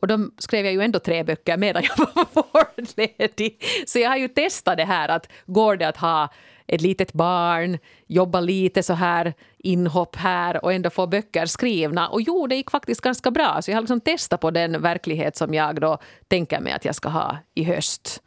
Och 0.00 0.06
då 0.06 0.18
skrev 0.38 0.64
jag 0.64 0.74
ju 0.74 0.80
ändå 0.80 0.98
tre 0.98 1.22
böcker 1.22 1.56
medan 1.56 1.82
jag 1.96 2.06
var 2.14 2.26
vårdledig. 2.32 3.62
Så 3.86 3.98
jag 3.98 4.10
har 4.10 4.16
ju 4.16 4.28
testat 4.28 4.76
det 4.76 4.84
här 4.84 5.08
att 5.08 5.28
går 5.46 5.76
det 5.76 5.88
att 5.88 5.96
ha 5.96 6.28
ett 6.66 6.80
litet 6.80 7.12
barn, 7.12 7.78
jobba 8.06 8.40
lite 8.40 8.82
så 8.82 8.94
här 8.94 9.34
inhopp 9.58 10.16
här 10.16 10.64
och 10.64 10.72
ändå 10.72 10.90
få 10.90 11.06
böcker 11.06 11.46
skrivna. 11.46 12.08
Och 12.08 12.22
jo, 12.22 12.46
det 12.46 12.56
gick 12.56 12.70
faktiskt 12.70 13.00
ganska 13.00 13.30
bra. 13.30 13.62
Så 13.62 13.70
jag 13.70 13.76
har 13.76 13.82
liksom 13.82 14.00
testat 14.00 14.40
på 14.40 14.50
den 14.50 14.82
verklighet 14.82 15.36
som 15.36 15.54
jag 15.54 15.80
då 15.80 15.98
tänker 16.28 16.60
mig 16.60 16.72
att 16.72 16.84
jag 16.84 16.94
ska 16.94 17.08
ha 17.08 17.38
i 17.54 17.64
höst. 17.64 18.22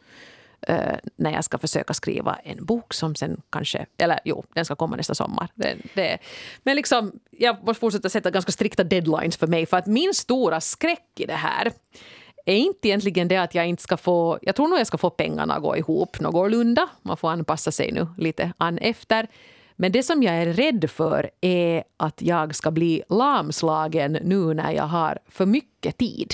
Eh, 0.67 0.96
när 1.15 1.32
jag 1.32 1.43
ska 1.43 1.58
försöka 1.58 1.93
skriva 1.93 2.36
en 2.43 2.65
bok 2.65 2.93
som 2.93 3.15
sen 3.15 3.41
kanske, 3.50 3.86
eller 3.98 4.20
jo, 4.25 4.43
den 4.53 4.65
ska 4.65 4.75
komma 4.75 4.96
nästa 4.96 5.15
sommar. 5.15 5.48
Det, 5.55 5.77
det, 5.93 6.17
men 6.63 6.75
liksom, 6.75 7.12
jag 7.32 7.67
måste 7.67 7.79
fortsätta 7.79 8.10
sätta 8.10 8.32
ganska 8.32 8.51
strikta 8.51 8.84
deadlines 8.84 9.38
för 9.38 9.48
mig 9.48 9.65
för 9.65 9.77
att 9.77 9.88
min 9.88 10.13
stora 10.13 10.62
skräck 10.62 11.20
i 11.20 11.25
det 11.25 11.34
här 11.34 11.72
är 12.46 12.55
inte 12.55 12.88
egentligen 12.88 13.27
det 13.27 13.38
att 13.38 13.55
jag 13.55 13.67
inte 13.67 13.84
ska 13.84 13.98
få... 13.98 14.39
Jag 14.41 14.55
tror 14.55 14.67
nog 14.67 14.79
jag 14.79 14.88
ska 14.88 14.98
få 14.98 15.10
pengarna 15.10 15.55
att 15.55 15.62
gå 15.62 15.77
ihop 15.77 16.20
någorlunda. 16.20 16.89
Man 17.01 17.17
får 17.17 17.29
anpassa 17.29 17.72
sig 17.72 17.91
nu 17.91 18.08
lite 18.17 18.53
an 18.58 18.77
efter. 18.77 19.27
Men 19.75 19.91
det 19.91 20.03
som 20.03 20.24
jag 20.24 20.36
är 20.36 20.46
rädd 20.46 20.89
för 20.89 21.29
är 21.41 21.84
att 21.98 22.22
jag 22.22 22.55
ska 22.55 22.72
bli 22.72 23.03
lamslagen 23.10 24.12
nu 24.12 24.53
när 24.53 24.72
jag 24.72 24.84
har 24.84 25.20
för 25.27 25.46
mycket 25.46 25.98
tid. 25.98 26.34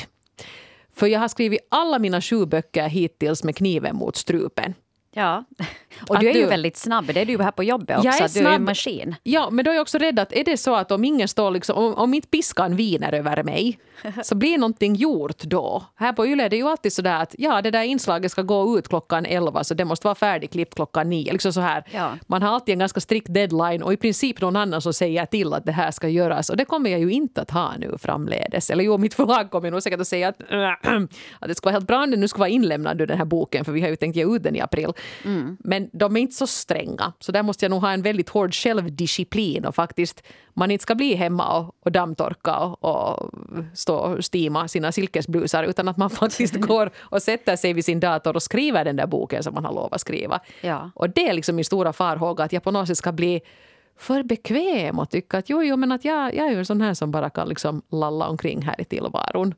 För 0.99 1.07
jag 1.07 1.19
har 1.19 1.27
skrivit 1.27 1.67
alla 1.71 1.99
mina 1.99 2.21
sju 2.21 2.45
böcker 2.45 2.87
hittills 2.87 3.43
med 3.43 3.55
kniven 3.55 3.95
mot 3.95 4.15
strupen. 4.15 4.73
Ja, 5.11 5.43
och 6.09 6.19
du 6.19 6.29
är 6.29 6.33
du, 6.33 6.39
ju 6.39 6.45
väldigt 6.45 6.77
snabb. 6.77 7.05
Det 7.13 7.21
är 7.21 7.25
du 7.25 7.43
här 7.43 7.51
på 7.51 7.63
jobbet 7.63 7.97
också. 7.97 8.07
Jag 8.07 8.21
är 8.21 8.27
snabb, 8.27 8.43
du 8.43 8.49
är 8.49 8.55
en 8.55 8.63
maskin. 8.63 9.15
Ja, 9.23 9.49
men 9.51 9.65
då 9.65 9.71
är 9.71 9.75
jag 9.75 9.81
också 9.81 9.97
rädd 9.97 10.19
att 10.19 10.33
är 10.33 10.43
det 10.43 10.57
så 10.57 10.75
att 10.75 10.91
om 10.91 11.03
ingen 11.03 11.27
står 11.27 11.51
liksom, 11.51 11.77
om, 11.77 11.95
om 11.95 12.13
inte 12.13 12.27
piskan 12.27 12.75
viner 12.75 13.13
över 13.13 13.43
mig 13.43 13.79
så 14.23 14.35
blir 14.35 14.57
någonting 14.57 14.95
gjort 14.95 15.43
då. 15.43 15.83
Här 15.95 16.13
på 16.13 16.27
Yle 16.27 16.43
är 16.43 16.49
det 16.49 16.55
ju 16.55 16.67
alltid 16.67 16.93
så 16.93 17.01
där 17.01 17.21
att 17.21 17.35
ja, 17.37 17.61
det 17.61 17.71
där 17.71 17.83
inslaget 17.83 18.31
ska 18.31 18.41
gå 18.41 18.77
ut 18.77 18.87
klockan 18.87 19.25
11 19.25 19.63
så 19.63 19.73
det 19.73 19.85
måste 19.85 20.07
vara 20.07 20.15
färdigklippt 20.15 20.75
klockan 20.75 21.09
9. 21.09 21.31
Liksom 21.31 21.53
så 21.53 21.61
här. 21.61 21.83
Ja. 21.91 22.11
Man 22.27 22.41
har 22.41 22.53
alltid 22.53 22.73
en 22.73 22.79
ganska 22.79 22.99
strikt 22.99 23.33
deadline 23.33 23.83
och 23.83 23.93
i 23.93 23.97
princip 23.97 24.41
någon 24.41 24.55
annan 24.55 24.81
som 24.81 24.93
säger 24.93 25.25
till 25.25 25.53
att 25.53 25.65
det 25.65 25.71
här 25.71 25.91
ska 25.91 26.07
göras. 26.07 26.49
Och 26.49 26.57
det 26.57 26.65
kommer 26.65 26.89
jag 26.89 26.99
ju 26.99 27.11
inte 27.11 27.41
att 27.41 27.51
ha 27.51 27.73
nu 27.77 27.97
framledes. 27.97 28.69
Eller 28.69 28.83
jo, 28.83 28.97
mitt 28.97 29.13
förlag 29.13 29.51
kommer 29.51 29.71
nog 29.71 29.83
säkert 29.83 29.99
att 30.01 30.07
säga 30.07 30.27
att, 30.27 30.41
att 31.39 31.47
det 31.47 31.55
ska 31.55 31.65
vara 31.65 31.73
helt 31.73 31.87
bra 31.87 32.05
nu 32.05 32.27
ska 32.27 32.39
vara 32.39 32.49
inlämnad 32.49 32.97
den 32.97 33.17
här 33.17 33.25
boken 33.25 33.65
för 33.65 33.71
vi 33.71 33.81
har 33.81 33.89
ju 33.89 33.95
tänkt 33.95 34.15
ge 34.15 34.35
ut 34.35 34.43
den 34.43 34.55
i 34.55 34.61
april. 34.61 34.93
Mm. 35.25 35.57
Men 35.59 35.89
de 35.93 36.17
är 36.17 36.21
inte 36.21 36.35
så 36.35 36.47
stränga. 36.47 37.13
Så 37.19 37.31
där 37.31 37.43
måste 37.43 37.65
jag 37.65 37.69
nog 37.69 37.81
ha 37.81 37.91
en 37.91 38.01
väldigt 38.01 38.29
hård 38.29 38.53
självdisciplin 38.53 39.65
och 39.65 39.75
faktiskt 39.75 40.23
man 40.53 40.71
inte 40.71 40.81
ska 40.81 40.95
bli 40.95 41.15
hemma 41.15 41.57
och, 41.59 41.75
och 41.79 41.91
dammtorka 41.91 42.57
och, 42.57 42.83
och 42.83 43.31
stå 43.73 43.95
och 43.95 44.25
stima 44.25 44.67
sina 44.67 44.91
silkesblusar 44.91 45.63
utan 45.63 45.87
att 45.87 45.97
man 45.97 46.09
faktiskt 46.21 46.55
går 46.55 46.91
och 46.97 47.21
sätter 47.21 47.55
sig 47.55 47.73
vid 47.73 47.85
sin 47.85 47.99
dator 47.99 48.35
och 48.35 48.43
skriver 48.43 48.85
den 48.85 48.95
där 48.95 49.07
boken 49.07 49.43
som 49.43 49.53
man 49.53 49.65
har 49.65 49.73
lovat 49.73 50.01
skriva. 50.01 50.39
Ja. 50.61 50.91
Och 50.95 51.09
det 51.09 51.29
är 51.29 51.33
liksom 51.33 51.55
min 51.55 51.65
stora 51.65 51.93
farhåga 51.93 52.43
att 52.43 52.53
jag 52.53 52.63
på 52.63 52.71
något 52.71 52.87
sätt 52.87 52.97
ska 52.97 53.11
bli 53.11 53.41
för 53.99 54.23
bekväm 54.23 54.99
och 54.99 55.09
tycka 55.09 55.37
att 55.37 55.49
jo, 55.49 55.63
jo 55.63 55.77
men 55.77 55.91
att 55.91 56.05
jag, 56.05 56.35
jag 56.35 56.47
är 56.47 56.51
ju 56.51 56.59
en 56.59 56.65
sån 56.65 56.81
här 56.81 56.93
som 56.93 57.11
bara 57.11 57.29
kan 57.29 57.49
liksom 57.49 57.81
lalla 57.91 58.27
omkring 58.27 58.61
här 58.61 58.81
i 58.81 58.85
tillvaron. 58.85 59.53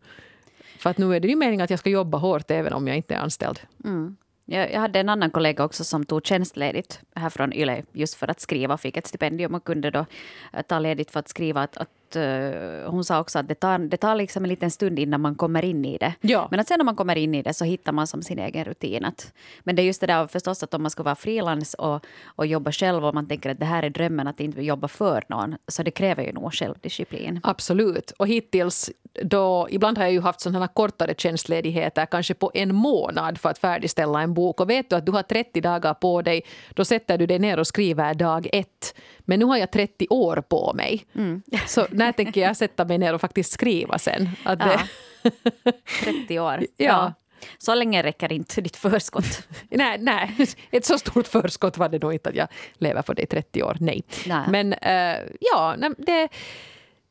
För 0.80 0.90
att 0.90 0.98
nu 0.98 1.16
är 1.16 1.20
det 1.20 1.28
ju 1.28 1.36
meningen 1.36 1.64
att 1.64 1.70
jag 1.70 1.80
ska 1.80 1.90
jobba 1.90 2.18
hårt 2.18 2.52
även 2.52 2.74
om 2.74 2.88
jag 2.88 2.98
inte 2.98 3.16
är 3.16 3.20
anställd. 3.20 3.60
Mm. 3.84 4.16
Jag, 4.46 4.74
jag 4.74 4.80
hade 4.80 5.00
en 5.00 5.10
annan 5.10 5.32
kollega 5.32 5.64
också 5.64 5.84
som 5.84 6.06
tog 6.06 6.26
tjänstledigt 6.26 7.00
här 7.16 7.30
från 7.30 7.54
YLE 7.54 7.84
just 7.92 8.16
för 8.16 8.28
att 8.28 8.40
skriva, 8.40 8.78
fick 8.78 8.98
ett 8.98 9.08
stipendium 9.08 9.56
och 9.56 9.64
kunde 9.64 9.92
då 9.92 10.06
eh, 10.54 10.62
ta 10.62 10.80
ledigt 10.80 11.12
för 11.12 11.20
att 11.20 11.30
skriva. 11.30 11.62
Att, 11.62 11.78
att 11.78 11.90
uh, 12.16 12.90
hon 12.90 13.04
sa 13.04 13.20
också 13.20 13.40
att 13.40 13.48
det 13.48 13.56
tar, 13.56 13.80
det 13.80 13.98
tar 13.98 14.16
liksom 14.16 14.44
en 14.44 14.50
liten 14.50 14.72
stund 14.72 15.00
innan 15.00 15.22
man 15.22 15.36
kommer 15.36 15.66
in 15.66 15.86
i 15.86 15.98
det. 15.98 16.14
Ja. 16.22 16.48
Men 16.52 16.60
att 16.60 16.68
sen 16.68 16.78
när 16.78 16.86
man 16.86 16.96
kommer 16.96 17.16
in 17.16 17.36
i 17.36 17.42
det 17.42 17.54
så 17.54 17.66
hittar 17.66 17.92
man 17.92 18.08
som 18.08 18.22
sin 18.22 18.40
egen 18.40 18.66
rutin. 18.66 19.06
Att, 19.06 19.34
men 19.64 19.76
det 19.76 19.82
är 19.82 19.86
just 19.86 20.02
det 20.02 20.08
där 20.08 20.28
förstås 20.28 20.64
att 20.64 20.74
om 20.74 20.82
man 20.82 20.92
ska 20.92 21.04
vara 21.04 21.16
frilans 21.16 21.74
och, 21.74 22.06
och 22.26 22.46
jobba 22.46 22.72
själv 22.72 23.06
och 23.06 23.14
man 23.14 23.28
tänker 23.28 23.50
att 23.50 23.60
det 23.60 23.66
här 23.66 23.84
är 23.84 23.90
drömmen 23.90 24.28
att 24.28 24.40
inte 24.40 24.62
jobba 24.62 24.88
för 24.88 25.24
någon, 25.28 25.56
så 25.68 25.84
det 25.84 25.92
kräver 25.92 26.24
ju 26.24 26.32
nog 26.32 26.54
självdisciplin. 26.54 27.40
Absolut. 27.44 28.12
Och 28.12 28.28
hittills, 28.28 28.92
då, 29.24 29.68
ibland 29.70 29.98
har 29.98 30.06
jag 30.06 30.14
ju 30.14 30.22
haft 30.22 30.42
sådana 30.42 30.68
kortare 30.68 31.14
tjänstledigheter, 31.18 32.06
kanske 32.06 32.34
på 32.34 32.52
en 32.54 32.76
månad 32.76 33.38
för 33.38 33.50
att 33.50 33.58
färdigställa 33.58 34.22
en 34.22 34.34
bok. 34.34 34.62
Och 34.62 34.70
vet 34.70 34.90
du 34.90 34.96
att 34.96 35.06
du 35.06 35.12
har 35.12 35.24
30 35.24 35.62
dagar 35.62 35.94
på 35.94 36.22
dig, 36.22 36.42
då 36.70 36.86
sätter 36.86 37.18
du 37.18 37.26
dig 37.26 37.40
ner 37.40 37.60
och 37.60 37.68
skriver 37.68 38.14
dag 38.14 38.48
ett. 38.54 38.96
Men 39.20 39.40
nu 39.40 39.46
har 39.46 39.58
jag 39.58 39.72
30 39.72 40.08
år 40.10 40.44
på 40.50 40.74
mig. 40.74 41.06
Mm. 41.16 41.42
Så 41.68 41.86
när 42.06 42.12
tänker 42.12 42.42
jag 42.42 42.58
sätta 42.58 42.86
mig 42.86 42.98
ner 42.98 43.14
och 43.14 43.22
faktiskt 43.22 43.52
skriva 43.52 44.00
sen? 44.00 44.30
Att 44.44 44.60
det... 44.60 44.80
ja. 45.24 45.72
30 46.04 46.40
år. 46.40 46.66
ja. 46.78 47.14
Så 47.58 47.76
länge 47.76 48.04
räcker 48.04 48.34
inte 48.34 48.62
ditt 48.62 48.76
förskott. 48.76 49.48
nej, 49.70 49.98
nej, 50.00 50.48
ett 50.72 50.86
så 50.86 50.98
stort 50.98 51.28
förskott 51.28 51.78
var 51.78 51.90
det 51.90 52.02
nog 52.02 52.14
inte 52.14 52.30
att 52.30 52.36
jag 52.36 52.48
lever 52.74 53.02
på 53.02 53.14
det 53.14 53.22
i 53.22 53.26
30 53.26 53.64
år. 53.64 53.78
Nej. 53.80 54.04
nej. 54.26 54.46
Men 54.50 54.74
uh, 54.74 55.32
ja, 55.40 55.76
det, 55.98 56.30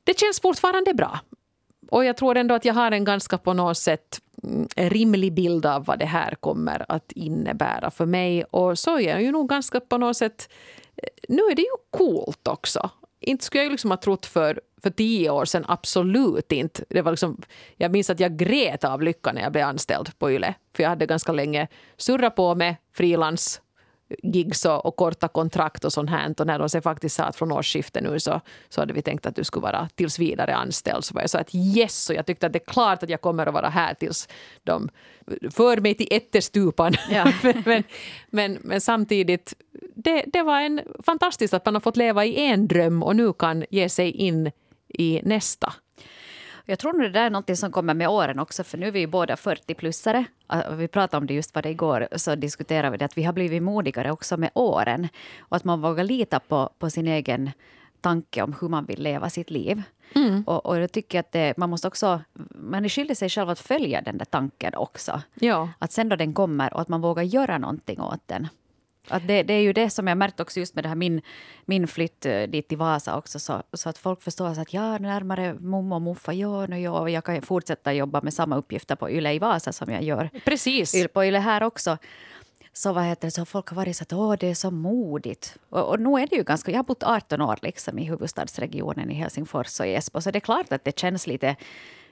det 0.05 0.19
känns 0.19 0.41
fortfarande 0.41 0.95
bra. 0.95 1.21
Och 1.91 2.05
jag 2.05 2.17
tror 2.17 2.37
ändå 2.37 2.55
att 2.55 2.65
jag 2.65 2.75
har 2.75 2.91
en 2.91 3.05
ganska 3.05 3.39
på 3.39 3.53
något 3.53 3.79
sätt 3.79 4.21
mm, 4.43 4.69
rimlig 4.77 5.33
bild 5.33 5.67
av 5.67 5.85
vad 5.85 5.99
det 5.99 6.07
här 6.07 6.35
kommer 6.35 6.87
att 6.89 7.13
innebära 7.13 7.91
för 7.91 8.07
mig. 8.07 8.45
Och 8.45 8.79
så 8.79 8.99
är 8.99 9.09
jag 9.09 9.23
ju 9.23 9.33
nog 9.33 9.49
ganska 9.49 9.81
på 9.81 9.99
något 9.99 10.17
sätt... 10.17 10.49
Eh, 10.97 11.09
nu 11.29 11.43
är 11.43 11.55
det 11.55 11.63
ju 11.63 11.77
coolt 11.91 12.49
också. 12.49 12.91
Inte 13.21 13.45
skulle 13.45 13.63
jag 13.63 13.71
liksom 13.71 13.91
ha 13.91 13.99
trott 13.99 14.27
för, 14.27 14.61
för 14.83 14.91
tio 14.91 15.31
år 15.31 15.45
sedan, 15.45 15.65
absolut 15.69 16.53
inte. 16.53 16.85
Det 16.89 17.03
var 17.03 17.13
liksom, 17.13 17.37
jag 17.77 17.93
minns 17.93 18.11
att 18.11 18.21
jag 18.21 18.37
grät 18.37 18.85
av 18.85 19.03
lycka 19.03 19.33
när 19.33 19.43
jag 19.43 19.53
blev 19.53 19.67
anställd 19.67 20.19
på 20.19 20.31
YLE. 20.31 20.55
För 20.77 20.83
jag 20.83 20.91
hade 20.91 21.07
ganska 21.07 21.33
länge 21.33 21.69
surrat 21.97 22.37
på 22.37 22.55
med 22.55 22.77
frilans 22.93 23.61
gigs 24.23 24.65
och, 24.65 24.87
och, 24.87 24.97
korta 24.97 25.29
kontrakt 25.29 25.85
och 25.85 25.93
sånt 25.93 26.11
här. 26.11 26.35
Och 26.39 26.47
när 26.47 26.59
de 26.59 26.69
sen 26.69 26.83
faktiskt 26.83 27.17
sa 27.17 27.25
att 27.25 27.37
från 27.37 27.53
årsskiftet 27.53 28.03
nu 28.03 28.21
så, 28.21 28.41
så 28.69 28.81
hade 28.81 28.93
vi 28.93 29.03
tänkt 29.03 29.27
att 29.27 29.37
du 29.37 29.45
skulle 29.45 29.63
vara 29.63 29.89
tills 29.95 30.19
vidare 30.19 30.55
anställd 30.55 31.05
så 31.05 31.15
var 31.15 31.21
jag 31.21 31.31
så 31.31 31.39
att 31.39 31.55
yes, 31.55 32.11
och 32.11 32.17
jag 32.17 32.27
tyckte 32.27 32.47
att 32.47 32.53
det 32.53 32.59
är 32.59 32.73
klart 32.73 33.03
att 33.03 33.09
jag 33.09 33.21
kommer 33.21 33.47
att 33.47 33.55
vara 33.55 33.69
här 33.69 33.95
tills 33.95 34.29
de 34.65 34.89
för 35.51 35.81
mig 35.81 35.95
till 35.95 36.09
ättestupan. 36.11 36.95
Ja. 37.11 37.33
men, 37.65 37.85
men, 38.31 38.59
men, 38.61 38.81
samtidigt, 38.81 39.55
det, 39.95 40.25
det 40.27 40.43
var 40.43 40.61
en 40.61 40.81
fantastiskt 41.07 41.55
att 41.55 41.65
man 41.65 41.75
har 41.75 41.81
fått 41.81 41.97
leva 41.97 42.25
i 42.25 42.47
en 42.47 42.69
dröm 42.69 43.03
och 43.03 43.17
nu 43.17 43.33
kan 43.33 43.65
ge 43.71 43.89
sig 43.89 44.11
in 44.11 44.51
i 44.95 45.21
nästa. 45.25 45.73
Jag 46.65 46.79
tror 46.79 46.93
nog 46.93 47.03
det 47.03 47.09
där 47.11 47.27
är 47.27 47.31
något 47.31 47.59
som 47.59 47.73
kommer 47.73 47.95
med 47.95 48.09
åren 48.09 48.39
också, 48.39 48.65
för 48.65 48.79
nu 48.79 48.87
är 48.87 48.91
vi 48.91 49.01
ju 49.01 49.07
båda 49.07 49.35
40-plussare. 49.35 50.25
Vi 50.77 50.89
pratade 50.89 51.19
om 51.19 51.27
det 51.27 51.35
just 51.35 51.55
var 51.55 51.63
det 51.63 51.71
igår, 51.71 52.09
så 52.17 52.35
diskuterade 52.35 52.91
vi 52.91 52.97
det 52.97 53.05
att 53.05 53.19
vi 53.19 53.23
har 53.23 53.33
blivit 53.33 53.63
modigare 53.63 54.11
också 54.11 54.37
med 54.37 54.51
åren. 54.55 55.09
Och 55.39 55.57
att 55.57 55.65
man 55.65 55.81
vågar 55.81 56.05
lita 56.05 56.41
på, 56.41 56.71
på 56.79 56.91
sin 56.91 57.09
egen 57.09 57.51
tanke 58.01 58.43
om 58.43 58.55
hur 58.61 58.69
man 58.69 58.85
vill 58.85 59.03
leva 59.03 59.31
sitt 59.31 59.51
liv. 59.51 59.83
Mm. 60.15 60.43
Och, 60.47 60.67
och 60.67 60.79
jag 60.79 60.93
tycker 60.93 61.21
att 61.21 61.33
det, 61.33 61.57
man 61.57 61.71
måste 61.71 61.89
också, 61.89 62.21
man 62.55 62.85
är 62.85 62.89
skyldig 62.89 63.17
sig 63.17 63.29
själv 63.29 63.51
att 63.51 63.61
följa 63.61 64.01
den 64.01 64.19
där 64.19 64.25
tanken 64.25 64.75
också. 64.75 65.23
Ja. 65.35 65.69
Att 65.79 65.93
sen 65.93 66.09
då 66.09 66.17
den 66.17 66.35
kommer 66.35 66.75
och 66.75 66.81
att 66.81 66.89
man 66.89 67.01
vågar 67.01 67.23
göra 67.23 67.59
någonting 67.59 68.01
åt 68.01 68.23
den. 68.27 68.49
Att 69.09 69.27
det, 69.27 69.43
det, 69.43 69.55
är 69.55 69.61
ju 69.61 69.73
det 69.73 69.91
som 69.91 70.07
jag 70.07 70.19
märkt 70.19 70.41
också 70.41 70.61
just 70.61 70.75
med 70.75 70.85
det 70.85 70.89
här 70.89 70.97
min, 70.97 71.23
min 71.65 71.89
flytt 71.89 72.27
eh, 72.27 72.43
dit 72.43 72.69
till 72.69 72.79
Vasa 72.79 73.17
också. 73.17 73.39
Så, 73.39 73.63
så 73.73 73.89
att 73.89 73.99
folk 73.99 74.23
förstår 74.23 74.47
att 74.47 74.73
ja, 74.73 74.99
närmare 74.99 75.55
mommo 75.55 75.95
och 75.95 76.03
muffa, 76.03 76.33
ja, 76.33 76.77
ja, 76.77 77.09
jag 77.09 77.25
kan 77.25 77.43
fortsätta 77.43 77.93
jobba 77.93 78.21
med 78.21 78.35
samma 78.35 78.57
uppgifter 78.57 78.97
på 78.97 79.11
Yle 79.11 79.33
i 79.33 79.39
Vasa 79.39 79.73
som 79.73 79.93
jag 79.93 80.03
gör 80.03 80.31
Precis. 80.45 81.09
på 81.13 81.25
Yle 81.25 81.39
här 81.39 81.63
också. 81.63 81.99
Så 82.73 82.93
vad 82.93 83.05
heter 83.05 83.27
det, 83.27 83.31
så 83.31 83.45
folk 83.45 83.69
har 83.69 83.77
varit 83.77 83.97
så 83.97 84.03
att 84.03 84.13
åh, 84.13 84.35
det 84.41 84.47
är 84.47 84.55
så 84.55 84.71
modigt. 84.71 85.57
Och, 85.69 85.89
och 85.89 86.01
nu 86.01 86.11
är 86.11 86.27
det 86.27 86.37
ju 86.37 86.43
ganska, 86.43 86.71
jag 86.71 86.79
har 86.79 86.85
bott 86.85 87.03
18 87.03 87.41
år 87.41 87.59
liksom 87.63 87.99
i 87.99 88.05
huvudstadsregionen 88.05 89.11
i 89.11 89.15
Helsingfors 89.15 89.81
och 89.81 89.87
i 89.87 89.95
Esbo, 89.95 90.21
så 90.21 90.31
det 90.31 90.39
är 90.39 90.41
klart 90.41 90.73
att 90.73 90.85
det 90.85 90.99
känns 90.99 91.27
lite 91.27 91.57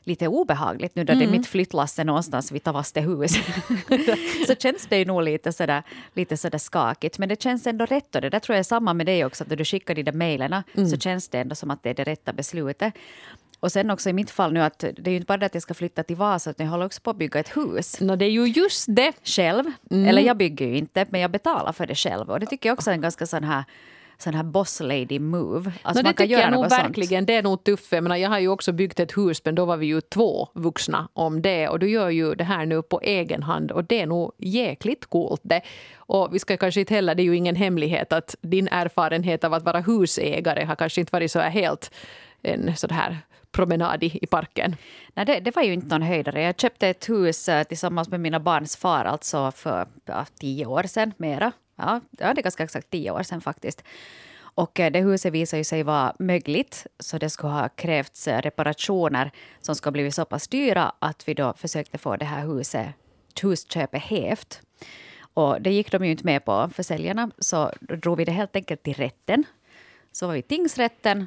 lite 0.05 0.29
obehagligt 0.29 0.95
nu 0.95 1.05
då 1.05 1.13
mm. 1.13 1.19
det 1.19 1.31
är 1.31 1.39
mitt 1.39 1.47
flyttlass 1.47 1.99
är 1.99 2.05
någonstans 2.05 2.53
vid 2.53 2.63
Tavastehus. 2.63 3.33
så 4.47 4.55
känns 4.55 4.87
det 4.87 4.99
ju 4.99 5.05
nog 5.05 5.23
lite 5.23 5.53
sådär, 5.53 5.83
lite 6.15 6.37
sådär 6.37 6.59
skakigt. 6.59 7.19
Men 7.19 7.29
det 7.29 7.43
känns 7.43 7.67
ändå 7.67 7.87
rätt 7.87 8.15
och 8.15 8.21
det 8.21 8.31
där 8.31 8.41
tror 8.41 8.55
jag 8.55 8.61
är 8.61 8.65
samma 8.65 8.95
med 8.95 9.07
dig 9.07 9.25
också. 9.25 9.45
Att 9.45 9.51
när 9.51 9.57
du 9.57 9.65
skickar 9.65 9.95
de 9.95 10.03
där 10.03 10.13
mejlen 10.13 10.55
mm. 10.77 10.89
så 10.89 10.97
känns 10.97 11.29
det 11.29 11.39
ändå 11.39 11.55
som 11.55 11.71
att 11.71 11.83
det 11.83 11.91
är 11.91 11.95
det 11.95 12.05
rätta 12.05 12.33
beslutet. 12.33 12.95
Och 13.61 13.73
sen 13.73 13.91
också 13.91 14.11
i 14.11 14.13
mitt 14.13 14.31
fall 14.31 14.53
nu 14.53 14.61
att 14.61 14.79
det 14.79 15.07
är 15.07 15.11
ju 15.11 15.17
inte 15.17 15.27
bara 15.27 15.39
det 15.39 15.47
att 15.47 15.55
jag 15.55 15.63
ska 15.63 15.75
flytta 15.75 16.03
till 16.03 16.17
Vasa 16.17 16.51
utan 16.51 16.67
jag 16.67 16.71
håller 16.71 16.87
också 16.87 17.01
på 17.01 17.11
att 17.11 17.17
bygga 17.17 17.41
ett 17.41 17.57
hus. 17.57 18.01
No, 18.01 18.17
det 18.17 18.25
är 18.25 18.31
ju 18.31 18.47
just 18.47 18.87
det. 18.89 19.13
Själv. 19.25 19.65
Mm. 19.91 20.09
Eller 20.09 20.23
jag 20.23 20.37
bygger 20.37 20.67
ju 20.67 20.77
inte 20.77 21.07
men 21.11 21.21
jag 21.21 21.31
betalar 21.31 21.73
för 21.73 21.87
det 21.87 21.95
själv. 21.95 22.31
Och 22.31 22.41
det 22.41 22.47
tycker 22.47 22.69
jag 22.69 22.75
också 22.75 22.91
är 22.91 22.95
en 22.95 23.01
ganska 23.01 23.27
sån 23.27 23.45
här 23.45 23.65
sån 24.19 24.35
här 24.35 24.43
boss 24.43 24.81
lady 24.81 25.19
move. 25.19 25.73
Alltså 25.83 26.03
no, 26.03 26.09
det 26.09 26.15
tycker 26.15 26.39
jag 26.39 26.53
nog 26.53 26.71
verkligen. 26.71 27.27
Det 27.27 27.35
är 27.35 27.43
nog 27.43 27.65
tufft. 27.65 27.93
Jag, 27.93 28.03
menar, 28.03 28.17
jag 28.17 28.29
har 28.29 28.39
ju 28.39 28.49
också 28.49 28.73
byggt 28.73 29.01
ett 29.01 29.17
hus 29.17 29.45
men 29.45 29.55
då 29.55 29.65
var 29.65 29.77
vi 29.77 29.87
ju 29.87 30.01
två 30.01 30.49
vuxna 30.55 31.09
om 31.13 31.43
det. 31.43 31.69
Och 31.69 31.79
du 31.79 31.91
gör 31.91 32.11
ju 32.11 32.35
det 32.35 32.45
här 32.45 32.67
nu 32.67 32.83
på 32.83 33.01
egen 33.01 33.43
hand 33.43 33.71
och 33.73 33.85
det 33.85 34.01
är 34.01 34.07
nog 34.07 34.33
jäkligt 34.39 35.07
coolt 35.07 35.41
det. 35.45 35.61
Och 35.97 36.35
vi 36.35 36.39
ska 36.39 36.57
kanske 36.57 36.81
inte 36.81 36.95
heller, 36.95 37.15
det 37.15 37.23
är 37.23 37.25
ju 37.25 37.37
ingen 37.37 37.57
hemlighet 37.57 38.13
att 38.13 38.37
din 38.41 38.69
erfarenhet 38.69 39.45
av 39.45 39.55
att 39.55 39.63
vara 39.63 39.81
husägare 39.81 40.65
har 40.65 40.77
kanske 40.77 41.01
inte 41.01 41.13
varit 41.13 41.33
så 41.33 41.39
här 41.39 41.51
helt 41.51 41.91
en 42.43 42.77
sån 42.77 42.91
här 42.91 43.19
promenad 43.53 44.03
i, 44.03 44.27
parken? 44.27 44.77
Nej, 45.15 45.27
det, 45.27 45.41
det, 45.41 45.57
var 45.57 45.63
ju 45.63 45.73
inte 45.73 45.87
någon 45.87 46.03
höjdare. 46.03 46.43
Jag 46.43 46.61
köpte 46.61 46.89
ett 46.89 47.09
hus 47.09 47.49
eh, 47.49 47.65
tillsammans 47.65 48.09
med 48.09 48.21
mina 48.21 48.41
barns 48.41 48.77
far 48.77 49.05
alltså 49.05 49.51
för 49.51 49.89
ja, 50.05 50.27
tio 50.41 50.67
år 50.67 50.83
sedan, 50.83 51.13
mera. 51.17 51.53
Ja, 51.79 52.01
det 52.11 52.25
är 52.25 52.35
ganska 52.35 52.65
exakt 52.65 52.91
tio 52.91 53.11
år 53.11 53.23
sedan 53.23 53.41
faktiskt. 53.41 53.85
Och 54.59 54.81
eh, 54.81 54.93
det 54.93 55.01
huset 55.01 55.33
visade 55.33 55.65
sig 55.65 55.83
vara 55.83 56.15
mögligt, 56.19 56.87
så 56.99 57.19
det 57.19 57.31
skulle 57.31 57.53
ha 57.53 57.69
krävts 57.69 58.29
eh, 58.29 58.43
reparationer 58.43 59.31
som 59.61 59.75
skulle 59.75 59.89
ha 59.89 59.93
blivit 59.93 60.15
så 60.15 60.25
pass 60.25 60.49
dyra 60.49 60.93
att 60.99 61.29
vi 61.29 61.35
då 61.35 61.55
försökte 61.57 61.99
få 61.99 62.17
det 62.17 62.25
här 62.25 62.47
huset, 62.47 62.89
husköpet 63.43 64.03
hävt. 64.03 64.61
Och 65.35 65.63
det 65.63 65.71
gick 65.71 65.93
de 65.93 66.05
ju 66.05 66.11
inte 66.11 66.25
med 66.25 66.45
på, 66.45 66.71
försäljarna, 66.75 67.31
så 67.39 67.73
då 67.81 67.97
drog 67.97 68.19
vi 68.19 68.25
det 68.25 68.33
helt 68.33 68.57
enkelt 68.57 68.83
till 68.83 68.95
rätten. 68.95 69.45
Så 70.13 70.27
var 70.27 70.35
vi 70.35 70.43
tingsrätten. 70.43 71.27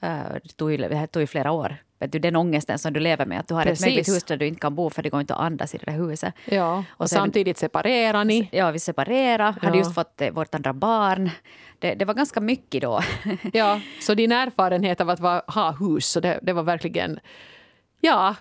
Eh, 0.00 0.32
det 0.42 0.56
tog, 0.56 0.78
det 0.78 1.06
tog 1.06 1.22
ju 1.22 1.26
flera 1.26 1.50
år 1.52 1.76
vet 1.98 2.12
du, 2.12 2.18
den 2.18 2.36
ångesten 2.36 2.78
som 2.78 2.92
du 2.92 3.00
lever 3.00 3.26
med. 3.26 3.40
Att 3.40 3.48
du 3.48 3.54
har 3.54 3.62
Precis. 3.62 3.80
ett 3.80 3.86
mögligt 3.86 4.08
hus 4.08 4.24
där 4.24 4.36
du 4.36 4.46
inte 4.46 4.60
kan 4.60 4.74
bo 4.74 4.90
för 4.90 5.02
det 5.02 5.08
går 5.08 5.20
inte 5.20 5.34
att 5.34 5.40
andas 5.40 5.74
i 5.74 5.78
det 5.78 5.90
där 5.90 5.98
huset. 5.98 6.34
Ja, 6.44 6.78
och, 6.78 7.00
och 7.00 7.10
sen, 7.10 7.16
samtidigt 7.16 7.58
separerar 7.58 8.24
ni. 8.24 8.48
Ja, 8.52 8.70
vi 8.70 8.78
separerade. 8.78 9.54
Ja. 9.60 9.66
Hade 9.66 9.78
just 9.78 9.94
fått 9.94 10.20
eh, 10.20 10.30
vårt 10.30 10.54
andra 10.54 10.72
barn. 10.72 11.30
Det, 11.78 11.94
det, 11.94 12.04
var 12.04 12.14
ganska 12.14 12.40
mycket 12.40 12.82
då. 12.82 13.00
ja, 13.52 13.80
så 14.00 14.14
din 14.14 14.32
erfarenhet 14.32 15.00
av 15.00 15.10
att 15.10 15.20
va, 15.20 15.42
ha 15.46 15.70
hus, 15.70 16.06
så 16.06 16.20
det, 16.20 16.38
det 16.42 16.52
var 16.52 16.62
verkligen... 16.62 17.20
Ja, 18.00 18.34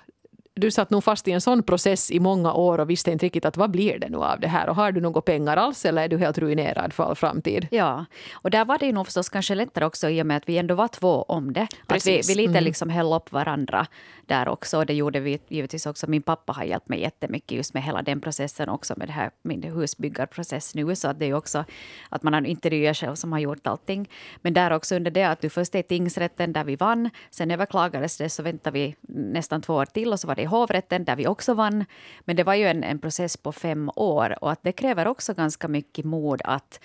du 0.55 0.71
satt 0.71 0.89
nog 0.89 1.03
fast 1.03 1.27
i 1.27 1.31
en 1.31 1.41
sån 1.41 1.63
process 1.63 2.11
i 2.11 2.19
många 2.19 2.53
år 2.53 2.79
och 2.79 2.89
visste 2.89 3.11
inte 3.11 3.25
riktigt 3.25 3.45
att 3.45 3.57
vad 3.57 3.71
blir 3.71 3.99
det 3.99 4.09
nu 4.09 4.17
av 4.17 4.39
det 4.39 4.47
här 4.47 4.69
och 4.69 4.75
har 4.75 4.91
du 4.91 5.01
några 5.01 5.21
pengar 5.21 5.57
alls 5.57 5.85
eller 5.85 6.03
är 6.03 6.07
du 6.07 6.17
helt 6.17 6.37
ruinerad 6.37 6.93
för 6.93 7.03
all 7.03 7.15
framtid? 7.15 7.67
Ja, 7.71 8.05
och 8.33 8.51
där 8.51 8.65
var 8.65 8.77
det 8.77 8.85
ju 8.85 8.91
nog 8.91 9.05
förstås 9.05 9.29
kanske 9.29 9.55
lättare 9.55 9.85
också 9.85 10.09
i 10.09 10.21
och 10.21 10.25
med 10.25 10.37
att 10.37 10.49
vi 10.49 10.57
ändå 10.57 10.75
var 10.75 10.87
två 10.87 11.21
om 11.23 11.53
det. 11.53 11.67
Precis. 11.87 12.29
Att 12.29 12.29
vi, 12.29 12.33
vi 12.33 12.41
lite 12.41 12.57
mm. 12.57 12.63
liksom 12.63 12.89
höll 12.89 13.13
upp 13.13 13.31
varandra 13.31 13.87
där 14.25 14.49
också. 14.49 14.77
Och 14.77 14.85
det 14.85 14.93
gjorde 14.93 15.19
vi 15.19 15.39
givetvis 15.47 15.85
också. 15.85 16.09
Min 16.09 16.21
pappa 16.21 16.53
har 16.53 16.63
hjälpt 16.63 16.89
mig 16.89 16.99
jättemycket 16.99 17.51
just 17.51 17.73
med 17.73 17.83
hela 17.83 18.01
den 18.01 18.21
processen 18.21 18.69
också 18.69 18.93
med 18.97 19.07
det 19.07 19.13
här, 19.13 19.31
min 19.41 19.63
husbyggarprocess 19.63 20.75
nu. 20.75 20.95
Så 20.95 21.07
att 21.07 21.19
det 21.19 21.25
är 21.25 21.33
också 21.33 21.65
att 22.09 22.23
man 22.23 22.33
har 22.33 22.37
en 22.37 22.45
interiör 22.45 22.93
själv 22.93 23.15
som 23.15 23.31
har 23.31 23.39
gjort 23.39 23.67
allting. 23.67 24.09
Men 24.41 24.53
där 24.53 24.71
också 24.71 24.95
under 24.95 25.11
det 25.11 25.23
att 25.23 25.41
du 25.41 25.49
först 25.49 25.75
är 25.75 25.81
tingsrätten 25.81 26.53
där 26.53 26.63
vi 26.63 26.75
vann. 26.75 27.09
Sen 27.29 27.51
överklagades 27.51 28.17
det 28.17 28.29
så 28.29 28.43
väntade 28.43 28.79
vi 28.79 28.95
nästan 29.07 29.61
två 29.61 29.73
år 29.73 29.85
till 29.85 30.13
och 30.13 30.19
så 30.19 30.27
var 30.27 30.35
det 30.35 30.44
i 30.45 30.47
hovrätten 30.47 31.05
där 31.05 31.15
vi 31.15 31.27
också 31.27 31.53
vann. 31.53 31.85
Men 32.21 32.35
det 32.35 32.43
var 32.43 32.53
ju 32.53 32.65
en, 32.67 32.83
en 32.83 32.99
process 32.99 33.37
på 33.37 33.51
fem 33.51 33.91
år 33.95 34.43
och 34.43 34.51
att 34.51 34.63
det 34.63 34.71
kräver 34.71 35.07
också 35.07 35.33
ganska 35.33 35.67
mycket 35.67 36.05
mod 36.05 36.41
att 36.43 36.79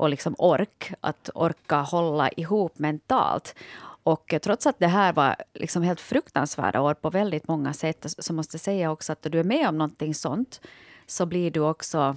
och 0.00 0.08
liksom 0.08 0.34
ork, 0.38 0.92
att 1.00 1.30
orka 1.34 1.76
hålla 1.76 2.28
ihop 2.28 2.78
mentalt. 2.78 3.54
Och 4.02 4.34
trots 4.42 4.66
att 4.66 4.78
det 4.78 4.86
här 4.86 5.12
var 5.12 5.36
liksom 5.54 5.82
helt 5.82 6.00
fruktansvärda 6.00 6.80
år 6.80 6.94
på 6.94 7.10
väldigt 7.10 7.48
många 7.48 7.72
sätt 7.72 8.06
så 8.18 8.32
måste 8.32 8.54
jag 8.54 8.60
säga 8.60 8.90
också 8.90 9.12
att 9.12 9.24
när 9.24 9.30
du 9.30 9.40
är 9.40 9.44
med 9.44 9.68
om 9.68 9.78
någonting 9.78 10.14
sånt 10.14 10.60
så 11.06 11.26
blir 11.26 11.50
du 11.50 11.60
också... 11.60 12.16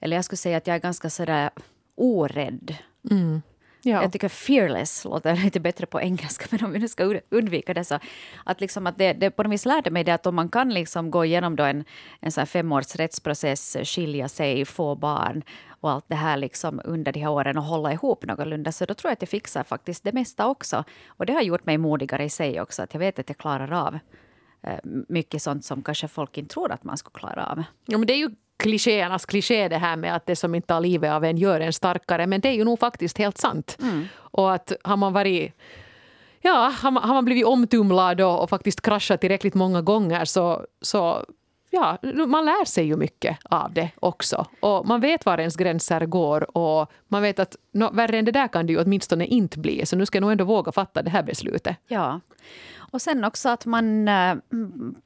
Eller 0.00 0.16
jag 0.16 0.24
skulle 0.24 0.36
säga 0.36 0.56
att 0.56 0.66
jag 0.66 0.76
är 0.76 0.80
ganska 0.80 1.10
sådär 1.10 1.50
orädd. 1.94 2.76
Mm. 3.10 3.42
Ja. 3.88 4.02
Jag 4.02 4.12
tycker 4.12 4.28
fearless 4.28 5.04
låter 5.04 5.36
lite 5.44 5.60
bättre 5.60 5.86
på 5.86 6.00
engelska, 6.00 6.46
men 6.50 6.64
om 6.64 6.72
vi 6.72 6.78
nu 6.78 6.88
ska 6.88 7.20
undvika 7.30 7.74
det 7.74 7.84
så... 7.84 7.98
Att, 8.44 8.60
liksom 8.60 8.86
att 8.86 8.98
det, 8.98 9.12
det 9.12 9.30
på 9.30 9.42
något 9.42 9.52
vis 9.52 9.64
lärde 9.64 9.90
mig 9.90 10.04
det 10.04 10.14
att 10.14 10.26
om 10.26 10.34
man 10.34 10.48
kan 10.48 10.74
liksom 10.74 11.10
gå 11.10 11.24
igenom 11.24 11.56
då 11.56 11.64
en, 11.64 11.84
en 12.20 12.32
så 12.32 12.40
här 12.40 12.46
femårs 12.46 12.96
rättsprocess, 12.96 13.76
skilja 13.84 14.28
sig, 14.28 14.64
få 14.64 14.94
barn 14.94 15.42
och 15.80 15.90
allt 15.90 16.04
det 16.08 16.14
här 16.14 16.36
liksom 16.36 16.80
under 16.84 17.12
de 17.12 17.20
här 17.20 17.30
åren 17.30 17.58
och 17.58 17.64
hålla 17.64 17.92
ihop 17.92 18.24
någorlunda, 18.24 18.72
så 18.72 18.84
då 18.84 18.94
tror 18.94 19.08
jag 19.08 19.12
att 19.12 19.22
jag 19.22 19.28
fixar 19.28 19.62
faktiskt 19.62 20.04
det 20.04 20.12
mesta 20.12 20.46
också. 20.46 20.84
Och 21.06 21.26
det 21.26 21.32
har 21.32 21.42
gjort 21.42 21.66
mig 21.66 21.78
modigare 21.78 22.24
i 22.24 22.30
sig 22.30 22.60
också, 22.60 22.82
att 22.82 22.94
jag 22.94 22.98
vet 22.98 23.18
att 23.18 23.28
jag 23.28 23.38
klarar 23.38 23.86
av 23.86 23.98
mycket 25.08 25.42
sånt 25.42 25.64
som 25.64 25.82
kanske 25.82 26.08
folk 26.08 26.38
inte 26.38 26.54
tror 26.54 26.72
att 26.72 26.84
man 26.84 26.96
skulle 26.96 27.18
klara 27.18 27.46
av. 27.46 27.62
Ja, 27.86 27.98
men 27.98 28.06
det 28.06 28.12
är 28.12 28.18
ju 28.18 28.30
klichéernas 28.56 29.26
kliché 29.26 29.68
det 29.68 29.76
här 29.78 29.96
med 29.96 30.16
att 30.16 30.26
det 30.26 30.36
som 30.36 30.54
inte 30.54 30.68
tar 30.68 30.80
livet 30.80 31.12
av 31.12 31.24
en 31.24 31.36
gör 31.36 31.60
en 31.60 31.72
starkare. 31.72 32.26
Men 32.26 32.40
det 32.40 32.48
är 32.48 32.52
ju 32.52 32.64
nog 32.64 32.78
faktiskt 32.78 33.18
helt 33.18 33.38
sant. 33.38 33.76
Mm. 33.80 34.04
Och 34.16 34.54
att 34.54 34.72
har 34.84 34.96
man 34.96 35.12
varit 35.12 35.54
Ja, 36.40 36.74
har 36.82 36.90
man, 36.90 37.02
har 37.02 37.14
man 37.14 37.24
blivit 37.24 37.46
omtumlad 37.46 38.20
och, 38.20 38.42
och, 38.42 38.50
faktiskt 38.50 38.80
kraschat 38.80 39.20
tillräckligt 39.20 39.54
många 39.54 39.82
gånger 39.82 40.24
så, 40.24 40.66
så 40.80 41.24
ja, 41.70 41.98
man 42.26 42.44
lär 42.44 42.64
sig 42.64 42.86
ju 42.86 42.96
mycket 42.96 43.38
av 43.44 43.72
det 43.72 43.90
också. 44.00 44.46
Och 44.60 44.86
man 44.86 45.00
vet 45.00 45.26
var 45.26 45.38
ens 45.38 45.56
gränser 45.56 46.06
går 46.06 46.56
och 46.56 46.92
man 47.08 47.22
vet 47.22 47.38
att 47.38 47.56
no, 47.72 47.90
värre 47.92 48.18
än 48.18 48.24
det 48.24 48.32
där 48.32 48.48
kan 48.48 48.66
det 48.66 48.72
ju 48.72 48.82
åtminstone 48.82 49.26
inte 49.26 49.58
bli. 49.58 49.86
Så 49.86 49.96
nu 49.96 50.06
ska 50.06 50.16
jag 50.16 50.20
nog 50.20 50.32
ändå 50.32 50.44
våga 50.44 50.72
fatta 50.72 51.02
det 51.02 51.10
här 51.10 51.22
beslutet. 51.22 51.76
Ja. 51.88 52.20
Och 52.90 53.02
sen 53.02 53.24
också 53.24 53.48
att 53.48 53.66
man 53.66 54.08
äh, 54.08 54.34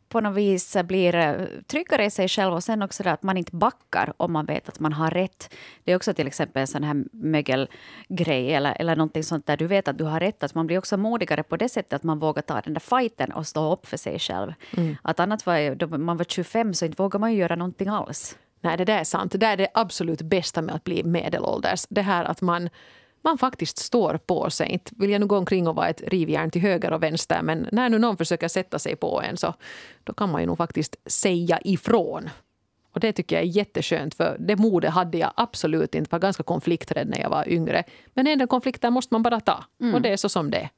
på 0.09 0.21
något 0.21 0.37
vis 0.37 0.77
blir 0.85 1.15
eh, 1.15 1.35
tryggare 1.67 2.05
i 2.05 2.11
sig 2.11 2.29
själv 2.29 2.55
och 2.55 2.65
sen 2.65 2.83
också 2.83 3.09
att 3.09 3.23
man 3.23 3.37
inte 3.37 3.57
backar 3.57 4.13
om 4.17 4.33
man 4.33 4.47
vet 4.47 4.69
att 4.69 4.81
man 4.81 4.93
har 4.93 5.11
rätt. 5.11 5.55
Det 5.85 5.93
är 5.93 5.97
också 5.97 6.15
till 6.15 6.27
exempel 6.27 6.61
en 6.61 6.67
sån 6.67 6.85
här 6.85 7.05
mögelgrej 7.13 8.55
eller, 8.55 8.77
eller 8.81 8.97
någonting 8.97 9.25
sånt 9.25 9.47
där 9.47 9.57
du 9.57 9.67
vet 9.67 9.89
att 9.89 9.99
du 9.99 10.05
har 10.05 10.21
rätt. 10.21 10.43
Att 10.43 10.55
man 10.55 10.67
blir 10.67 10.79
också 10.79 10.97
modigare 10.97 11.43
på 11.43 11.57
det 11.57 11.69
sättet 11.69 11.93
att 11.93 12.03
man 12.03 12.19
vågar 12.19 12.43
ta 12.43 12.61
den 12.61 12.75
där 12.75 12.81
fighten 12.81 13.33
och 13.33 13.47
stå 13.47 13.73
upp 13.73 13.87
för 13.87 13.97
sig 13.97 14.19
själv. 14.19 14.53
Mm. 14.77 14.97
Att 15.03 15.21
annat 15.21 15.47
var, 15.47 15.75
då 15.75 15.87
man 15.99 16.17
var 16.17 16.25
25 16.25 16.75
så 16.75 16.85
inte 16.85 17.03
vågar 17.03 17.21
man 17.21 17.33
ju 17.33 17.39
göra 17.39 17.57
någonting 17.57 17.89
alls. 17.89 18.37
Nej, 18.61 18.77
det 18.77 18.85
där 18.85 18.99
är 18.99 19.05
sant. 19.05 19.33
Det 19.33 19.39
där 19.39 19.53
är 19.53 19.57
det 19.57 19.69
absolut 19.75 20.23
bästa 20.23 20.63
med 20.63 20.75
att 20.75 20.85
bli 20.85 21.05
medelålders. 21.05 21.87
Det 21.89 22.03
här 22.03 22.25
att 22.25 22.41
man 22.41 22.69
man 23.23 23.39
faktiskt 23.39 23.79
står 23.79 24.17
på 24.17 24.51
sig. 24.51 24.69
Inte 24.69 24.93
vill 24.97 25.11
jag 25.11 25.21
nu 25.21 25.27
gå 25.27 25.37
omkring 25.37 25.69
och 25.69 25.77
vara 25.77 25.89
ett 25.89 26.03
rivjärn 26.07 26.51
till 26.51 26.63
höger 26.63 26.93
och 26.93 27.03
vänster 27.03 27.43
men 27.43 27.69
när 27.73 27.89
nu 27.89 27.99
någon 27.99 28.17
försöker 28.17 28.49
sätta 28.49 28.79
sig 28.79 28.97
på 28.97 29.23
en 29.23 29.37
så 29.37 29.55
då 30.05 30.13
kan 30.13 30.33
man 30.33 30.41
ju 30.41 30.47
nog 30.47 30.59
faktiskt 30.59 30.97
säga 31.07 31.59
ifrån. 31.65 32.31
Och 32.95 33.01
det 33.01 33.13
tycker 33.13 33.37
jag 33.37 33.43
är 33.43 33.49
jätteskönt 33.49 34.15
för 34.15 34.37
det 34.39 34.57
modet 34.57 34.91
hade 34.91 35.19
jag 35.19 35.33
absolut 35.37 35.95
inte. 35.95 36.09
Jag 36.09 36.19
var 36.19 36.23
ganska 36.23 36.43
konflikträdd 36.43 37.09
när 37.09 37.21
jag 37.21 37.31
var 37.31 37.49
yngre. 37.49 37.85
Men 38.15 38.27
en 38.27 38.39
del 38.39 38.49
konflikter 38.49 38.91
måste 38.91 39.15
man 39.15 39.23
bara 39.23 39.41
ta 39.41 39.65
mm. 39.81 39.95
och 39.95 40.03
det 40.03 40.09
är 40.09 40.17
så 40.17 40.29
som 40.29 40.51
det 40.51 40.59
är. 40.59 40.71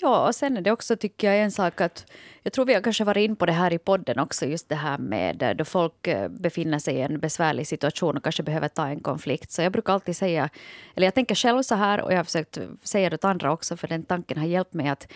Ja, 0.00 0.26
och 0.26 0.34
sen 0.34 0.56
är 0.56 0.60
det 0.60 0.72
också 0.72 0.96
tycker 0.96 1.26
jag 1.32 1.42
en 1.42 1.50
sak 1.50 1.80
att 1.80 2.12
jag 2.42 2.52
tror 2.52 2.64
vi 2.64 2.74
har 2.74 2.80
kanske 2.80 3.04
varit 3.04 3.24
in 3.24 3.36
på 3.36 3.46
det 3.46 3.52
här 3.52 3.72
i 3.72 3.78
podden 3.78 4.18
också, 4.18 4.46
just 4.46 4.68
det 4.68 4.74
här 4.74 4.98
med 4.98 5.42
eh, 5.42 5.50
då 5.50 5.64
folk 5.64 6.06
eh, 6.06 6.28
befinner 6.28 6.78
sig 6.78 6.94
i 6.94 7.00
en 7.00 7.20
besvärlig 7.20 7.66
situation 7.66 8.16
och 8.16 8.22
kanske 8.22 8.42
behöver 8.42 8.68
ta 8.68 8.88
en 8.88 9.00
konflikt. 9.00 9.50
Så 9.50 9.62
jag 9.62 9.72
brukar 9.72 9.92
alltid 9.92 10.16
säga, 10.16 10.48
eller 10.94 11.06
jag 11.06 11.14
tänker 11.14 11.34
själv 11.34 11.62
så 11.62 11.74
här 11.74 12.00
och 12.00 12.12
jag 12.12 12.16
har 12.16 12.24
försökt 12.24 12.58
säga 12.82 13.10
det 13.10 13.14
åt 13.14 13.24
andra 13.24 13.52
också, 13.52 13.76
för 13.76 13.88
den 13.88 14.02
tanken 14.02 14.38
har 14.38 14.46
hjälpt 14.46 14.74
mig 14.74 14.88
att 14.88 15.12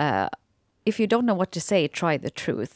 uh, 0.00 0.28
if 0.84 1.00
you 1.00 1.08
don't 1.08 1.26
know 1.26 1.36
what 1.36 1.50
to 1.50 1.60
say, 1.60 1.88
try 1.88 2.18
the 2.18 2.30
truth. 2.30 2.74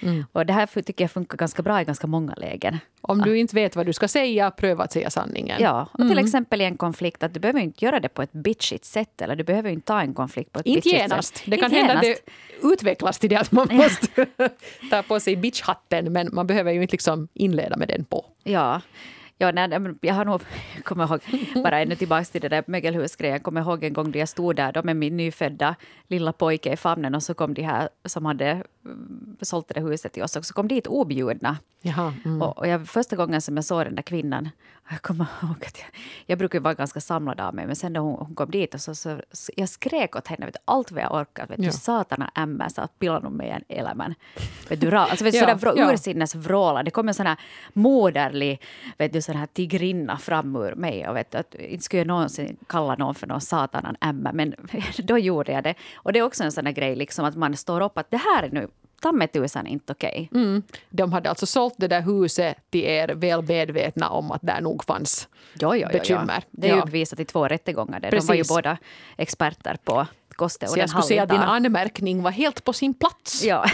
Mm. 0.00 0.24
Och 0.32 0.46
det 0.46 0.52
här 0.52 0.82
tycker 0.82 1.04
jag 1.04 1.10
funkar 1.10 1.38
ganska 1.38 1.62
bra 1.62 1.80
i 1.80 1.84
ganska 1.84 2.06
många 2.06 2.34
lägen. 2.34 2.78
Om 3.00 3.18
du 3.18 3.38
inte 3.38 3.54
vet 3.54 3.76
vad 3.76 3.86
du 3.86 3.92
ska 3.92 4.08
säga, 4.08 4.50
pröva 4.50 4.84
att 4.84 4.92
säga 4.92 5.10
sanningen. 5.10 5.62
Ja, 5.62 5.88
och 5.92 5.98
till 5.98 6.10
mm. 6.10 6.24
exempel 6.24 6.60
i 6.60 6.64
en 6.64 6.76
konflikt 6.76 7.22
att 7.22 7.34
du 7.34 7.40
behöver 7.40 7.60
inte 7.60 7.84
göra 7.84 8.00
det 8.00 8.08
på 8.08 8.22
ett 8.22 8.32
bitchigt 8.32 8.84
sätt 8.84 9.22
eller 9.22 9.36
du 9.36 9.44
behöver 9.44 9.70
inte 9.70 9.86
ta 9.86 10.00
en 10.00 10.14
konflikt 10.14 10.52
på 10.52 10.60
ett 10.60 10.66
inte 10.66 10.76
bitchigt 10.76 11.02
genast. 11.02 11.36
sätt. 11.36 11.44
Det 11.46 11.56
kan 11.56 11.70
hända 11.70 11.94
att 11.94 12.02
det 12.02 12.18
utvecklas 12.62 13.18
till 13.18 13.30
det 13.30 13.36
att 13.36 13.52
man 13.52 13.68
måste 13.76 14.26
ta 14.90 15.02
på 15.02 15.20
sig 15.20 15.36
bitchhatten 15.36 16.12
men 16.12 16.28
man 16.32 16.46
behöver 16.46 16.72
ju 16.72 16.82
inte 16.82 16.92
liksom 16.92 17.28
inleda 17.34 17.76
med 17.76 17.88
den 17.88 18.04
på. 18.04 18.26
Ja. 18.42 18.80
Ja, 19.42 19.52
nej, 19.52 19.94
jag 20.00 20.14
har 20.14 20.24
nog, 20.24 20.40
kommer 20.84 21.04
ihåg, 21.04 21.20
bara 21.62 21.80
ännu 21.80 21.94
tillbaka 21.94 22.24
till 22.24 22.40
det 22.40 22.48
där 22.48 22.64
mögelhusgrejen, 22.66 23.32
jag 23.34 23.42
kommer 23.42 23.60
ihåg 23.60 23.84
en 23.84 23.92
gång 23.92 24.10
då 24.10 24.18
jag 24.18 24.28
stod 24.28 24.56
där 24.56 24.72
då 24.72 24.82
med 24.82 24.96
min 24.96 25.16
nyfödda 25.16 25.74
lilla 26.06 26.32
pojke 26.32 26.72
i 26.72 26.76
famnen 26.76 27.14
och 27.14 27.22
så 27.22 27.34
kom 27.34 27.54
de 27.54 27.62
här 27.62 27.88
som 28.04 28.24
hade 28.24 28.64
mm, 28.84 29.36
sålt 29.40 29.68
det 29.68 29.80
huset 29.80 30.12
till 30.12 30.22
oss 30.22 30.36
och 30.36 30.44
så 30.44 30.54
kom 30.54 30.68
dit 30.68 30.86
objudna. 30.86 31.58
Jaha, 31.82 32.14
mm. 32.24 32.42
och, 32.42 32.58
och 32.58 32.68
jag, 32.68 32.88
första 32.88 33.16
gången 33.16 33.40
som 33.40 33.56
jag 33.56 33.64
såg 33.64 33.84
den 33.84 33.94
där 33.94 34.02
kvinnan, 34.02 34.48
jag 34.90 35.02
kommer 35.02 35.26
ihåg 35.42 35.64
att 35.66 35.78
jag, 35.78 35.88
jag 36.26 36.38
brukar 36.38 36.60
vara 36.60 36.74
ganska 36.74 37.00
samlad 37.00 37.40
av 37.40 37.54
mig, 37.54 37.66
men 37.66 37.76
sen 37.76 37.92
när 37.92 38.00
hon, 38.00 38.26
hon 38.26 38.34
kom 38.34 38.50
dit 38.50 38.74
och 38.74 38.80
så, 38.80 38.94
så, 38.94 39.20
så 39.32 39.52
jag 39.56 39.68
skrek 39.68 40.16
åt 40.16 40.26
henne 40.26 40.46
vet, 40.46 40.56
allt 40.64 40.92
vad 40.92 41.02
jag 41.02 41.14
orkade. 41.14 41.48
Vet, 41.48 41.58
ja. 41.58 41.70
Du 41.70 41.72
satana 41.72 42.30
ämma, 42.34 42.70
så 42.70 42.88
pilla 42.98 43.18
nog 43.18 43.32
med 43.32 43.56
en 43.56 43.78
elämän. 43.78 44.14
Vet 44.68 44.80
du, 44.80 44.96
alltså, 44.96 45.24
vet, 45.24 45.34
ja, 45.34 45.40
sådär 45.40 45.54
vrå, 46.38 46.76
ja. 46.76 46.82
Det 46.82 46.90
kom 46.90 47.08
en 47.08 47.14
sån 47.14 47.26
här 47.26 47.36
moderlig 47.72 48.62
vet 48.98 49.12
du, 49.12 49.22
sån 49.22 49.36
här 49.36 49.46
tigrinna 49.46 50.18
fram 50.18 50.56
ur 50.56 50.74
mig. 50.74 51.08
Och 51.08 51.16
vet, 51.16 51.34
att, 51.34 51.54
inte 51.54 51.84
skulle 51.84 52.00
jag 52.00 52.06
någonsin 52.06 52.56
kalla 52.66 52.94
någon 52.94 53.14
för 53.14 53.26
någon 53.26 53.40
satanan 53.40 53.96
ämma, 54.00 54.32
men 54.32 54.54
då 54.98 55.18
gjorde 55.18 55.52
jag 55.52 55.64
det. 55.64 55.74
Och 55.94 56.12
det 56.12 56.18
är 56.18 56.22
också 56.22 56.44
en 56.44 56.52
sån 56.52 56.66
här 56.66 56.72
grej, 56.72 56.96
liksom, 56.96 57.24
att 57.24 57.36
man 57.36 57.56
står 57.56 57.80
upp 57.80 57.98
att 57.98 58.10
det 58.10 58.16
här 58.16 58.42
är 58.42 58.50
nu 58.50 58.68
ta 59.02 59.12
mig 59.12 59.28
tusan 59.28 59.66
inte 59.66 59.92
okej. 59.92 60.28
Okay. 60.30 60.42
Mm. 60.42 60.62
De 60.90 61.12
hade 61.12 61.28
alltså 61.28 61.46
sålt 61.46 61.74
det 61.76 61.88
där 61.88 62.02
huset 62.02 62.56
till 62.70 62.84
er 62.84 63.08
väl 63.08 63.42
medvetna 63.42 64.08
om 64.08 64.30
att 64.30 64.42
där 64.42 64.60
nog 64.60 64.84
fanns 64.84 65.28
jo, 65.54 65.74
jo, 65.74 65.88
jo, 65.92 65.98
bekymmer. 65.98 66.44
Det 66.50 66.70
är 66.70 66.76
ju 66.76 66.82
bevisat 66.82 67.20
i 67.20 67.24
två 67.24 67.48
rättegångar. 67.48 68.00
Där. 68.00 68.10
De 68.10 68.20
var 68.20 68.34
ju 68.34 68.44
båda 68.48 68.78
experter 69.16 69.76
på 69.84 70.06
koste 70.32 70.66
Så 70.66 70.78
jag 70.78 70.88
skulle 70.88 71.02
säga 71.02 71.22
att 71.22 71.28
din 71.28 71.40
anmärkning 71.40 72.22
var 72.22 72.30
helt 72.30 72.64
på 72.64 72.72
sin 72.72 72.94
plats. 72.94 73.44
Ja. 73.44 73.66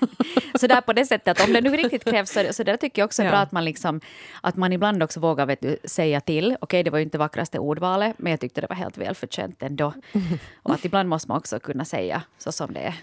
så 0.54 0.66
där 0.66 0.80
på 0.80 0.92
det 0.92 1.06
sättet, 1.06 1.40
att 1.40 1.46
om 1.46 1.52
det 1.52 1.60
nu 1.60 1.70
riktigt 1.70 2.04
krävs, 2.04 2.30
så, 2.30 2.44
så 2.50 2.62
där 2.62 2.76
tycker 2.76 3.02
jag 3.02 3.06
också 3.06 3.22
är 3.22 3.26
ja. 3.26 3.32
bra 3.32 3.40
att 3.40 3.52
man, 3.52 3.64
liksom, 3.64 4.00
att 4.40 4.56
man 4.56 4.72
ibland 4.72 5.02
också 5.02 5.20
vågar 5.20 5.46
vet 5.46 5.60
du, 5.60 5.76
säga 5.84 6.20
till. 6.20 6.46
Okej, 6.46 6.58
okay, 6.60 6.82
det 6.82 6.90
var 6.90 6.98
ju 6.98 7.04
inte 7.04 7.18
vackraste 7.18 7.58
ordvalet, 7.58 8.18
men 8.18 8.30
jag 8.30 8.40
tyckte 8.40 8.60
det 8.60 8.66
var 8.66 8.76
helt 8.76 8.98
välförtjänt 8.98 9.62
ändå. 9.62 9.92
Och 10.62 10.74
att 10.74 10.84
ibland 10.84 11.08
måste 11.08 11.28
man 11.28 11.36
också 11.36 11.60
kunna 11.60 11.84
säga 11.84 12.22
så 12.38 12.52
som 12.52 12.72
det 12.72 12.80
är. 12.80 12.94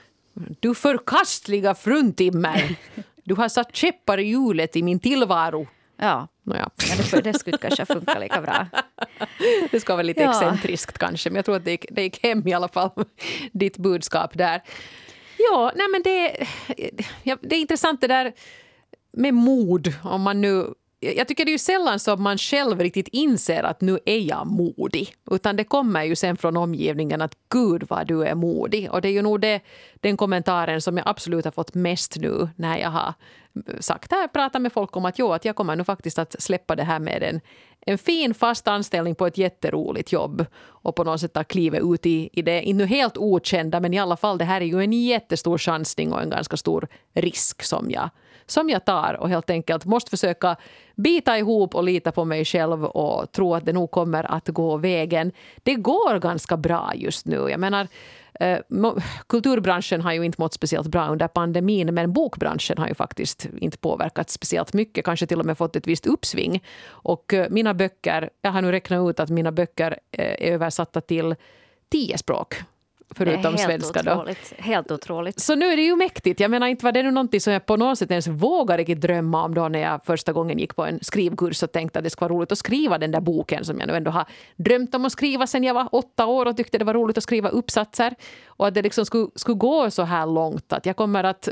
Du 0.60 0.76
förkastliga 0.76 1.76
fruntimmer! 1.76 2.76
Du 3.24 3.36
har 3.36 3.50
satt 3.50 3.76
käppar 3.76 4.18
i 4.18 4.24
hjulet 4.24 4.76
i 4.76 4.84
min 4.84 5.00
tillvaro. 5.00 5.68
Ja, 5.98 6.28
Nåja. 6.44 6.70
ja 6.90 6.96
det, 7.12 7.22
det 7.22 7.40
skulle 7.40 7.58
kanske 7.58 7.86
funka 7.86 8.20
lika 8.20 8.42
bra. 8.42 8.68
Det 9.72 9.80
ska 9.80 9.94
vara 9.94 10.04
lite 10.04 10.22
ja. 10.22 10.30
excentriskt 10.30 10.98
kanske, 10.98 11.30
men 11.30 11.36
jag 11.36 11.46
tror 11.46 11.56
att 11.56 11.66
det 11.66 11.72
gick, 11.72 11.86
det 11.92 12.02
gick 12.02 12.24
hem 12.24 12.48
i 12.48 12.54
alla 12.54 12.68
fall, 12.68 12.92
ditt 13.52 13.78
budskap 13.78 14.38
där. 14.38 14.62
Ja, 15.38 15.72
nej 15.76 15.88
men 15.92 16.02
det, 16.04 16.48
ja, 17.24 17.38
det 17.42 17.56
är 17.56 17.60
intressant 17.60 18.02
det 18.02 18.08
där 18.08 18.34
med 19.12 19.34
mod, 19.34 19.94
om 20.04 20.22
man 20.22 20.42
nu 20.42 20.68
jag 21.00 21.28
tycker 21.28 21.46
det 21.46 21.50
är 21.50 21.54
ju 21.54 21.58
sällan 21.58 22.00
som 22.00 22.24
man 22.24 22.38
själv 22.38 22.80
riktigt 22.80 23.08
inser 23.08 23.64
att 23.64 23.82
nu 23.82 24.00
är 24.06 24.20
jag 24.20 24.48
modig. 24.48 25.14
Utan 25.32 25.56
det 25.56 25.64
kommer 25.64 26.04
ju 26.04 26.16
sen 26.16 26.38
från 26.38 26.58
omgivningen 26.58 27.22
att 27.22 27.36
gud 27.50 27.84
vad 27.90 28.08
du 28.08 28.24
är 28.24 28.36
modig. 28.36 28.92
Och 28.92 29.02
det 29.02 29.08
är 29.08 29.12
ju 29.12 29.22
nog 29.22 29.42
det, 29.42 29.62
den 29.96 30.18
kommentaren 30.18 30.82
som 30.82 30.98
jag 30.98 31.08
absolut 31.08 31.46
har 31.46 31.52
fått 31.52 31.74
mest 31.74 32.18
nu 32.18 32.50
när 32.56 32.78
jag 32.78 32.90
har 32.90 33.14
eh, 33.68 33.80
sagt 33.80 34.12
här, 34.12 34.28
pratat 34.28 34.62
med 34.62 34.74
folk 34.74 34.96
om 34.96 35.06
att 35.06 35.20
jo, 35.20 35.34
att 35.34 35.46
jag 35.46 35.56
kommer 35.56 35.76
nu 35.76 35.84
faktiskt 35.84 36.20
att 36.20 36.36
släppa 36.40 36.76
det 36.76 36.84
här 36.84 37.00
med 37.00 37.24
en, 37.24 37.42
en 37.86 37.98
fin 37.98 38.34
fast 38.34 38.68
anställning 38.68 39.16
på 39.16 39.28
ett 39.28 39.38
jätteroligt 39.38 40.12
jobb 40.12 40.46
och 40.66 40.96
på 40.96 41.04
något 41.04 41.22
sätt 41.22 41.34
ta 41.34 41.44
klivet 41.44 41.84
ut 41.84 42.06
i, 42.06 42.30
i 42.34 42.42
det, 42.42 42.74
nu 42.74 42.86
helt 42.86 43.18
okända, 43.18 43.80
men 43.80 43.94
i 43.94 44.00
alla 44.00 44.18
fall 44.18 44.38
det 44.38 44.46
här 44.46 44.62
är 44.62 44.66
ju 44.66 44.82
en 44.82 44.94
jättestor 44.94 45.58
chansning 45.58 46.14
och 46.14 46.22
en 46.22 46.30
ganska 46.30 46.58
stor 46.58 46.88
risk 47.14 47.64
som 47.64 47.92
jag 47.92 48.10
som 48.48 48.70
jag 48.70 48.86
tar 48.86 49.18
och 49.20 49.30
helt 49.30 49.50
enkelt 49.50 49.86
måste 49.86 50.10
försöka 50.10 50.56
bita 50.96 51.38
ihop 51.38 51.76
och 51.76 51.84
lita 51.84 52.12
på 52.12 52.26
mig 52.26 52.46
själv 52.46 52.86
och 52.86 53.32
tro 53.32 53.54
att 53.54 53.66
det 53.66 53.74
nog 53.74 53.92
kommer 53.92 54.32
att 54.32 54.48
gå 54.48 54.78
vägen. 54.78 55.32
Det 55.64 55.76
går 55.76 56.20
ganska 56.20 56.58
bra 56.58 56.92
just 56.96 57.26
nu. 57.26 57.36
Jag 57.50 57.60
menar, 57.60 57.88
eh, 58.40 58.60
kulturbranschen 59.28 60.02
har 60.02 60.14
ju 60.14 60.24
inte 60.24 60.42
mått 60.42 60.54
speciellt 60.54 60.88
bra 60.88 61.08
under 61.08 61.28
pandemin 61.28 61.94
men 61.94 62.14
bokbranschen 62.14 62.78
har 62.78 62.88
ju 62.88 62.94
faktiskt 62.94 63.48
inte 63.58 63.78
påverkats 63.78 64.34
speciellt 64.34 64.74
mycket, 64.74 65.06
kanske 65.06 65.28
till 65.28 65.40
och 65.40 65.46
med 65.46 65.58
fått 65.58 65.76
ett 65.76 65.88
visst 65.88 66.08
uppsving. 66.08 66.64
Och 66.88 67.34
eh, 67.34 67.50
mina 67.50 67.74
böcker, 67.74 68.30
jag 68.42 68.52
har 68.52 68.62
nu 68.62 68.72
räknat 68.72 69.10
ut 69.10 69.20
att 69.20 69.30
mina 69.30 69.52
böcker 69.52 70.00
eh, 70.12 70.26
är 70.26 70.54
översatta 70.54 71.02
till 71.02 71.36
tio 71.90 72.18
språk 72.18 72.56
förutom 73.16 73.56
helt 73.56 73.60
svenska. 73.60 74.00
Otroligt. 74.00 74.54
Helt 74.58 74.92
otroligt. 74.92 75.40
Så 75.40 75.56
nu 75.56 75.66
är 75.66 75.76
det 75.76 75.82
ju 75.82 75.96
mäktigt. 75.96 76.40
Jag 76.40 76.52
menar 76.52 76.68
inte 76.68 76.86
var 76.86 76.92
det 76.92 77.04
nu 77.04 77.12
någonting 77.12 77.42
som 77.42 77.54
jag 77.54 77.66
på 77.66 77.78
något 77.78 78.00
sätt 78.00 78.12
ens 78.12 78.28
vågade 78.28 78.84
drömma 78.84 79.44
om 79.44 79.54
då 79.54 79.68
när 79.68 79.80
jag 79.80 80.06
första 80.06 80.34
gången 80.34 80.60
gick 80.60 80.76
på 80.76 80.86
en 80.86 81.00
skrivkurs 81.02 81.64
och 81.64 81.72
tänkte 81.72 82.00
att 82.00 82.04
det 82.04 82.10
skulle 82.10 82.30
vara 82.30 82.38
roligt 82.38 82.52
att 82.52 82.58
skriva 82.58 82.98
den 82.98 83.12
där 83.12 83.22
boken 83.22 83.66
som 83.66 83.80
jag 83.80 83.88
nu 83.88 83.96
ändå 83.96 84.12
har 84.12 84.26
drömt 84.56 84.96
om 84.96 85.06
att 85.06 85.12
skriva 85.12 85.48
sen 85.48 85.64
jag 85.64 85.74
var 85.74 85.90
åtta 85.92 86.26
år 86.26 86.46
och 86.46 86.58
tyckte 86.58 86.78
det 86.78 86.86
var 86.86 86.94
roligt 86.94 87.18
att 87.18 87.24
skriva 87.24 87.50
uppsatser. 87.50 88.16
Och 88.48 88.68
att 88.68 88.74
det 88.74 88.82
liksom 88.82 89.06
skulle, 89.06 89.28
skulle 89.36 89.58
gå 89.58 89.92
så 89.92 90.04
här 90.04 90.26
långt 90.26 90.74
att 90.74 90.86
jag 90.86 90.96
kommer 90.96 91.24
att 91.24 91.50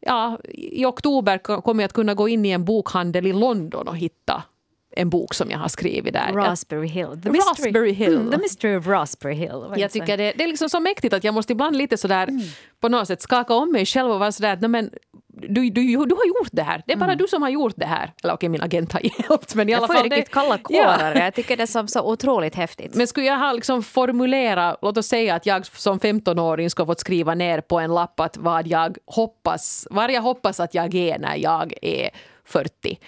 ja, 0.00 0.38
i 0.52 0.84
oktober 0.84 1.38
kommer 1.38 1.82
jag 1.82 1.88
att 1.88 1.92
kunna 1.92 2.14
gå 2.14 2.28
in 2.28 2.44
i 2.44 2.50
en 2.50 2.64
bokhandel 2.64 3.26
i 3.26 3.32
London 3.32 3.88
och 3.88 3.96
hitta 3.96 4.42
en 4.96 5.10
bok 5.10 5.34
som 5.34 5.50
jag 5.50 5.58
har 5.58 5.68
skrivit 5.68 6.12
där. 6.12 6.32
Raspberry 6.32 6.88
Hill. 6.88 7.22
The 7.22 7.28
Raspberry 7.28 7.92
Hill. 7.92 8.14
Mm, 8.14 8.30
the 8.30 8.38
Mystery 8.38 8.76
of 8.76 8.86
Raspberry 8.86 9.34
Hill. 9.34 9.64
Jag 9.76 9.90
tycker 9.90 10.16
det, 10.16 10.32
det 10.36 10.44
är 10.44 10.48
liksom 10.48 10.70
så 10.70 10.80
mäktigt 10.80 11.14
att 11.14 11.24
jag 11.24 11.34
måste 11.34 11.52
ibland 11.52 11.76
lite 11.76 11.96
sådär 11.96 12.28
mm. 12.28 12.42
på 12.80 12.88
något 12.88 13.08
sätt 13.08 13.22
skaka 13.22 13.54
om 13.54 13.72
mig 13.72 13.86
själv 13.86 14.10
och 14.10 14.18
vara 14.18 14.32
sådär 14.32 14.52
att 14.52 14.70
men, 14.70 14.90
du, 15.48 15.70
du, 15.70 15.82
du 16.06 16.14
har 16.14 16.26
gjort 16.26 16.48
det 16.52 16.62
här. 16.62 16.82
Det 16.86 16.92
är 16.92 16.96
bara 16.96 17.04
mm. 17.04 17.18
du 17.18 17.28
som 17.28 17.42
har 17.42 17.48
gjort 17.48 17.74
det 17.76 17.86
här. 17.86 18.12
Eller 18.22 18.34
okej, 18.34 18.48
min 18.48 18.62
agent 18.62 18.92
har 18.92 19.00
hjälpt. 19.28 19.54
Men 19.54 19.68
i 19.68 19.74
alla 19.74 19.86
jag 19.88 19.96
får 19.96 20.04
riktigt 20.04 20.30
kalla 20.30 20.58
kårar. 20.58 21.14
Ja. 21.14 21.24
Jag 21.24 21.34
tycker 21.34 21.56
det 21.56 21.62
är 21.62 21.86
så, 21.86 22.02
otroligt 22.02 22.54
häftigt. 22.54 22.94
Men 22.94 23.06
skulle 23.06 23.26
jag 23.26 23.38
ha 23.38 23.52
liksom 23.52 23.82
formulera, 23.82 24.76
låt 24.82 24.98
oss 24.98 25.06
säga 25.06 25.34
att 25.34 25.46
jag 25.46 25.66
som 25.66 25.98
15-åring 25.98 26.70
ska 26.70 26.86
fått 26.86 27.00
skriva 27.00 27.34
ner 27.34 27.60
på 27.60 27.80
en 27.80 27.94
lapp 27.94 28.20
att 28.20 28.36
vad 28.36 28.66
jag 28.66 28.96
hoppas, 29.06 29.86
vad 29.90 30.10
jag 30.10 30.22
hoppas 30.22 30.60
att 30.60 30.74
jag 30.74 30.94
är 30.94 31.18
när 31.18 31.36
jag 31.36 31.74
är 31.82 32.10
40. 32.44 32.98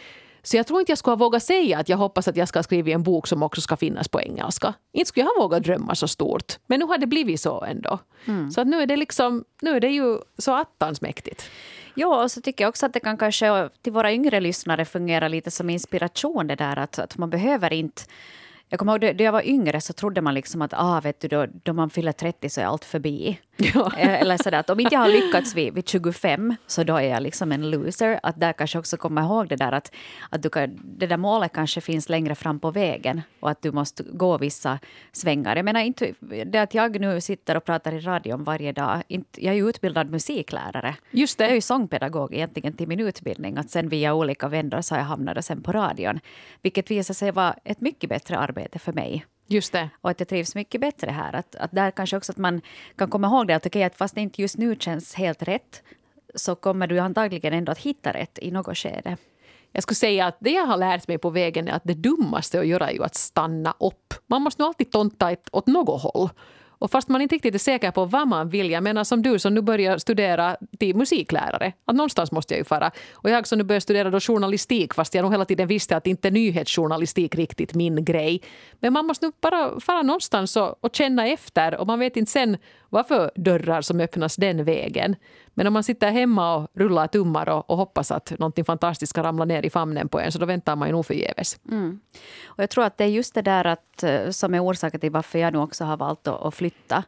Så 0.46 0.56
jag 0.56 0.66
tror 0.66 0.80
inte 0.80 0.92
jag 0.92 0.98
skulle 0.98 1.12
ha 1.12 1.16
vågat 1.16 1.42
säga 1.42 1.78
att 1.78 1.88
jag 1.88 1.96
hoppas 1.96 2.28
att 2.28 2.36
jag 2.36 2.48
ska 2.48 2.62
skriva 2.62 2.90
en 2.90 3.02
bok 3.02 3.26
som 3.26 3.42
också 3.42 3.60
ska 3.60 3.76
finnas 3.76 4.08
på 4.08 4.20
engelska. 4.20 4.74
Inte 4.92 5.08
skulle 5.08 5.26
jag 5.26 5.34
ha 5.34 5.42
vågat 5.42 5.62
drömma 5.62 5.94
så 5.94 6.08
stort. 6.08 6.58
Men 6.66 6.80
nu 6.80 6.86
har 6.86 6.98
det 6.98 7.06
blivit 7.06 7.40
så 7.40 7.64
ändå. 7.64 7.98
Mm. 8.26 8.50
Så 8.50 8.60
att 8.60 8.66
nu 8.66 8.80
är 8.82 8.86
det 8.86 8.96
liksom, 8.96 9.44
nu 9.62 9.76
är 9.76 9.80
det 9.80 9.88
ju 9.88 10.18
så 10.38 10.54
attans 10.54 11.00
mäktigt. 11.00 11.50
Ja, 11.94 12.22
och 12.22 12.30
så 12.30 12.40
tycker 12.40 12.64
jag 12.64 12.68
också 12.68 12.86
att 12.86 12.92
det 12.92 13.00
kan 13.00 13.16
kanske 13.16 13.68
till 13.82 13.92
våra 13.92 14.12
yngre 14.12 14.40
lyssnare 14.40 14.84
fungera 14.84 15.28
lite 15.28 15.50
som 15.50 15.70
inspiration 15.70 16.46
det 16.46 16.54
där 16.56 16.76
att, 16.78 16.98
att 16.98 17.18
man 17.18 17.30
behöver 17.30 17.72
inte 17.72 18.02
jag 18.68 18.78
kommer 18.78 18.92
ihåg, 19.04 19.16
då 19.16 19.24
jag 19.24 19.32
var 19.32 19.46
yngre 19.46 19.80
så 19.80 19.92
trodde 19.92 20.20
man 20.20 20.34
liksom 20.34 20.62
att 20.62 20.72
ah, 20.74 21.00
vet 21.00 21.20
du, 21.20 21.28
då, 21.28 21.46
då 21.62 21.72
man 21.72 21.90
fyller 21.90 22.12
30 22.12 22.50
så 22.50 22.60
är 22.60 22.64
allt 22.64 22.84
förbi. 22.84 23.40
Ja. 23.56 23.92
Eh, 23.96 24.20
eller 24.20 24.36
sådär 24.36 24.58
att 24.58 24.70
om 24.70 24.80
inte 24.80 24.94
jag 24.94 25.00
har 25.00 25.08
lyckats 25.08 25.54
vid, 25.54 25.74
vid 25.74 25.88
25 25.88 26.56
så 26.66 26.82
då 26.84 26.96
är 26.96 27.08
jag 27.08 27.22
liksom 27.22 27.52
en 27.52 27.70
loser. 27.70 28.20
Att 28.22 28.40
där 28.40 28.52
kanske 28.52 28.78
också 28.78 28.96
komma 28.96 29.22
ihåg 29.22 29.48
det 29.48 29.56
där 29.56 29.72
att, 29.72 29.94
att 30.30 30.42
du 30.42 30.48
kan, 30.48 30.78
det 30.84 31.06
där 31.06 31.16
målet 31.16 31.52
kanske 31.52 31.80
finns 31.80 32.08
längre 32.08 32.34
fram 32.34 32.60
på 32.60 32.70
vägen 32.70 33.22
och 33.40 33.50
att 33.50 33.62
du 33.62 33.72
måste 33.72 34.02
gå 34.02 34.38
vissa 34.38 34.78
svängar. 35.12 35.56
Jag 35.56 35.64
menar 35.64 35.80
inte 35.80 36.14
det 36.46 36.58
att 36.58 36.74
jag 36.74 37.00
nu 37.00 37.20
sitter 37.20 37.56
och 37.56 37.64
pratar 37.64 37.92
i 37.92 38.00
radion 38.00 38.44
varje 38.44 38.72
dag. 38.72 39.02
Inte, 39.08 39.44
jag 39.44 39.54
är 39.54 39.56
ju 39.56 39.68
utbildad 39.68 40.10
musiklärare. 40.10 40.96
Just 41.10 41.38
det. 41.38 41.44
Jag 41.44 41.50
är 41.50 41.54
ju 41.54 41.60
sångpedagog 41.60 42.34
egentligen 42.34 42.72
till 42.72 42.88
min 42.88 43.00
utbildning. 43.00 43.56
Att 43.56 43.70
sen 43.70 43.88
via 43.88 44.14
olika 44.14 44.48
vändor 44.48 44.80
så 44.80 44.94
har 44.94 45.00
jag 45.00 45.06
hamnat 45.06 45.44
sen 45.44 45.62
på 45.62 45.72
radion. 45.72 46.20
Vilket 46.62 46.90
visar 46.90 47.14
sig 47.14 47.30
vara 47.30 47.54
ett 47.64 47.80
mycket 47.80 48.10
bättre 48.10 48.38
arbete 48.38 48.78
för 48.78 48.92
mig. 48.92 49.24
Just 49.46 49.72
det. 49.72 49.90
Och 50.00 50.10
att 50.10 50.20
jag 50.20 50.28
trivs 50.28 50.54
mycket 50.54 50.80
bättre 50.80 51.10
här. 51.10 51.32
Att, 51.32 51.54
att 51.54 51.72
där 51.72 51.90
kanske 51.90 52.16
också 52.16 52.32
att 52.32 52.38
man 52.38 52.60
kan 52.96 53.10
komma 53.10 53.26
ihåg 53.26 53.46
det 53.46 53.56
att, 53.56 53.66
okay, 53.66 53.82
att 53.82 53.96
fast 53.96 54.14
det 54.14 54.20
inte 54.20 54.42
just 54.42 54.58
nu 54.58 54.76
känns 54.80 55.14
helt 55.14 55.42
rätt 55.42 55.82
så 56.34 56.54
kommer 56.54 56.86
du 56.86 56.98
antagligen 56.98 57.52
ändå 57.52 57.72
att 57.72 57.78
hitta 57.78 58.12
rätt 58.12 58.38
i 58.42 58.50
något 58.50 58.78
skede. 58.78 59.16
Jag 59.72 59.82
skulle 59.82 59.96
säga 59.96 60.26
att 60.26 60.36
det 60.40 60.50
jag 60.50 60.66
har 60.66 60.76
lärt 60.76 61.08
mig 61.08 61.18
på 61.18 61.30
vägen 61.30 61.68
är 61.68 61.72
att 61.72 61.84
det 61.84 61.94
dummaste 61.94 62.60
att 62.60 62.66
göra 62.66 62.90
är 62.90 63.02
att 63.02 63.14
stanna 63.14 63.74
upp. 63.80 64.14
Man 64.26 64.42
måste 64.42 64.62
nog 64.62 64.68
alltid 64.68 64.92
tonta 64.92 65.36
åt 65.52 65.66
något 65.66 66.02
håll. 66.02 66.28
Och 66.78 66.90
fast 66.90 67.08
man 67.08 67.20
inte 67.20 67.34
riktigt 67.34 67.54
är 67.54 67.58
säker 67.58 67.90
på 67.90 68.04
vad 68.04 68.28
man 68.28 68.48
vill, 68.48 68.70
jag 68.70 68.82
menar 68.82 69.04
som 69.04 69.22
du 69.22 69.38
som 69.38 69.54
nu 69.54 69.60
börjar 69.60 69.98
studera 69.98 70.56
till 70.78 70.96
musiklärare, 70.96 71.72
att 71.84 71.96
någonstans 71.96 72.32
måste 72.32 72.54
jag 72.54 72.58
ju 72.58 72.64
fara. 72.64 72.90
Och 73.12 73.30
jag 73.30 73.46
som 73.46 73.58
nu 73.58 73.64
börjar 73.64 73.80
studera 73.80 74.10
då 74.10 74.20
journalistik, 74.20 74.94
fast 74.94 75.14
jag 75.14 75.22
nog 75.22 75.32
hela 75.32 75.44
tiden 75.44 75.68
visste 75.68 75.96
att 75.96 76.06
inte 76.06 76.30
nyhetsjournalistik 76.30 77.34
riktigt 77.34 77.74
min 77.74 78.04
grej. 78.04 78.42
Men 78.80 78.92
man 78.92 79.06
måste 79.06 79.26
nu 79.26 79.32
bara 79.40 79.80
fara 79.80 80.02
någonstans 80.02 80.56
och, 80.56 80.84
och 80.84 80.94
känna 80.94 81.26
efter 81.26 81.76
och 81.76 81.86
man 81.86 81.98
vet 81.98 82.16
inte 82.16 82.32
sen 82.32 82.56
vad 82.88 83.06
för 83.06 83.30
dörrar 83.34 83.82
som 83.82 84.00
öppnas 84.00 84.36
den 84.36 84.64
vägen. 84.64 85.16
Men 85.58 85.66
om 85.66 85.72
man 85.72 85.84
sitter 85.84 86.10
hemma 86.10 86.56
och 86.56 86.68
rullar 86.74 87.06
tummar 87.06 87.48
och, 87.48 87.70
och 87.70 87.76
hoppas 87.76 88.10
att 88.10 88.38
någonting 88.38 88.64
fantastiskt 88.64 89.10
ska 89.10 89.22
ramla 89.22 89.44
ner 89.44 89.66
i 89.66 89.70
famnen 89.70 90.08
på 90.08 90.20
en 90.20 90.32
så 90.32 90.38
då 90.38 90.46
väntar 90.46 90.76
man 90.76 90.88
ju 90.88 90.92
nog 90.92 91.06
förgäves. 91.06 91.58
Mm. 91.70 92.00
Och 92.44 92.62
jag 92.62 92.70
tror 92.70 92.84
att 92.84 92.98
det 92.98 93.04
är 93.04 93.08
just 93.08 93.34
det 93.34 93.42
där 93.42 93.64
att, 93.64 94.02
eh, 94.02 94.30
som 94.30 94.54
är 94.54 94.64
orsaken 94.64 95.00
till 95.00 95.10
varför 95.10 95.38
jag 95.38 95.52
nu 95.52 95.58
också 95.58 95.84
har 95.84 95.96
valt 95.96 96.26
att, 96.28 96.42
att 96.42 96.54
flytta 96.54 97.04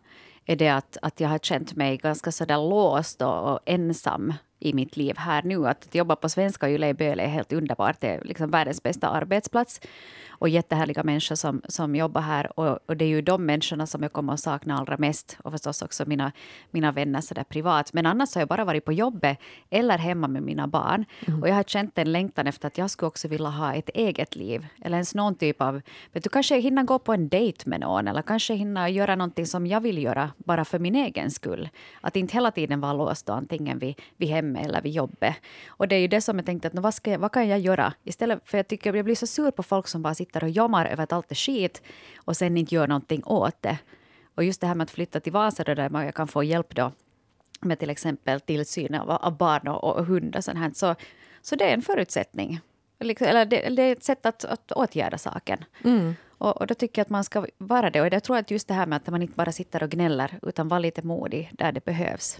är 0.46 0.56
det 0.56 0.68
att, 0.68 0.96
att 1.02 1.20
jag 1.20 1.28
har 1.28 1.38
känt 1.38 1.76
mig 1.76 1.96
ganska 1.96 2.32
så 2.32 2.44
där 2.44 2.70
låst 2.70 3.22
och, 3.22 3.52
och 3.52 3.60
ensam 3.64 4.34
i 4.58 4.72
mitt 4.72 4.96
liv 4.96 5.16
här 5.16 5.42
nu. 5.42 5.66
Att 5.66 5.94
jobba 5.94 6.16
på 6.16 6.28
Svenska 6.28 6.70
Yle 6.70 6.88
i 6.88 6.94
Böle 6.94 7.22
är 7.22 7.28
helt 7.28 7.52
underbart. 7.52 8.00
Det 8.00 8.08
är 8.08 8.24
liksom 8.24 8.50
världens 8.50 8.82
bästa 8.82 9.08
arbetsplats 9.08 9.80
och 10.28 10.48
jättehärliga 10.48 11.02
människor 11.02 11.34
som, 11.34 11.62
som 11.68 11.96
jobbar 11.96 12.20
här. 12.20 12.58
Och, 12.60 12.78
och, 12.86 12.96
det 12.96 13.04
är 13.04 13.08
ju 13.08 13.22
de 13.22 13.46
människorna 13.46 13.86
som 13.86 14.02
jag 14.02 14.12
kommer 14.12 14.32
att 14.32 14.40
sakna 14.40 14.78
allra 14.78 14.96
mest. 14.98 15.36
Och 15.44 15.52
förstås 15.52 15.82
också 15.82 16.04
mina, 16.06 16.32
mina 16.70 16.92
vänner 16.92 17.20
så 17.20 17.34
där 17.34 17.44
privat. 17.44 17.92
Men 17.92 18.06
annars 18.06 18.34
har 18.34 18.42
jag 18.42 18.48
bara 18.48 18.64
varit 18.64 18.84
på 18.84 18.92
jobbet 18.92 19.38
eller 19.70 19.98
hemma 19.98 20.28
med 20.28 20.42
mina 20.42 20.66
barn. 20.66 21.04
Mm. 21.26 21.42
Och 21.42 21.48
jag 21.48 21.54
har 21.54 21.62
känt 21.62 21.98
en 21.98 22.12
längtan 22.12 22.46
efter 22.46 22.66
att 22.66 22.78
jag 22.78 22.90
skulle 22.90 23.06
också 23.06 23.28
vilja 23.28 23.48
ha 23.48 23.74
ett 23.74 23.88
eget 23.94 24.36
liv. 24.36 24.66
Eller 24.82 24.96
ens 24.96 25.14
någon 25.14 25.34
typ 25.34 25.62
av... 25.62 25.80
Vet 26.12 26.24
du, 26.24 26.30
kanske 26.30 26.58
hinna 26.60 26.82
gå 26.82 26.98
på 26.98 27.12
en 27.12 27.28
dejt 27.28 27.70
med 27.70 27.80
någon. 27.80 28.08
Eller 28.08 28.22
kanske 28.22 28.54
hinna 28.54 28.88
göra 28.88 29.16
någonting 29.16 29.46
som 29.46 29.66
jag 29.66 29.80
vill 29.80 30.02
göra 30.02 30.30
bara 30.36 30.64
för 30.64 30.78
min 30.78 30.94
egen 30.94 31.30
skull. 31.30 31.68
Att 32.00 32.16
inte 32.16 32.34
hela 32.34 32.50
tiden 32.50 32.80
vara 32.80 32.92
låst 32.92 33.26
då, 33.26 33.32
antingen 33.32 33.78
vid, 33.78 33.94
vid 34.16 34.28
hemmet 34.28 34.47
eller 34.56 34.82
vid 34.82 34.92
jobbet. 34.92 35.36
Och 35.68 35.88
det 35.88 35.94
är 35.94 36.00
ju 36.00 36.08
det 36.08 36.20
som 36.20 36.36
jag 36.36 36.46
tänkte 36.46 36.68
att 36.68 36.74
vad, 36.74 36.94
ska 36.94 37.10
jag, 37.10 37.18
vad 37.18 37.32
kan 37.32 37.48
jag 37.48 37.58
göra? 37.58 37.92
Istället 38.04 38.40
för 38.44 38.58
jag 38.58 38.68
tycker 38.68 38.94
jag 38.94 39.04
blir 39.04 39.14
så 39.14 39.26
sur 39.26 39.50
på 39.50 39.62
folk 39.62 39.88
som 39.88 40.02
bara 40.02 40.14
sitter 40.14 40.44
och 40.44 40.50
jammar 40.50 40.86
över 40.86 41.04
att 41.04 41.12
allt 41.12 41.30
är 41.30 41.34
skit 41.34 41.82
och 42.16 42.36
sen 42.36 42.56
inte 42.56 42.74
gör 42.74 42.86
någonting 42.86 43.22
åt 43.24 43.62
det. 43.62 43.78
Och 44.34 44.44
just 44.44 44.60
det 44.60 44.66
här 44.66 44.74
med 44.74 44.84
att 44.84 44.90
flytta 44.90 45.20
till 45.20 45.32
Vasa 45.32 45.64
där 45.64 46.04
jag 46.04 46.14
kan 46.14 46.28
få 46.28 46.44
hjälp 46.44 46.74
då 46.74 46.92
med 47.60 47.78
till 47.78 47.90
exempel 47.90 48.40
tillsyn 48.40 48.94
av, 48.94 49.10
av 49.10 49.36
barn 49.36 49.68
och, 49.68 49.96
och 49.96 50.06
hund 50.06 50.36
och 50.36 50.44
sånt 50.44 50.58
här. 50.58 50.70
Så, 50.74 50.94
så 51.42 51.56
det 51.56 51.64
är 51.64 51.74
en 51.74 51.82
förutsättning. 51.82 52.60
Eller 52.98 53.44
det, 53.44 53.68
det 53.68 53.82
är 53.82 53.92
ett 53.92 54.04
sätt 54.04 54.26
att, 54.26 54.44
att 54.44 54.72
åtgärda 54.72 55.18
saken. 55.18 55.64
Mm. 55.84 56.14
Och, 56.28 56.56
och, 56.56 56.66
då 56.66 56.74
tycker 56.74 57.00
jag 57.00 57.04
att 57.04 57.10
man 57.10 57.24
ska 57.24 57.46
vara 57.58 57.90
det. 57.90 58.00
Och 58.00 58.08
jag 58.12 58.22
tror 58.22 58.36
att 58.36 58.50
just 58.50 58.68
det 58.68 58.74
här 58.74 58.86
med 58.86 58.96
att 58.96 59.06
man 59.06 59.22
inte 59.22 59.34
bara 59.34 59.52
sitter 59.52 59.82
och 59.82 59.90
gnäller 59.90 60.38
utan 60.42 60.68
vara 60.68 60.78
lite 60.78 61.02
modig 61.02 61.50
där 61.52 61.72
det 61.72 61.84
behövs. 61.84 62.38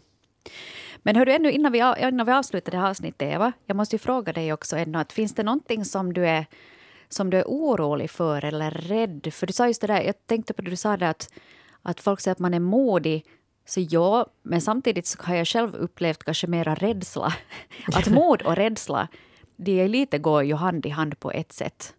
Men 1.03 1.17
hörru, 1.17 1.33
ännu 1.33 1.51
innan 1.51 1.73
vi, 1.73 1.79
innan 1.79 2.27
vi 2.27 2.33
avslutar 2.33 2.73
det 2.73 2.79
här 2.79 2.91
avsnittet, 2.91 3.23
Eva, 3.23 3.53
jag 3.67 3.77
måste 3.77 3.95
ju 3.95 3.99
fråga 3.99 4.33
dig 4.33 4.53
också 4.53 4.77
ännu, 4.77 4.99
att 4.99 5.13
finns 5.13 5.35
det 5.35 5.43
någonting 5.43 5.85
som 5.85 6.13
du 6.13 6.27
är 6.27 6.47
som 7.09 7.31
du 7.31 7.39
är 7.39 7.45
orolig 7.47 8.11
för 8.11 8.45
eller 8.45 8.71
rädd? 8.71 9.29
För 9.33 9.47
du 9.47 9.53
sa 9.53 9.67
just 9.67 9.81
det 9.81 9.87
där, 9.87 10.03
jag 10.03 10.27
tänkte 10.27 10.53
på 10.53 10.63
det 10.63 10.71
du 10.71 10.77
sa 10.77 10.97
där 10.97 11.07
att, 11.07 11.33
att 11.83 12.01
folk 12.01 12.21
säger 12.21 12.33
att 12.33 12.39
man 12.39 12.55
är 12.55 12.61
modig. 12.61 13.25
Så 13.67 13.81
ja, 13.91 14.27
men 14.43 14.61
samtidigt 14.61 15.07
så 15.07 15.23
har 15.23 15.35
jag 15.35 15.47
själv 15.47 15.75
upplevt 15.75 16.25
kanske 16.25 16.47
mera 16.47 16.75
rädsla. 16.75 17.33
Att 17.95 18.09
mod 18.09 18.43
och 18.43 18.57
rädsla, 18.57 19.09
det 19.57 19.89
lite 19.89 20.19
går 20.19 20.45
ju 20.45 20.55
hand 20.55 20.87
i 20.87 20.89
hand 20.89 21.21
på 21.21 21.31
ett 21.31 21.53
sätt. 21.53 21.95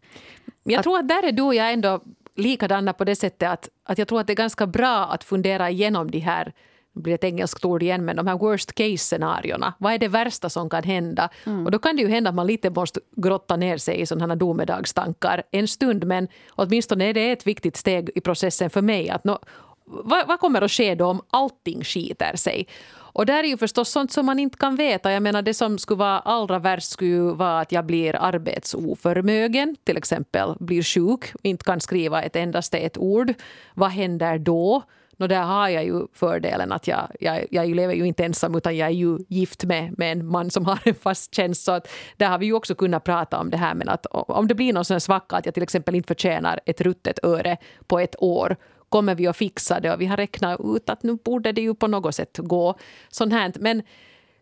Jag 0.63 0.79
att, 0.79 0.83
tror 0.83 0.99
att 0.99 1.07
där 1.07 1.23
är 1.23 1.31
du 1.31 1.41
och 1.41 1.55
jag 1.55 1.73
ändå 1.73 2.01
likadana 2.35 2.93
på 2.93 3.03
det 3.03 3.15
sättet 3.15 3.49
att, 3.49 3.69
att 3.83 3.97
jag 3.97 4.07
tror 4.07 4.19
att 4.19 4.27
det 4.27 4.33
är 4.33 4.35
ganska 4.35 4.67
bra 4.67 5.05
att 5.05 5.23
fundera 5.23 5.69
igenom 5.69 6.11
de 6.11 6.19
här 6.19 6.53
blir 6.99 7.13
ett 7.13 7.23
engelskt 7.23 7.65
ord 7.65 7.83
igen, 7.83 8.05
men 8.05 8.15
de 8.15 8.27
här 8.27 8.37
worst 8.37 8.73
case-scenarierna. 8.73 9.73
Vad 9.77 9.93
är 9.93 9.97
det 9.97 10.07
värsta 10.07 10.49
som 10.49 10.69
kan 10.69 10.83
hända? 10.83 11.29
Mm. 11.45 11.65
Och 11.65 11.71
då 11.71 11.79
kan 11.79 11.95
det 11.95 12.01
ju 12.01 12.07
hända 12.07 12.29
att 12.29 12.35
man 12.35 12.47
lite 12.47 12.69
måste 12.69 12.99
grotta 13.15 13.55
ner 13.55 13.77
sig 13.77 14.01
i 14.01 14.05
sådana 14.05 14.35
domedagstankar 14.35 15.43
en 15.51 15.67
stund, 15.67 16.03
men 16.03 16.27
åtminstone 16.49 17.05
är 17.05 17.13
det 17.13 17.31
ett 17.31 17.47
viktigt 17.47 17.77
steg 17.77 18.09
i 18.15 18.21
processen 18.21 18.69
för 18.69 18.81
mig. 18.81 19.09
att 19.09 19.23
no, 19.23 19.39
vad, 19.85 20.27
vad 20.27 20.39
kommer 20.39 20.61
att 20.61 20.71
ske 20.71 20.95
då 20.95 21.05
om 21.05 21.21
allting 21.29 21.83
skiter 21.83 22.35
sig? 22.35 22.67
Och 23.13 23.25
där 23.25 23.43
är 23.43 23.47
ju 23.47 23.57
förstås 23.57 23.89
sånt 23.89 24.11
som 24.11 24.25
man 24.25 24.39
inte 24.39 24.57
kan 24.57 24.75
veta. 24.75 25.11
Jag 25.11 25.23
menar 25.23 25.41
det 25.41 25.53
som 25.53 25.77
skulle 25.77 25.97
vara 25.97 26.19
allra 26.19 26.59
värst 26.59 26.91
skulle 26.91 27.33
vara 27.33 27.59
att 27.59 27.71
jag 27.71 27.85
blir 27.85 28.15
arbetsoförmögen, 28.15 29.75
till 29.83 29.97
exempel 29.97 30.55
blir 30.59 30.83
sjuk, 30.83 31.33
inte 31.43 31.63
kan 31.63 31.79
skriva 31.79 32.23
ett 32.23 32.35
endaste 32.35 32.77
ett 32.77 32.97
ord. 32.97 33.33
Vad 33.73 33.89
händer 33.89 34.37
då? 34.37 34.83
No, 35.19 35.27
där 35.27 35.41
har 35.41 35.69
jag 35.69 35.85
ju 35.85 36.07
fördelen 36.13 36.71
att 36.71 36.87
jag, 36.87 37.07
jag, 37.19 37.45
jag 37.51 37.75
lever 37.75 37.93
ju 37.93 38.05
inte 38.05 38.25
ensam 38.25 38.55
utan 38.55 38.77
jag 38.77 38.87
är 38.87 38.93
ju 38.93 39.17
gift 39.27 39.63
med, 39.63 39.97
med 39.97 40.11
en 40.11 40.27
man 40.27 40.51
som 40.51 40.65
har 40.65 40.79
en 40.83 40.95
fast 40.95 41.35
tjänst. 41.35 41.63
Så 41.63 41.71
att 41.71 41.87
där 42.17 42.27
har 42.27 42.37
vi 42.37 42.45
ju 42.45 42.53
också 42.53 42.75
kunnat 42.75 43.03
prata 43.03 43.39
om 43.39 43.49
det 43.49 43.57
här 43.57 43.73
men 43.73 43.89
att 43.89 44.05
om 44.11 44.47
det 44.47 44.55
blir 44.55 44.73
någon 44.73 44.85
sån 44.85 45.01
svacka 45.01 45.35
att 45.35 45.45
jag 45.45 45.53
till 45.53 45.63
exempel 45.63 45.95
inte 45.95 46.07
förtjänar 46.07 46.59
ett 46.65 46.81
ruttet 46.81 47.19
öre 47.23 47.57
på 47.87 47.99
ett 47.99 48.15
år 48.19 48.55
kommer 48.89 49.15
vi 49.15 49.27
att 49.27 49.37
fixa 49.37 49.79
det 49.79 49.93
och 49.93 50.01
vi 50.01 50.05
har 50.05 50.17
räknat 50.17 50.59
ut 50.63 50.89
att 50.89 51.03
nu 51.03 51.15
borde 51.15 51.51
det 51.51 51.61
ju 51.61 51.75
på 51.75 51.87
något 51.87 52.15
sätt 52.15 52.37
gå. 52.37 52.75
Sånt 53.09 53.33
här. 53.33 53.53
Men 53.59 53.83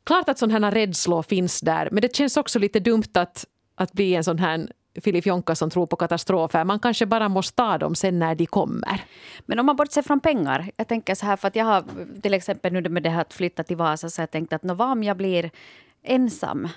klart 0.04 0.30
att 0.30 0.40
sådana 0.40 0.68
här 0.68 0.74
rädslor 0.74 1.24
finns 1.24 1.62
där 1.62 1.90
men 1.92 2.02
det 2.02 2.16
känns 2.16 2.38
också 2.38 2.60
lite 2.60 2.80
dumt 2.80 3.14
att, 3.14 3.46
att 3.76 3.94
bli 3.94 4.16
en 4.16 4.24
sån 4.24 4.40
här 4.40 4.68
Filip 5.02 5.26
Jonka 5.26 5.56
som 5.56 5.70
tror 5.70 5.86
på 5.86 5.96
katastrofer. 5.96 6.64
Man 6.64 6.80
kanske 6.80 7.06
bara 7.06 7.30
måste 7.30 7.56
ta 7.56 7.78
dem 7.78 7.96
sen 7.96 8.20
när 8.20 8.36
de 8.36 8.46
kommer. 8.46 9.04
Men 9.46 9.60
om 9.60 9.66
man 9.66 9.76
bortser 9.76 10.02
från 10.02 10.20
pengar. 10.20 10.72
Jag 10.78 10.88
tänker 10.88 11.16
så 11.16 11.26
här, 11.26 11.36
för 11.36 11.48
att 11.48 11.56
jag 11.56 11.66
har 11.66 11.84
till 12.22 12.34
exempel 12.34 12.74
nu 12.74 12.90
med 12.90 13.04
det 13.04 13.10
här 13.10 13.22
att 13.22 13.34
flytta 13.34 13.64
till 13.64 13.78
Vasa, 13.78 14.10
så 14.10 14.22
jag 14.22 14.32
tänkte 14.32 14.56
att 14.56 14.64
vad 14.64 14.92
om 14.92 15.04
jag 15.04 15.18
blir 15.18 15.52
ensam 16.04 16.68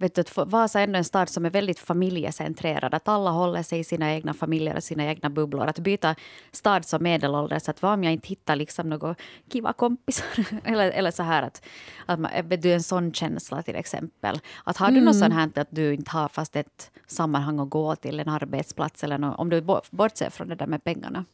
vet 0.00 0.14
du, 0.14 0.20
att 0.20 0.36
Vasa 0.36 0.80
är 0.80 0.84
ändå 0.84 0.98
en 0.98 1.04
stad 1.04 1.28
som 1.28 1.46
är 1.46 1.50
väldigt 1.50 1.78
familjecentrerad. 1.78 2.94
Att 2.94 3.08
alla 3.08 3.30
håller 3.30 3.62
sig 3.62 3.78
i 3.78 3.84
sina 3.84 4.12
egna 4.12 4.34
familjer 4.34 4.76
och 4.76 4.84
sina 4.84 5.04
egna 5.04 5.30
bubblor. 5.30 5.66
Att 5.66 5.78
byta 5.78 6.14
stad 6.52 6.84
som 6.84 7.02
medelålders, 7.02 7.68
att 7.68 7.82
vad 7.82 7.92
om 7.92 8.04
jag 8.04 8.12
inte 8.12 8.28
hittar 8.28 8.56
liksom 8.56 8.88
några 8.88 9.14
kiva 9.52 9.72
kompisar? 9.72 10.26
eller, 10.64 10.90
eller 10.90 11.10
så 11.10 11.22
här 11.22 11.42
att, 11.42 11.62
att 12.06 12.20
man, 12.20 12.30
du 12.48 12.72
en 12.72 12.82
sån 12.82 13.12
känsla 13.12 13.62
till 13.62 13.76
exempel. 13.76 14.40
Att 14.64 14.76
har 14.76 14.88
du 14.88 14.92
mm. 14.92 15.04
något 15.04 15.18
sånt 15.18 15.34
här 15.34 15.50
att 15.54 15.68
du 15.70 15.94
inte 15.94 16.10
har 16.10 16.28
fast 16.28 16.56
ett 16.56 16.90
sammanhang 17.06 17.58
att 17.58 17.70
gå 17.70 17.96
till, 17.96 18.20
en 18.20 18.28
arbetsplats 18.28 19.04
eller 19.04 19.18
något, 19.18 19.38
om 19.38 19.50
du 19.50 19.60
bortser 19.90 20.30
från 20.30 20.48
det 20.48 20.54
där 20.54 20.66
med 20.66 20.84
pengarna? 20.84 21.24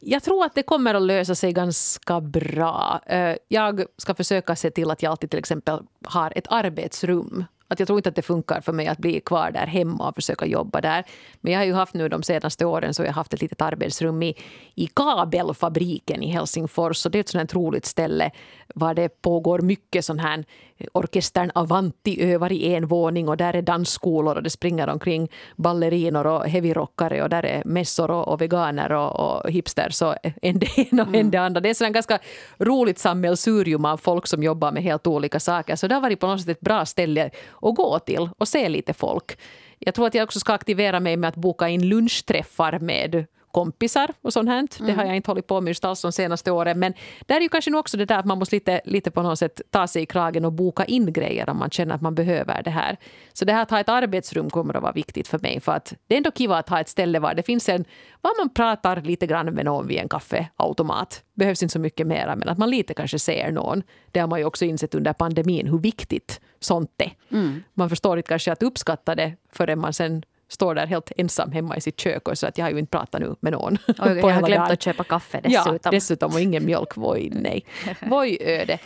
Jag 0.00 0.22
tror 0.22 0.44
att 0.44 0.54
det 0.54 0.62
kommer 0.62 0.94
att 0.94 1.02
lösa 1.02 1.34
sig 1.34 1.52
ganska 1.52 2.20
bra. 2.20 3.00
Eh, 3.06 3.36
jag 3.48 3.84
ska 3.96 4.14
försöka 4.14 4.56
se 4.56 4.70
till 4.70 4.90
att 4.90 5.02
jag 5.02 5.10
alltid 5.10 5.30
till 5.30 5.38
exempel 5.38 5.78
har 6.04 6.32
ett 6.36 6.46
arbetsrum 6.50 7.44
att 7.68 7.78
jag 7.78 7.86
tror 7.86 7.98
inte 7.98 8.08
att 8.08 8.14
det 8.14 8.22
funkar 8.22 8.60
för 8.60 8.72
mig 8.72 8.86
att 8.86 8.98
bli 8.98 9.20
kvar 9.20 9.50
där 9.50 9.66
hemma 9.66 10.08
och 10.08 10.14
försöka 10.14 10.46
jobba 10.46 10.80
där. 10.80 11.04
Men 11.40 11.52
jag 11.52 11.60
har 11.60 11.64
ju 11.64 11.72
haft 11.72 11.94
nu 11.94 12.08
de 12.08 12.22
senaste 12.22 12.64
åren 12.64 12.94
så 12.94 13.02
jag 13.02 13.08
har 13.08 13.14
haft 13.14 13.34
ett 13.34 13.42
litet 13.42 13.62
arbetsrum 13.62 14.22
i, 14.22 14.34
i 14.74 14.86
kabelfabriken 14.86 16.22
i 16.22 16.30
Helsingfors. 16.30 16.96
Så 16.96 17.08
det 17.08 17.18
är 17.18 17.20
ett 17.20 17.28
sådant 17.28 17.54
roligt 17.54 17.86
ställe 17.86 18.30
var 18.74 18.94
det 18.94 19.22
pågår 19.22 19.58
mycket 19.58 20.04
sån 20.04 20.18
här 20.18 20.44
orkestern 20.92 21.50
Avanti 21.54 22.22
övar 22.22 22.52
i 22.52 22.74
en 22.74 22.86
våning 22.86 23.28
och 23.28 23.36
där 23.36 23.56
är 23.56 23.62
dansskolor 23.62 24.36
och 24.36 24.42
det 24.42 24.50
springer 24.50 24.88
omkring 24.88 25.28
ballerinor 25.56 26.26
och 26.26 26.48
heavyrockare 26.48 27.22
och 27.22 27.28
där 27.28 27.46
är 27.46 27.62
mässor 27.64 28.10
och, 28.10 28.28
och 28.28 28.40
veganer 28.40 28.92
och, 28.92 29.20
och 29.20 29.50
hipsters 29.50 30.02
och 30.02 30.14
en 30.42 30.58
det 30.58 30.78
ena 30.78 31.02
och 31.02 31.14
en 31.14 31.30
det 31.30 31.38
andra. 31.38 31.60
Det 31.60 31.68
är 31.68 31.84
ett 31.84 31.92
ganska 31.92 32.18
roligt 32.58 32.98
sammelsurium 32.98 33.84
av 33.84 33.96
folk 33.96 34.26
som 34.26 34.42
jobbar 34.42 34.72
med 34.72 34.82
helt 34.82 35.06
olika 35.06 35.40
saker. 35.40 35.76
Så 35.76 35.86
det 35.88 35.94
har 35.94 36.02
varit 36.02 36.20
på 36.20 36.26
något 36.26 36.40
sätt 36.40 36.48
ett 36.48 36.60
bra 36.60 36.86
ställe 36.86 37.30
att 37.62 37.74
gå 37.74 37.98
till 37.98 38.28
och 38.38 38.48
se 38.48 38.68
lite 38.68 38.92
folk. 38.92 39.38
Jag 39.78 39.94
tror 39.94 40.06
att 40.06 40.14
jag 40.14 40.24
också 40.24 40.40
ska 40.40 40.52
aktivera 40.52 41.00
mig 41.00 41.16
med 41.16 41.28
att 41.28 41.36
boka 41.36 41.68
in 41.68 41.88
lunchträffar 41.88 42.78
med 42.78 43.26
kompisar 43.56 44.10
och 44.22 44.32
sånt 44.32 44.48
här. 44.48 44.68
Det 44.78 44.84
har 44.84 44.92
mm. 44.92 45.06
jag 45.06 45.16
inte 45.16 45.30
hållit 45.30 45.46
på 45.46 45.60
med 45.60 45.70
just 45.70 45.84
alls 45.84 46.02
de 46.02 46.12
senaste 46.12 46.50
åren. 46.50 46.78
Men 46.78 46.94
där 47.26 47.36
är 47.36 47.40
ju 47.40 47.48
kanske 47.48 47.76
också 47.76 47.96
det 47.96 48.04
där 48.04 48.18
att 48.18 48.26
man 48.26 48.38
måste 48.38 48.56
lite, 48.56 48.80
lite 48.84 49.10
på 49.10 49.22
något 49.22 49.38
sätt 49.38 49.60
ta 49.70 49.86
sig 49.86 50.02
i 50.02 50.06
kragen 50.06 50.44
och 50.44 50.52
boka 50.52 50.84
in 50.84 51.12
grejer 51.12 51.50
om 51.50 51.58
man 51.58 51.70
känner 51.70 51.94
att 51.94 52.00
man 52.00 52.14
behöver 52.14 52.62
det 52.62 52.70
här. 52.70 52.96
Så 53.32 53.44
det 53.44 53.52
här 53.52 53.62
att 53.62 53.70
ha 53.70 53.80
ett 53.80 53.88
arbetsrum 53.88 54.50
kommer 54.50 54.76
att 54.76 54.82
vara 54.82 54.92
viktigt 54.92 55.28
för 55.28 55.38
mig. 55.38 55.60
För 55.60 55.72
att 55.72 55.94
det 56.06 56.14
är 56.14 56.16
ändå 56.16 56.30
kiva 56.30 56.58
att 56.58 56.68
ha 56.68 56.80
ett 56.80 56.88
ställe 56.88 57.18
var 57.18 57.34
det 57.34 57.42
finns 57.42 57.68
en, 57.68 57.84
var 58.20 58.44
man 58.44 58.54
pratar 58.54 59.02
lite 59.02 59.26
grann 59.26 59.46
med 59.46 59.64
någon 59.64 59.86
vid 59.86 59.98
en 59.98 60.08
kaffeautomat. 60.08 61.22
Behövs 61.34 61.62
inte 61.62 61.72
så 61.72 61.78
mycket 61.78 62.06
mera, 62.06 62.36
men 62.36 62.48
att 62.48 62.58
man 62.58 62.70
lite 62.70 62.94
kanske 62.94 63.18
ser 63.18 63.52
någon. 63.52 63.82
Det 64.12 64.20
har 64.20 64.28
man 64.28 64.38
ju 64.38 64.44
också 64.44 64.64
insett 64.64 64.94
under 64.94 65.12
pandemin 65.12 65.66
hur 65.66 65.78
viktigt 65.78 66.40
sånt 66.60 66.90
är. 66.98 67.12
Mm. 67.30 67.62
Man 67.74 67.88
förstår 67.88 68.16
inte 68.16 68.28
kanske 68.28 68.52
att 68.52 68.62
uppskatta 68.62 69.14
det 69.14 69.36
förrän 69.52 69.78
man 69.78 69.92
sen 69.92 70.22
står 70.48 70.74
där 70.74 70.86
helt 70.86 71.12
ensam 71.16 71.52
hemma 71.52 71.76
i 71.76 71.80
sitt 71.80 72.00
kök 72.00 72.28
och 72.28 72.38
så 72.38 72.46
att 72.46 72.58
jag 72.58 72.64
har 72.64 72.70
ju 72.70 72.78
inte 72.78 72.90
pratat 72.90 73.20
nu 73.20 73.34
med 73.40 73.52
någon. 73.52 73.78
Och 73.86 74.08
jag 74.08 74.22
har 74.34 74.46
glömt 74.46 74.70
att 74.70 74.82
köpa 74.82 75.04
kaffe 75.04 75.40
dessutom. 75.40 75.78
Ja, 75.82 75.90
dessutom 75.90 76.32
och 76.32 76.40
ingen 76.40 76.66
mjölk. 76.66 76.96
Voi 76.96 77.30
nej. 77.34 77.64
Voi 78.00 78.38
öde. 78.40 78.78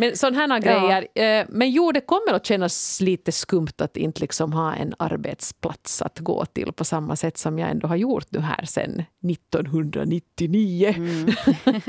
Men 0.00 0.16
sådana 0.16 0.54
här 0.54 0.60
grejer. 0.60 1.06
Ja. 1.14 1.44
Men 1.48 1.70
jo, 1.70 1.92
det 1.92 2.00
kommer 2.00 2.34
att 2.34 2.46
kännas 2.46 3.00
lite 3.00 3.32
skumt 3.32 3.72
att 3.78 3.96
inte 3.96 4.20
liksom 4.20 4.52
ha 4.52 4.74
en 4.74 4.94
arbetsplats 4.98 6.02
att 6.02 6.18
gå 6.18 6.44
till 6.44 6.72
på 6.72 6.84
samma 6.84 7.16
sätt 7.16 7.38
som 7.38 7.58
jag 7.58 7.70
ändå 7.70 7.88
har 7.88 7.96
gjort 7.96 8.26
nu 8.30 8.40
här 8.40 8.64
sedan 8.64 9.02
1999. 9.30 10.94
Mm. 10.96 11.30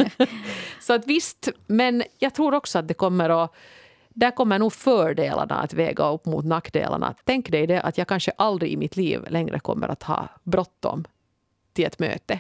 så 0.80 0.94
att 0.94 1.08
visst, 1.08 1.50
men 1.68 2.04
jag 2.20 2.34
tror 2.34 2.54
också 2.54 2.80
att 2.80 2.88
det 2.88 2.94
kommer 2.94 3.44
att 3.44 3.54
där 4.14 4.32
kommer 4.32 4.60
nog 4.60 4.74
fördelarna 4.74 5.56
att 5.56 5.74
väga 5.74 6.10
upp 6.10 6.26
mot 6.26 6.46
nackdelarna. 6.46 7.16
Tänk 7.24 7.52
dig 7.52 7.68
det 7.68 7.82
att 7.82 7.98
jag 7.98 8.08
kanske 8.08 8.32
aldrig 8.38 8.72
i 8.72 8.78
mitt 8.78 8.96
liv 8.96 9.26
längre 9.30 9.60
kommer 9.60 9.88
att 9.88 10.04
ha 10.04 10.28
bråttom 10.44 11.06
till 11.74 11.86
ett 11.86 12.00
möte. 12.00 12.40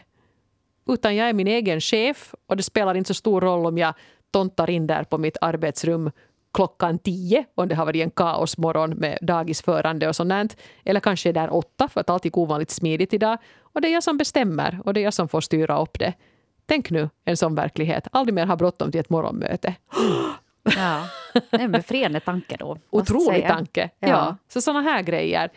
Utan 0.87 1.15
jag 1.15 1.29
är 1.29 1.33
min 1.33 1.47
egen 1.47 1.81
chef 1.81 2.35
och 2.47 2.57
det 2.57 2.63
spelar 2.63 2.95
inte 2.95 3.07
så 3.07 3.13
stor 3.13 3.41
roll 3.41 3.65
om 3.65 3.77
jag 3.77 3.93
tontar 4.31 4.69
in 4.69 4.87
där 4.87 5.03
på 5.03 5.17
mitt 5.17 5.37
arbetsrum 5.41 6.11
klockan 6.53 6.99
tio 6.99 7.45
om 7.55 7.67
det 7.67 7.75
har 7.75 7.85
varit 7.85 8.03
en 8.03 8.11
kaosmorgon 8.11 8.89
med 8.89 9.17
dagisförande 9.21 10.07
och 10.07 10.15
sånt. 10.15 10.57
Eller 10.85 10.99
kanske 10.99 11.29
är 11.29 11.33
där 11.33 11.53
åtta 11.53 11.87
för 11.87 12.01
att 12.01 12.09
allt 12.09 12.25
gick 12.25 12.37
ovanligt 12.37 12.71
smidigt 12.71 13.13
idag. 13.13 13.37
Och 13.61 13.81
det 13.81 13.87
är 13.87 13.93
jag 13.93 14.03
som 14.03 14.17
bestämmer 14.17 14.79
och 14.85 14.93
det 14.93 14.99
är 14.99 15.03
jag 15.03 15.13
som 15.13 15.27
får 15.27 15.41
styra 15.41 15.81
upp 15.81 15.99
det. 15.99 16.13
Tänk 16.65 16.89
nu 16.89 17.09
en 17.25 17.37
sån 17.37 17.55
verklighet. 17.55 18.07
Aldrig 18.11 18.33
mer 18.33 18.45
ha 18.45 18.55
bråttom 18.55 18.91
till 18.91 18.99
ett 18.99 19.09
morgonmöte. 19.09 19.75
Ja, 20.63 21.03
en 21.51 21.71
befriande 21.71 22.19
tanke 22.19 22.57
då. 22.59 22.77
Otrolig 22.89 23.47
tanke. 23.47 23.89
Ja. 23.99 24.07
ja. 24.07 24.37
Så 24.47 24.61
sådana 24.61 24.81
här 24.81 25.01
grejer. 25.01 25.49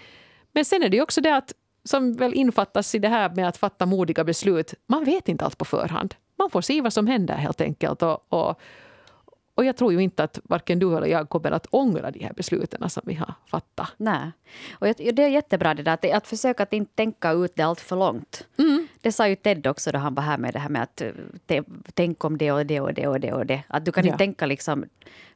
Men 0.52 0.64
sen 0.64 0.82
är 0.82 0.88
det 0.88 0.96
ju 0.96 1.02
också 1.02 1.20
det 1.20 1.36
att 1.36 1.52
som 1.84 2.14
väl 2.14 2.34
infattas 2.34 2.94
i 2.94 2.98
det 2.98 3.08
här 3.08 3.30
med 3.30 3.48
att 3.48 3.56
fatta 3.56 3.86
modiga 3.86 4.24
beslut. 4.24 4.74
Man 4.86 5.04
vet 5.04 5.28
inte 5.28 5.44
allt 5.44 5.58
på 5.58 5.64
förhand. 5.64 6.14
Man 6.38 6.50
får 6.50 6.60
se 6.60 6.80
vad 6.80 6.92
som 6.92 7.06
händer 7.06 7.34
helt 7.34 7.60
enkelt. 7.60 8.02
Och, 8.02 8.24
och, 8.28 8.60
och 9.54 9.64
jag 9.64 9.76
tror 9.76 9.92
ju 9.92 9.98
inte 9.98 10.24
att 10.24 10.40
varken 10.44 10.78
du 10.78 10.96
eller 10.96 11.06
jag 11.06 11.28
kommer 11.28 11.50
att 11.50 11.66
ångra 11.70 12.10
de 12.10 12.24
här 12.24 12.32
besluten 12.32 12.90
som 12.90 13.02
vi 13.06 13.14
har 13.14 13.34
fattat. 13.46 13.88
Nej. 13.96 14.30
Och 14.72 14.86
det 14.86 15.22
är 15.22 15.28
jättebra 15.28 15.74
det 15.74 15.82
där, 15.82 15.92
att, 15.92 16.10
att 16.10 16.26
försöka 16.26 16.62
att 16.62 16.72
inte 16.72 16.94
tänka 16.94 17.32
ut 17.32 17.52
det 17.56 17.62
allt 17.62 17.80
för 17.80 17.96
långt. 17.96 18.46
Mm. 18.58 18.83
Det 19.04 19.12
sa 19.12 19.28
ju 19.28 19.36
Ted 19.36 19.66
också 19.66 19.92
då 19.92 19.98
han 19.98 20.14
var 20.14 20.22
här 20.22 20.38
med 20.38 20.52
det 20.52 20.58
här 20.58 20.68
med 20.68 20.82
att 20.82 21.02
tänk 21.94 22.24
om 22.24 22.38
det 22.38 22.52
och 22.52 22.66
det 22.66 22.80
och 22.80 22.94
det 22.94 23.06
och 23.06 23.20
det 23.20 23.32
och 23.32 23.46
det. 23.46 23.62
Att 23.68 23.84
du 23.84 23.92
kan 23.92 24.04
ja. 24.04 24.08
inte 24.08 24.18
tänka 24.18 24.46
liksom, 24.46 24.84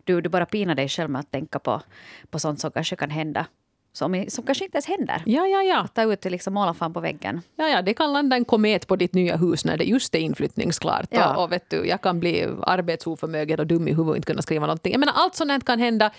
du, 0.04 0.20
du 0.20 0.28
bara 0.28 0.46
pinar 0.46 0.74
dig 0.74 0.88
själv 0.88 1.11
med 1.11 1.20
att 1.20 1.31
tänka 1.31 1.59
på, 1.59 1.83
på 2.31 2.38
sånt 2.38 2.61
som 2.61 2.70
kanske 2.70 2.96
kan 2.96 3.11
hända 3.11 3.46
som, 3.92 4.24
som 4.28 4.44
kanske 4.44 4.64
inte 4.64 4.76
ens 4.76 4.87
händer. 4.87 5.22
Ja, 5.26 5.46
ja, 5.46 5.62
ja. 5.62 5.81
Att 5.81 5.94
ta 5.94 6.12
ut 6.12 6.24
liksom 6.24 6.54
målarfan 6.54 6.92
på 6.92 7.00
väggen. 7.00 7.42
Ja, 7.57 7.68
ja, 7.68 7.83
det 7.83 7.94
kan 7.94 8.12
landa 8.12 8.37
en 8.37 8.44
komet 8.44 8.87
på 8.87 8.96
ditt 8.96 9.14
nya 9.14 9.37
hus 9.37 9.64
när 9.64 9.76
det 9.76 9.85
just 9.85 10.14
är 10.14 10.18
inflyttningsklart. 10.18 11.09
Ja. 11.11 11.37
Och, 11.37 11.44
och, 11.44 11.52
vet 11.52 11.70
du, 11.70 11.87
jag 11.87 12.00
kan 12.00 12.20
bli 12.20 12.48
arbetsoförmögen 12.62 13.61
och 13.61 13.66
dum 13.66 13.88
i 13.88 13.90
huvudet 13.90 14.11
och 14.11 14.16
inte 14.16 14.26
kunna 14.26 14.42
skriva 14.42 14.66
någonting. 14.66 14.92
Jag 14.92 15.00
menar, 15.00 15.12
allt 15.16 15.35
sånt 15.35 15.64
kan 15.64 15.78
hända. 15.78 16.11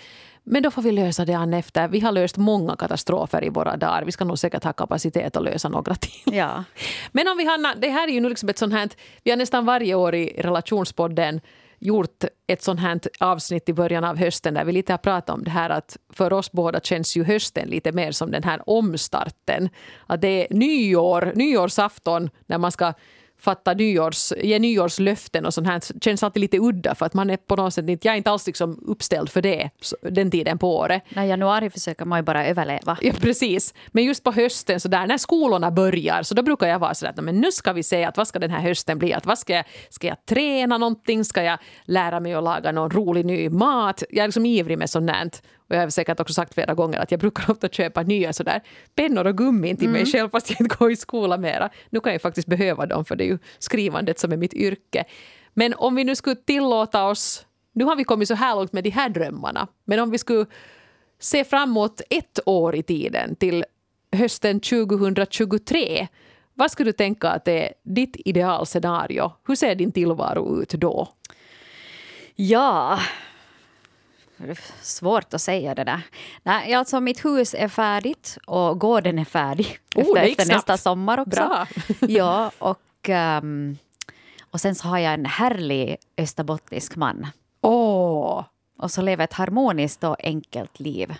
Men 0.44 0.62
då 0.62 0.70
får 0.70 0.82
vi 0.82 0.92
lösa 0.92 1.24
det 1.24 1.34
an 1.34 1.54
efter. 1.54 1.88
Vi 1.88 2.00
har 2.00 2.12
löst 2.12 2.36
många 2.36 2.76
katastrofer 2.76 3.44
i 3.44 3.48
våra 3.48 3.76
dagar. 3.76 4.02
Vi 4.04 4.12
ska 4.12 4.24
nog 4.24 4.38
säkert 4.38 4.64
ha 4.64 4.72
kapacitet 4.72 5.36
att 5.36 5.42
lösa 5.42 5.68
några 5.68 5.94
till. 5.94 6.34
Ja. 6.36 6.64
Men 7.12 7.28
om 7.28 7.36
vi 7.36 7.44
har, 7.44 7.80
det 7.80 7.88
här 7.88 8.08
är 8.08 8.12
ju 8.12 8.20
nu 8.20 8.28
liksom 8.28 8.48
ett 8.48 8.58
sånt 8.58 8.72
här, 8.72 8.88
vi 9.24 9.30
har 9.30 9.38
nästan 9.38 9.64
varje 9.64 9.94
år 9.94 10.14
i 10.14 10.40
relationspodden 10.42 11.40
gjort 11.78 12.24
ett 12.46 12.62
sånt 12.62 12.80
här 12.80 13.00
avsnitt 13.20 13.68
i 13.68 13.72
början 13.72 14.04
av 14.04 14.16
hösten 14.16 14.54
där 14.54 14.64
vi 14.64 14.72
lite 14.72 14.92
har 14.92 14.98
pratat 14.98 15.30
om 15.30 15.44
det 15.44 15.50
här 15.50 15.70
att 15.70 15.96
för 16.12 16.32
oss 16.32 16.52
båda 16.52 16.80
känns 16.80 17.16
ju 17.16 17.24
hösten 17.24 17.68
lite 17.68 17.92
mer 17.92 18.12
som 18.12 18.30
den 18.30 18.42
här 18.42 18.70
omstarten. 18.70 19.68
Att 20.06 20.20
det 20.20 20.28
är 20.28 20.46
nyår, 20.54 21.32
nyårsafton 21.34 22.30
när 22.46 22.58
man 22.58 22.72
ska 22.72 22.92
fatta 23.40 23.74
nyårs, 23.74 24.32
ge 24.42 24.58
nyårslöften 24.58 25.46
och 25.46 25.54
sånt 25.54 25.66
här 25.66 26.00
känns 26.00 26.22
alltid 26.22 26.40
lite 26.40 26.58
udda 26.58 26.94
för 26.94 27.06
att 27.06 27.14
man 27.14 27.30
är 27.30 27.36
på 27.36 27.56
något 27.56 27.74
sätt 27.74 27.88
inte, 27.88 28.08
jag 28.08 28.12
är 28.12 28.16
inte 28.16 28.30
alls 28.30 28.46
liksom 28.46 28.84
uppställd 28.86 29.30
för 29.30 29.42
det 29.42 29.70
den 30.02 30.30
tiden 30.30 30.58
på 30.58 30.76
året. 30.76 31.02
Nej, 31.08 31.28
januari 31.28 31.70
försöker 31.70 32.04
man 32.04 32.18
ju 32.18 32.22
bara 32.22 32.46
överleva. 32.46 32.98
Ja, 33.00 33.12
precis. 33.20 33.74
Men 33.88 34.04
just 34.04 34.24
på 34.24 34.32
hösten 34.32 34.80
så 34.80 34.88
där 34.88 35.06
när 35.06 35.18
skolorna 35.18 35.70
börjar 35.70 36.22
så 36.22 36.34
då 36.34 36.42
brukar 36.42 36.66
jag 36.66 36.78
vara 36.78 36.94
sådär 36.94 37.22
men 37.22 37.40
nu 37.40 37.52
ska 37.52 37.72
vi 37.72 37.82
se 37.82 38.04
att 38.04 38.16
vad 38.16 38.28
ska 38.28 38.38
den 38.38 38.50
här 38.50 38.60
hösten 38.60 38.98
bli? 38.98 39.12
Att 39.12 39.26
vad 39.26 39.38
ska 39.38 39.52
jag, 39.52 39.64
ska 39.90 40.06
jag 40.06 40.26
träna 40.26 40.78
någonting? 40.78 41.24
Ska 41.24 41.42
jag 41.42 41.58
lära 41.84 42.20
mig 42.20 42.34
att 42.34 42.44
laga 42.44 42.72
någon 42.72 42.90
rolig 42.90 43.26
ny 43.26 43.48
mat? 43.48 44.02
Jag 44.10 44.22
är 44.22 44.28
liksom 44.28 44.46
ivrig 44.46 44.78
med 44.78 44.90
sånt. 44.90 45.42
Och 45.70 45.76
jag 45.76 45.80
har 45.80 45.90
säkert 45.90 46.20
också 46.20 46.34
sagt 46.34 46.54
flera 46.54 46.74
gånger 46.74 46.98
att 46.98 47.10
jag 47.10 47.20
brukar 47.20 47.50
ofta 47.50 47.68
köpa 47.68 48.02
nya 48.02 48.32
sådär 48.32 48.60
pennor 48.94 49.26
och 49.26 49.36
gummin 49.36 49.76
till 49.76 49.88
mm. 49.88 50.02
mig 50.02 50.12
själv 50.12 50.30
fast 50.30 50.50
jag 50.50 50.60
inte 50.60 50.76
går 50.76 50.92
i 50.92 50.96
skola 50.96 51.36
mera. 51.36 51.70
Nu 51.90 52.00
kan 52.00 52.12
jag 52.12 52.22
faktiskt 52.22 52.48
behöva 52.48 52.86
dem 52.86 53.04
för 53.04 53.16
det 53.16 53.24
är 53.24 53.28
ju 53.28 53.38
skrivandet 53.58 54.18
som 54.18 54.32
är 54.32 54.36
mitt 54.36 54.54
yrke. 54.54 55.04
Men 55.54 55.74
om 55.74 55.94
vi 55.94 56.04
nu 56.04 56.16
skulle 56.16 56.36
tillåta 56.36 57.06
oss, 57.06 57.46
nu 57.72 57.84
har 57.84 57.96
vi 57.96 58.04
kommit 58.04 58.28
så 58.28 58.34
här 58.34 58.54
långt 58.54 58.72
med 58.72 58.84
de 58.84 58.90
här 58.90 59.08
drömmarna, 59.08 59.68
men 59.84 60.00
om 60.00 60.10
vi 60.10 60.18
skulle 60.18 60.46
se 61.18 61.44
framåt 61.44 62.00
ett 62.10 62.38
år 62.46 62.76
i 62.76 62.82
tiden 62.82 63.36
till 63.36 63.64
hösten 64.12 64.60
2023 64.60 66.08
vad 66.60 66.70
skulle 66.70 66.88
du 66.88 66.92
tänka 66.92 67.28
att 67.28 67.48
är 67.48 67.72
ditt 67.82 68.16
idealscenario? 68.24 69.32
Hur 69.46 69.54
ser 69.54 69.74
din 69.74 69.92
tillvaro 69.92 70.62
ut 70.62 70.70
då? 70.70 71.08
Ja, 72.36 72.98
Svårt 74.82 75.34
att 75.34 75.40
säga 75.40 75.74
det 75.74 75.84
där. 75.84 76.02
Nej, 76.42 76.74
alltså 76.74 77.00
mitt 77.00 77.24
hus 77.24 77.54
är 77.54 77.68
färdigt 77.68 78.38
och 78.46 78.80
gården 78.80 79.18
är 79.18 79.24
färdig 79.24 79.78
oh, 79.94 80.02
efter, 80.02 80.22
efter 80.22 80.54
nästa 80.54 80.76
sommar 80.76 81.18
också. 81.18 81.30
Bra. 81.30 81.66
ja, 82.08 82.50
och, 82.58 83.08
um, 83.42 83.78
och 84.50 84.60
sen 84.60 84.74
så 84.74 84.88
har 84.88 84.98
jag 84.98 85.14
en 85.14 85.26
härlig 85.26 85.96
österbottnisk 86.16 86.96
man. 86.96 87.26
Oh. 87.60 88.44
Och 88.78 88.90
så 88.90 89.02
lever 89.02 89.24
ett 89.24 89.32
harmoniskt 89.32 90.04
och 90.04 90.16
enkelt 90.24 90.80
liv. 90.80 91.14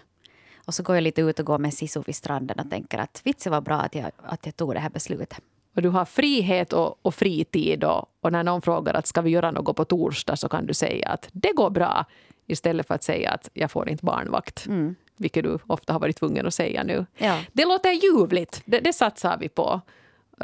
Och 0.65 0.75
så 0.75 0.83
går 0.83 0.97
jag 0.97 1.03
lite 1.03 1.21
ut 1.21 1.39
och 1.39 1.47
går 1.47 1.59
med 1.59 1.75
Sisu 1.75 2.03
vid 2.07 2.17
stranden 2.17 2.61
och 2.61 2.71
tänker 2.71 2.99
att 2.99 3.21
vitsen 3.25 3.53
var 3.53 3.61
bra 3.61 3.77
att 3.77 3.95
jag, 3.95 4.11
att 4.23 4.47
jag 4.47 4.57
tog 4.57 4.75
det 4.75 4.81
här 4.81 4.91
beslutet. 4.91 5.41
Och 5.77 5.83
du 5.83 5.89
har 5.89 6.05
frihet 6.05 6.73
och, 6.73 6.99
och 7.03 7.15
fritid 7.15 7.85
och, 7.85 8.07
och 8.21 8.33
när 8.33 8.43
någon 8.43 8.63
frågar 8.63 8.95
att 8.95 9.07
ska 9.07 9.21
vi 9.21 9.31
göra 9.31 9.51
något 9.51 9.77
på 9.77 9.85
torsdag 9.85 10.37
så 10.37 10.49
kan 10.49 10.67
du 10.67 10.75
säga 10.75 11.09
att 11.09 11.29
det 11.33 11.53
går 11.53 11.71
bra 11.71 12.05
istället 12.51 12.87
för 12.87 12.95
att 12.95 13.03
säga 13.03 13.31
att 13.31 13.49
jag 13.53 13.71
får 13.71 13.89
inte 13.89 14.05
barnvakt. 14.05 14.67
Mm. 14.67 14.95
Vilket 15.17 15.45
du 15.45 15.59
ofta 15.67 15.93
har 15.93 16.01
varit 16.01 16.17
tvungen 16.17 16.47
att 16.47 16.55
säga 16.55 16.83
nu. 16.83 17.07
Ja. 17.17 17.41
Det 17.53 17.65
låter 17.65 17.91
ljuvligt, 17.91 18.63
det, 18.65 18.81
det 18.81 18.93
satsar 18.93 19.37
vi 19.41 19.49
på. 19.49 19.81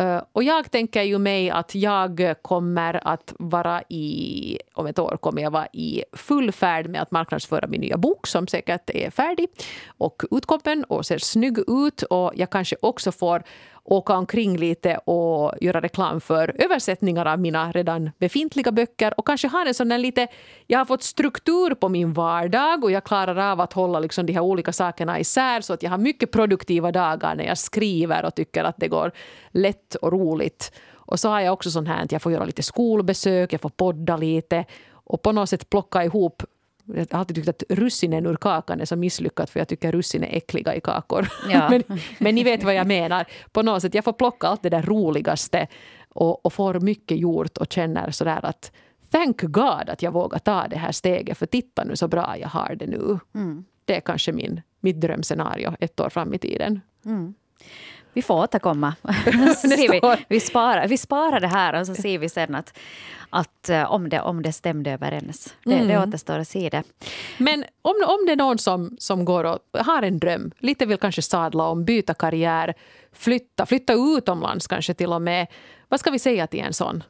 Uh, 0.01 0.23
och 0.33 0.43
jag 0.43 0.71
tänker 0.71 1.03
ju 1.03 1.19
mig 1.19 1.51
att 1.51 1.75
jag 1.75 2.35
kommer 2.43 3.09
att 3.09 3.35
vara 3.39 3.83
i, 3.89 4.59
om 4.75 4.87
ett 4.87 4.99
år 4.99 5.17
kommer 5.21 5.43
jag 5.43 5.51
vara 5.51 5.67
i 5.73 6.05
full 6.13 6.53
färd 6.53 6.89
med 6.89 7.03
att 7.03 7.11
marknadsföra 7.11 7.67
min 7.67 7.81
nya 7.81 7.97
bok 7.97 8.27
som 8.27 8.47
säkert 8.47 8.91
är 8.91 9.11
färdig 9.11 9.49
och 9.87 10.23
utkommen 10.31 10.85
och 10.85 11.07
ser 11.07 11.19
snygg 11.19 11.59
ut. 11.59 12.03
Och 12.03 12.33
jag 12.35 12.51
kanske 12.51 12.77
också 12.83 13.13
får 13.13 13.43
åka 13.87 14.17
omkring 14.17 14.57
lite 14.57 14.97
och 14.97 15.55
göra 15.61 15.81
reklam 15.81 16.21
för 16.21 16.63
översättningar 16.65 17.27
av 17.27 17.41
mina 17.41 17.73
redan 17.73 18.11
befintliga 18.19 18.73
böcker 18.73 19.15
och 19.21 19.27
kanske 19.27 19.49
ha 19.49 19.67
en 19.67 19.75
sån 19.75 19.89
där 19.89 19.99
lite... 19.99 20.29
Jag 20.67 20.79
har 20.79 20.85
fått 20.85 21.03
struktur 21.03 21.75
på 21.75 21.89
min 21.89 22.13
vardag 22.13 22.85
och 22.85 22.91
jag 22.91 23.05
klarar 23.05 23.53
av 23.53 23.61
att 23.61 23.73
hålla 23.73 24.01
liksom 24.01 24.27
de 24.27 24.33
här 24.33 24.41
olika 24.41 24.73
sakerna 24.73 25.21
isär 25.21 25.61
så 25.61 25.73
att 25.73 25.83
jag 25.83 25.91
har 25.91 25.99
mycket 25.99 26.33
produktiva 26.33 26.93
dagar 26.93 27.35
när 27.35 27.45
jag 27.45 27.59
skriver 27.59 28.25
och 28.25 28.35
tycker 28.35 28.65
att 28.65 28.77
det 28.79 28.89
går 28.89 29.13
lätt 29.51 29.95
och 29.95 30.13
roligt. 30.13 30.73
Och 30.93 31.21
så 31.21 31.29
har 31.29 31.41
jag 31.41 31.53
också 31.53 31.71
sånt 31.71 31.89
här 31.89 32.05
att 32.05 32.13
jag 32.13 32.23
får 32.23 32.33
göra 32.33 32.45
lite 32.45 32.63
skolbesök, 32.63 33.53
jag 33.53 33.61
får 33.61 33.69
podda 33.69 34.17
lite 34.17 34.65
och 34.93 35.23
på 35.23 35.33
något 35.33 35.51
sätt 35.51 35.71
plocka 35.71 36.05
ihop 36.05 36.43
jag 36.87 37.07
har 37.11 37.19
alltid 37.19 37.37
tyckt 37.37 37.49
att 37.49 37.63
russinen 37.69 38.27
ur 38.27 38.37
kakan 38.37 38.81
är 38.81 38.85
så 38.85 38.97
misslyckat 38.97 39.51
för 39.51 39.61
jag 39.61 39.69
tycker 39.69 39.93
russin 39.93 40.25
är 40.25 40.37
äckliga 40.37 40.75
i 40.75 40.81
kakor. 40.81 41.29
Ja. 41.51 41.69
men, 41.71 41.83
men 42.19 42.35
ni 42.35 42.45
vet 42.45 42.63
vad 42.63 42.75
jag 42.75 42.87
menar. 42.87 43.25
På 43.53 43.63
något 43.63 43.83
sätt, 43.83 43.95
jag 43.95 44.05
får 44.05 44.13
plocka 44.13 44.47
allt 44.47 44.63
det 44.63 44.71
där 44.71 44.83
roligaste 44.83 45.67
och, 46.09 46.47
och 46.47 46.53
får 46.53 46.81
mycket 46.81 47.19
gjort 47.19 47.57
och 47.59 47.73
känner 47.73 48.11
sådär 48.11 48.45
att 48.45 48.73
thank 49.11 49.43
God 49.43 49.89
att 49.89 50.03
jag 50.03 50.13
vågar 50.13 50.39
ta 50.39 50.69
det 50.69 50.77
här 50.77 50.93
steget 50.93 51.39
för 51.39 51.47
titta 51.47 51.85
nu 51.85 51.97
så 51.97 52.09
bra 52.09 52.37
jag 52.39 52.49
har 52.49 52.75
det 52.75 52.87
nu. 52.87 53.19
Mm. 53.35 53.65
Det 53.85 53.97
är 53.97 54.01
kanske 54.01 54.33
min, 54.33 54.63
mitt 54.81 55.01
drömscenario 55.01 55.77
ett 55.81 56.01
år 56.01 56.11
fram 56.11 56.35
i 56.35 56.39
tiden. 56.39 56.81
Mm. 57.05 57.35
Vi 58.17 58.23
får 58.23 58.35
återkomma. 58.35 58.95
vi, 59.63 60.01
vi, 60.29 60.41
sparar, 60.41 60.89
vi 60.89 60.99
sparar 60.99 61.41
det 61.41 61.47
här 61.47 61.81
och 61.81 61.87
så 61.87 61.95
ser 61.95 62.19
vi 62.19 62.29
sen 62.29 62.55
att, 62.55 62.79
att 63.31 63.69
eh, 63.69 63.93
om, 63.93 64.09
det, 64.09 64.21
om 64.21 64.43
det 64.43 64.53
stämde 64.53 64.91
överens. 64.91 65.55
Det, 65.65 65.75
mm. 65.75 65.89
det 65.89 65.99
återstår 65.99 66.39
att 66.39 66.49
se 66.49 66.69
det. 66.69 66.83
Men 67.39 67.65
om, 67.83 67.95
om 68.07 68.27
det 68.27 68.33
är 68.33 68.37
någon 68.37 68.59
som, 68.59 68.97
som 68.99 69.25
går 69.25 69.45
och 69.45 69.59
har 69.79 70.03
en 70.03 70.19
dröm, 70.19 70.51
lite 70.59 70.87
vill 70.87 70.99
kanske 70.99 71.23
sadla 71.23 71.69
om, 71.69 71.85
byta 71.85 72.15
karriär, 72.15 72.75
flytta, 73.13 73.67
flytta 73.67 73.93
utomlands 73.93 74.67
kanske 74.67 74.95
till 74.95 75.13
och 75.13 75.23
med. 75.23 75.47
Vad 75.89 76.01
ska 76.01 76.11
vi 76.11 76.19
säga 76.19 76.47
till 76.47 76.61
en 76.61 76.73
sån? 76.73 77.03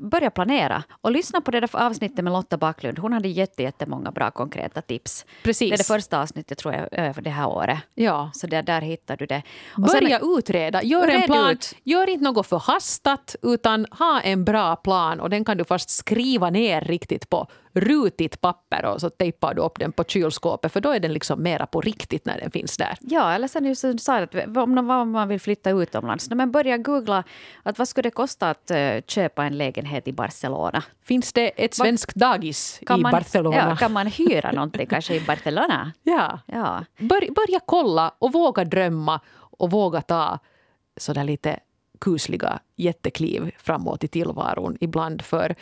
Börja 0.00 0.30
planera. 0.30 0.82
Och 1.00 1.12
lyssna 1.12 1.40
på 1.40 1.50
det 1.50 1.60
där 1.60 1.76
avsnittet 1.76 2.24
med 2.24 2.32
Lotta 2.32 2.56
Backlund. 2.56 2.98
Hon 2.98 3.12
hade 3.12 3.28
jättemånga 3.28 4.10
bra 4.10 4.30
konkreta 4.30 4.82
tips. 4.82 5.26
Precis. 5.42 5.70
Det 5.70 5.74
är 5.74 5.78
det 5.78 5.84
första 5.84 6.20
avsnittet 6.22 6.58
tror 6.58 6.74
jag 6.74 7.14
för 7.14 7.22
det 7.22 7.30
här 7.30 7.48
året. 7.48 7.78
Ja. 7.94 8.30
Så 8.34 8.46
där, 8.46 8.62
där 8.62 8.80
hittar 8.80 9.16
du 9.16 9.26
det. 9.26 9.42
Och 9.76 9.82
börja 9.82 10.18
sen, 10.18 10.38
utreda. 10.38 10.82
Gör 10.82 11.08
en 11.08 11.22
plan. 11.22 11.50
Ut. 11.50 11.74
Gör 11.84 12.08
inte 12.10 12.24
något 12.24 12.46
förhastat 12.46 13.36
utan 13.42 13.86
ha 13.90 14.20
en 14.20 14.44
bra 14.44 14.76
plan 14.76 15.20
och 15.20 15.30
den 15.30 15.44
kan 15.44 15.56
du 15.56 15.64
först 15.64 15.90
skriva 15.90 16.50
ner 16.50 16.80
riktigt 16.80 17.30
på 17.30 17.46
rutigt 17.76 18.40
papper 18.40 18.84
och 18.84 19.00
så 19.00 19.10
tejpar 19.10 19.54
du 19.54 19.62
upp 19.62 19.78
den 19.78 19.92
på 19.92 20.04
kylskåpet 20.04 20.72
för 20.72 20.80
då 20.80 20.90
är 20.90 21.00
den 21.00 21.12
liksom 21.12 21.42
mera 21.42 21.66
på 21.66 21.80
riktigt 21.80 22.26
när 22.26 22.40
den 22.40 22.50
finns 22.50 22.76
där. 22.76 22.98
Ja, 23.00 23.32
eller 23.32 23.48
sen 23.48 23.64
just 23.64 23.82
du 23.82 23.98
sa 23.98 24.18
att 24.18 24.56
om 24.56 24.86
man 25.12 25.28
vill 25.28 25.40
flytta 25.40 25.70
utomlands, 25.70 26.30
men 26.30 26.52
börja 26.52 26.76
googla 26.76 27.24
att 27.62 27.78
vad 27.78 27.88
skulle 27.88 28.06
det 28.06 28.14
kosta 28.14 28.50
att 28.50 28.70
uh, 28.70 29.00
köpa 29.06 29.44
en 29.44 29.58
lägenhet 29.58 30.08
i 30.08 30.12
Barcelona? 30.12 30.82
Finns 31.04 31.32
det 31.32 31.64
ett 31.64 31.74
svenskt 31.74 32.14
dagis 32.14 32.80
i 32.82 32.84
man, 32.96 33.12
Barcelona? 33.12 33.56
Ja, 33.56 33.76
kan 33.76 33.92
man 33.92 34.06
hyra 34.06 34.52
någonting 34.52 34.86
kanske 34.86 35.14
i 35.14 35.20
Barcelona? 35.20 35.92
Ja. 36.02 36.40
ja. 36.46 36.84
Bör, 36.98 37.34
börja 37.34 37.60
kolla 37.66 38.12
och 38.18 38.32
våga 38.32 38.64
drömma 38.64 39.20
och 39.36 39.70
våga 39.70 40.00
ta 40.00 40.38
sådär 40.96 41.24
lite 41.24 41.60
kusliga 42.00 42.58
jättekliv 42.76 43.50
framåt 43.58 44.04
i 44.04 44.08
tillvaron 44.08 44.76
ibland. 44.80 45.22
För 45.22 45.54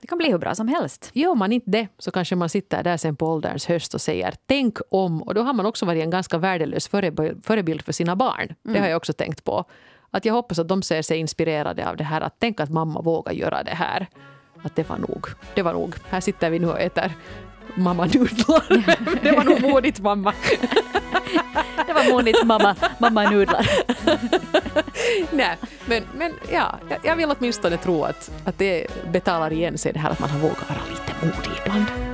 det 0.00 0.06
kan 0.06 0.18
bli 0.18 0.30
hur 0.30 0.38
bra 0.38 0.54
som 0.54 0.68
helst. 0.68 1.10
Gör 1.12 1.34
man 1.34 1.52
inte 1.52 1.70
det 1.70 1.88
så 1.98 2.10
kanske 2.10 2.36
man 2.36 2.48
sitter 2.48 2.82
där 2.82 2.96
sen 2.96 3.16
på 3.16 3.26
ålderns 3.26 3.66
höst 3.66 3.94
och 3.94 4.00
säger 4.00 4.34
tänk 4.46 4.78
om. 4.90 5.22
Och 5.22 5.34
då 5.34 5.42
har 5.42 5.52
man 5.52 5.66
också 5.66 5.86
varit 5.86 6.02
en 6.02 6.10
ganska 6.10 6.38
värdelös 6.38 6.88
förebild 7.42 7.82
för 7.82 7.92
sina 7.92 8.16
barn. 8.16 8.54
Mm. 8.64 8.74
Det 8.74 8.78
har 8.80 8.88
jag 8.88 8.96
också 8.96 9.12
tänkt 9.12 9.44
på. 9.44 9.64
Att 10.10 10.24
jag 10.24 10.34
hoppas 10.34 10.58
att 10.58 10.68
de 10.68 10.82
ser 10.82 11.02
sig 11.02 11.18
inspirerade 11.18 11.88
av 11.88 11.96
det 11.96 12.04
här. 12.04 12.20
Att 12.20 12.36
tänk 12.38 12.60
att 12.60 12.70
mamma 12.70 13.00
vågar 13.00 13.32
göra 13.32 13.62
det 13.62 13.74
här. 13.74 14.06
Att 14.62 14.76
det 14.76 14.88
var 14.88 14.98
nog. 14.98 15.26
Det 15.54 15.62
var 15.62 15.72
nog. 15.72 15.94
Här 16.08 16.20
sitter 16.20 16.50
vi 16.50 16.58
nu 16.58 16.68
och 16.68 16.80
äter 16.80 17.12
mamma 17.74 18.04
nudlar. 18.04 19.22
det 19.22 19.32
var 19.32 19.44
nog 19.44 19.62
modigt 19.62 20.00
mamma 20.00 20.32
det 21.86 21.92
var 21.92 22.12
Monits 22.12 22.44
mamma, 22.44 22.76
mamma 22.98 23.30
nudlar. 23.30 23.66
Nej, 25.30 25.56
men, 25.86 26.02
men 26.14 26.32
ja, 26.52 26.78
jag 27.02 27.16
vill 27.16 27.34
åtminstone 27.38 27.76
tro 27.76 28.04
att, 28.04 28.30
att 28.44 28.58
det 28.58 28.86
betalar 29.12 29.52
igen 29.52 29.78
sig 29.78 29.92
det 29.92 29.98
här 29.98 30.10
att 30.10 30.20
man 30.20 30.30
har 30.30 30.38
vågat 30.38 30.68
vara 30.68 30.80
lite 30.90 31.26
modig 31.26 31.60
ibland. 31.64 32.05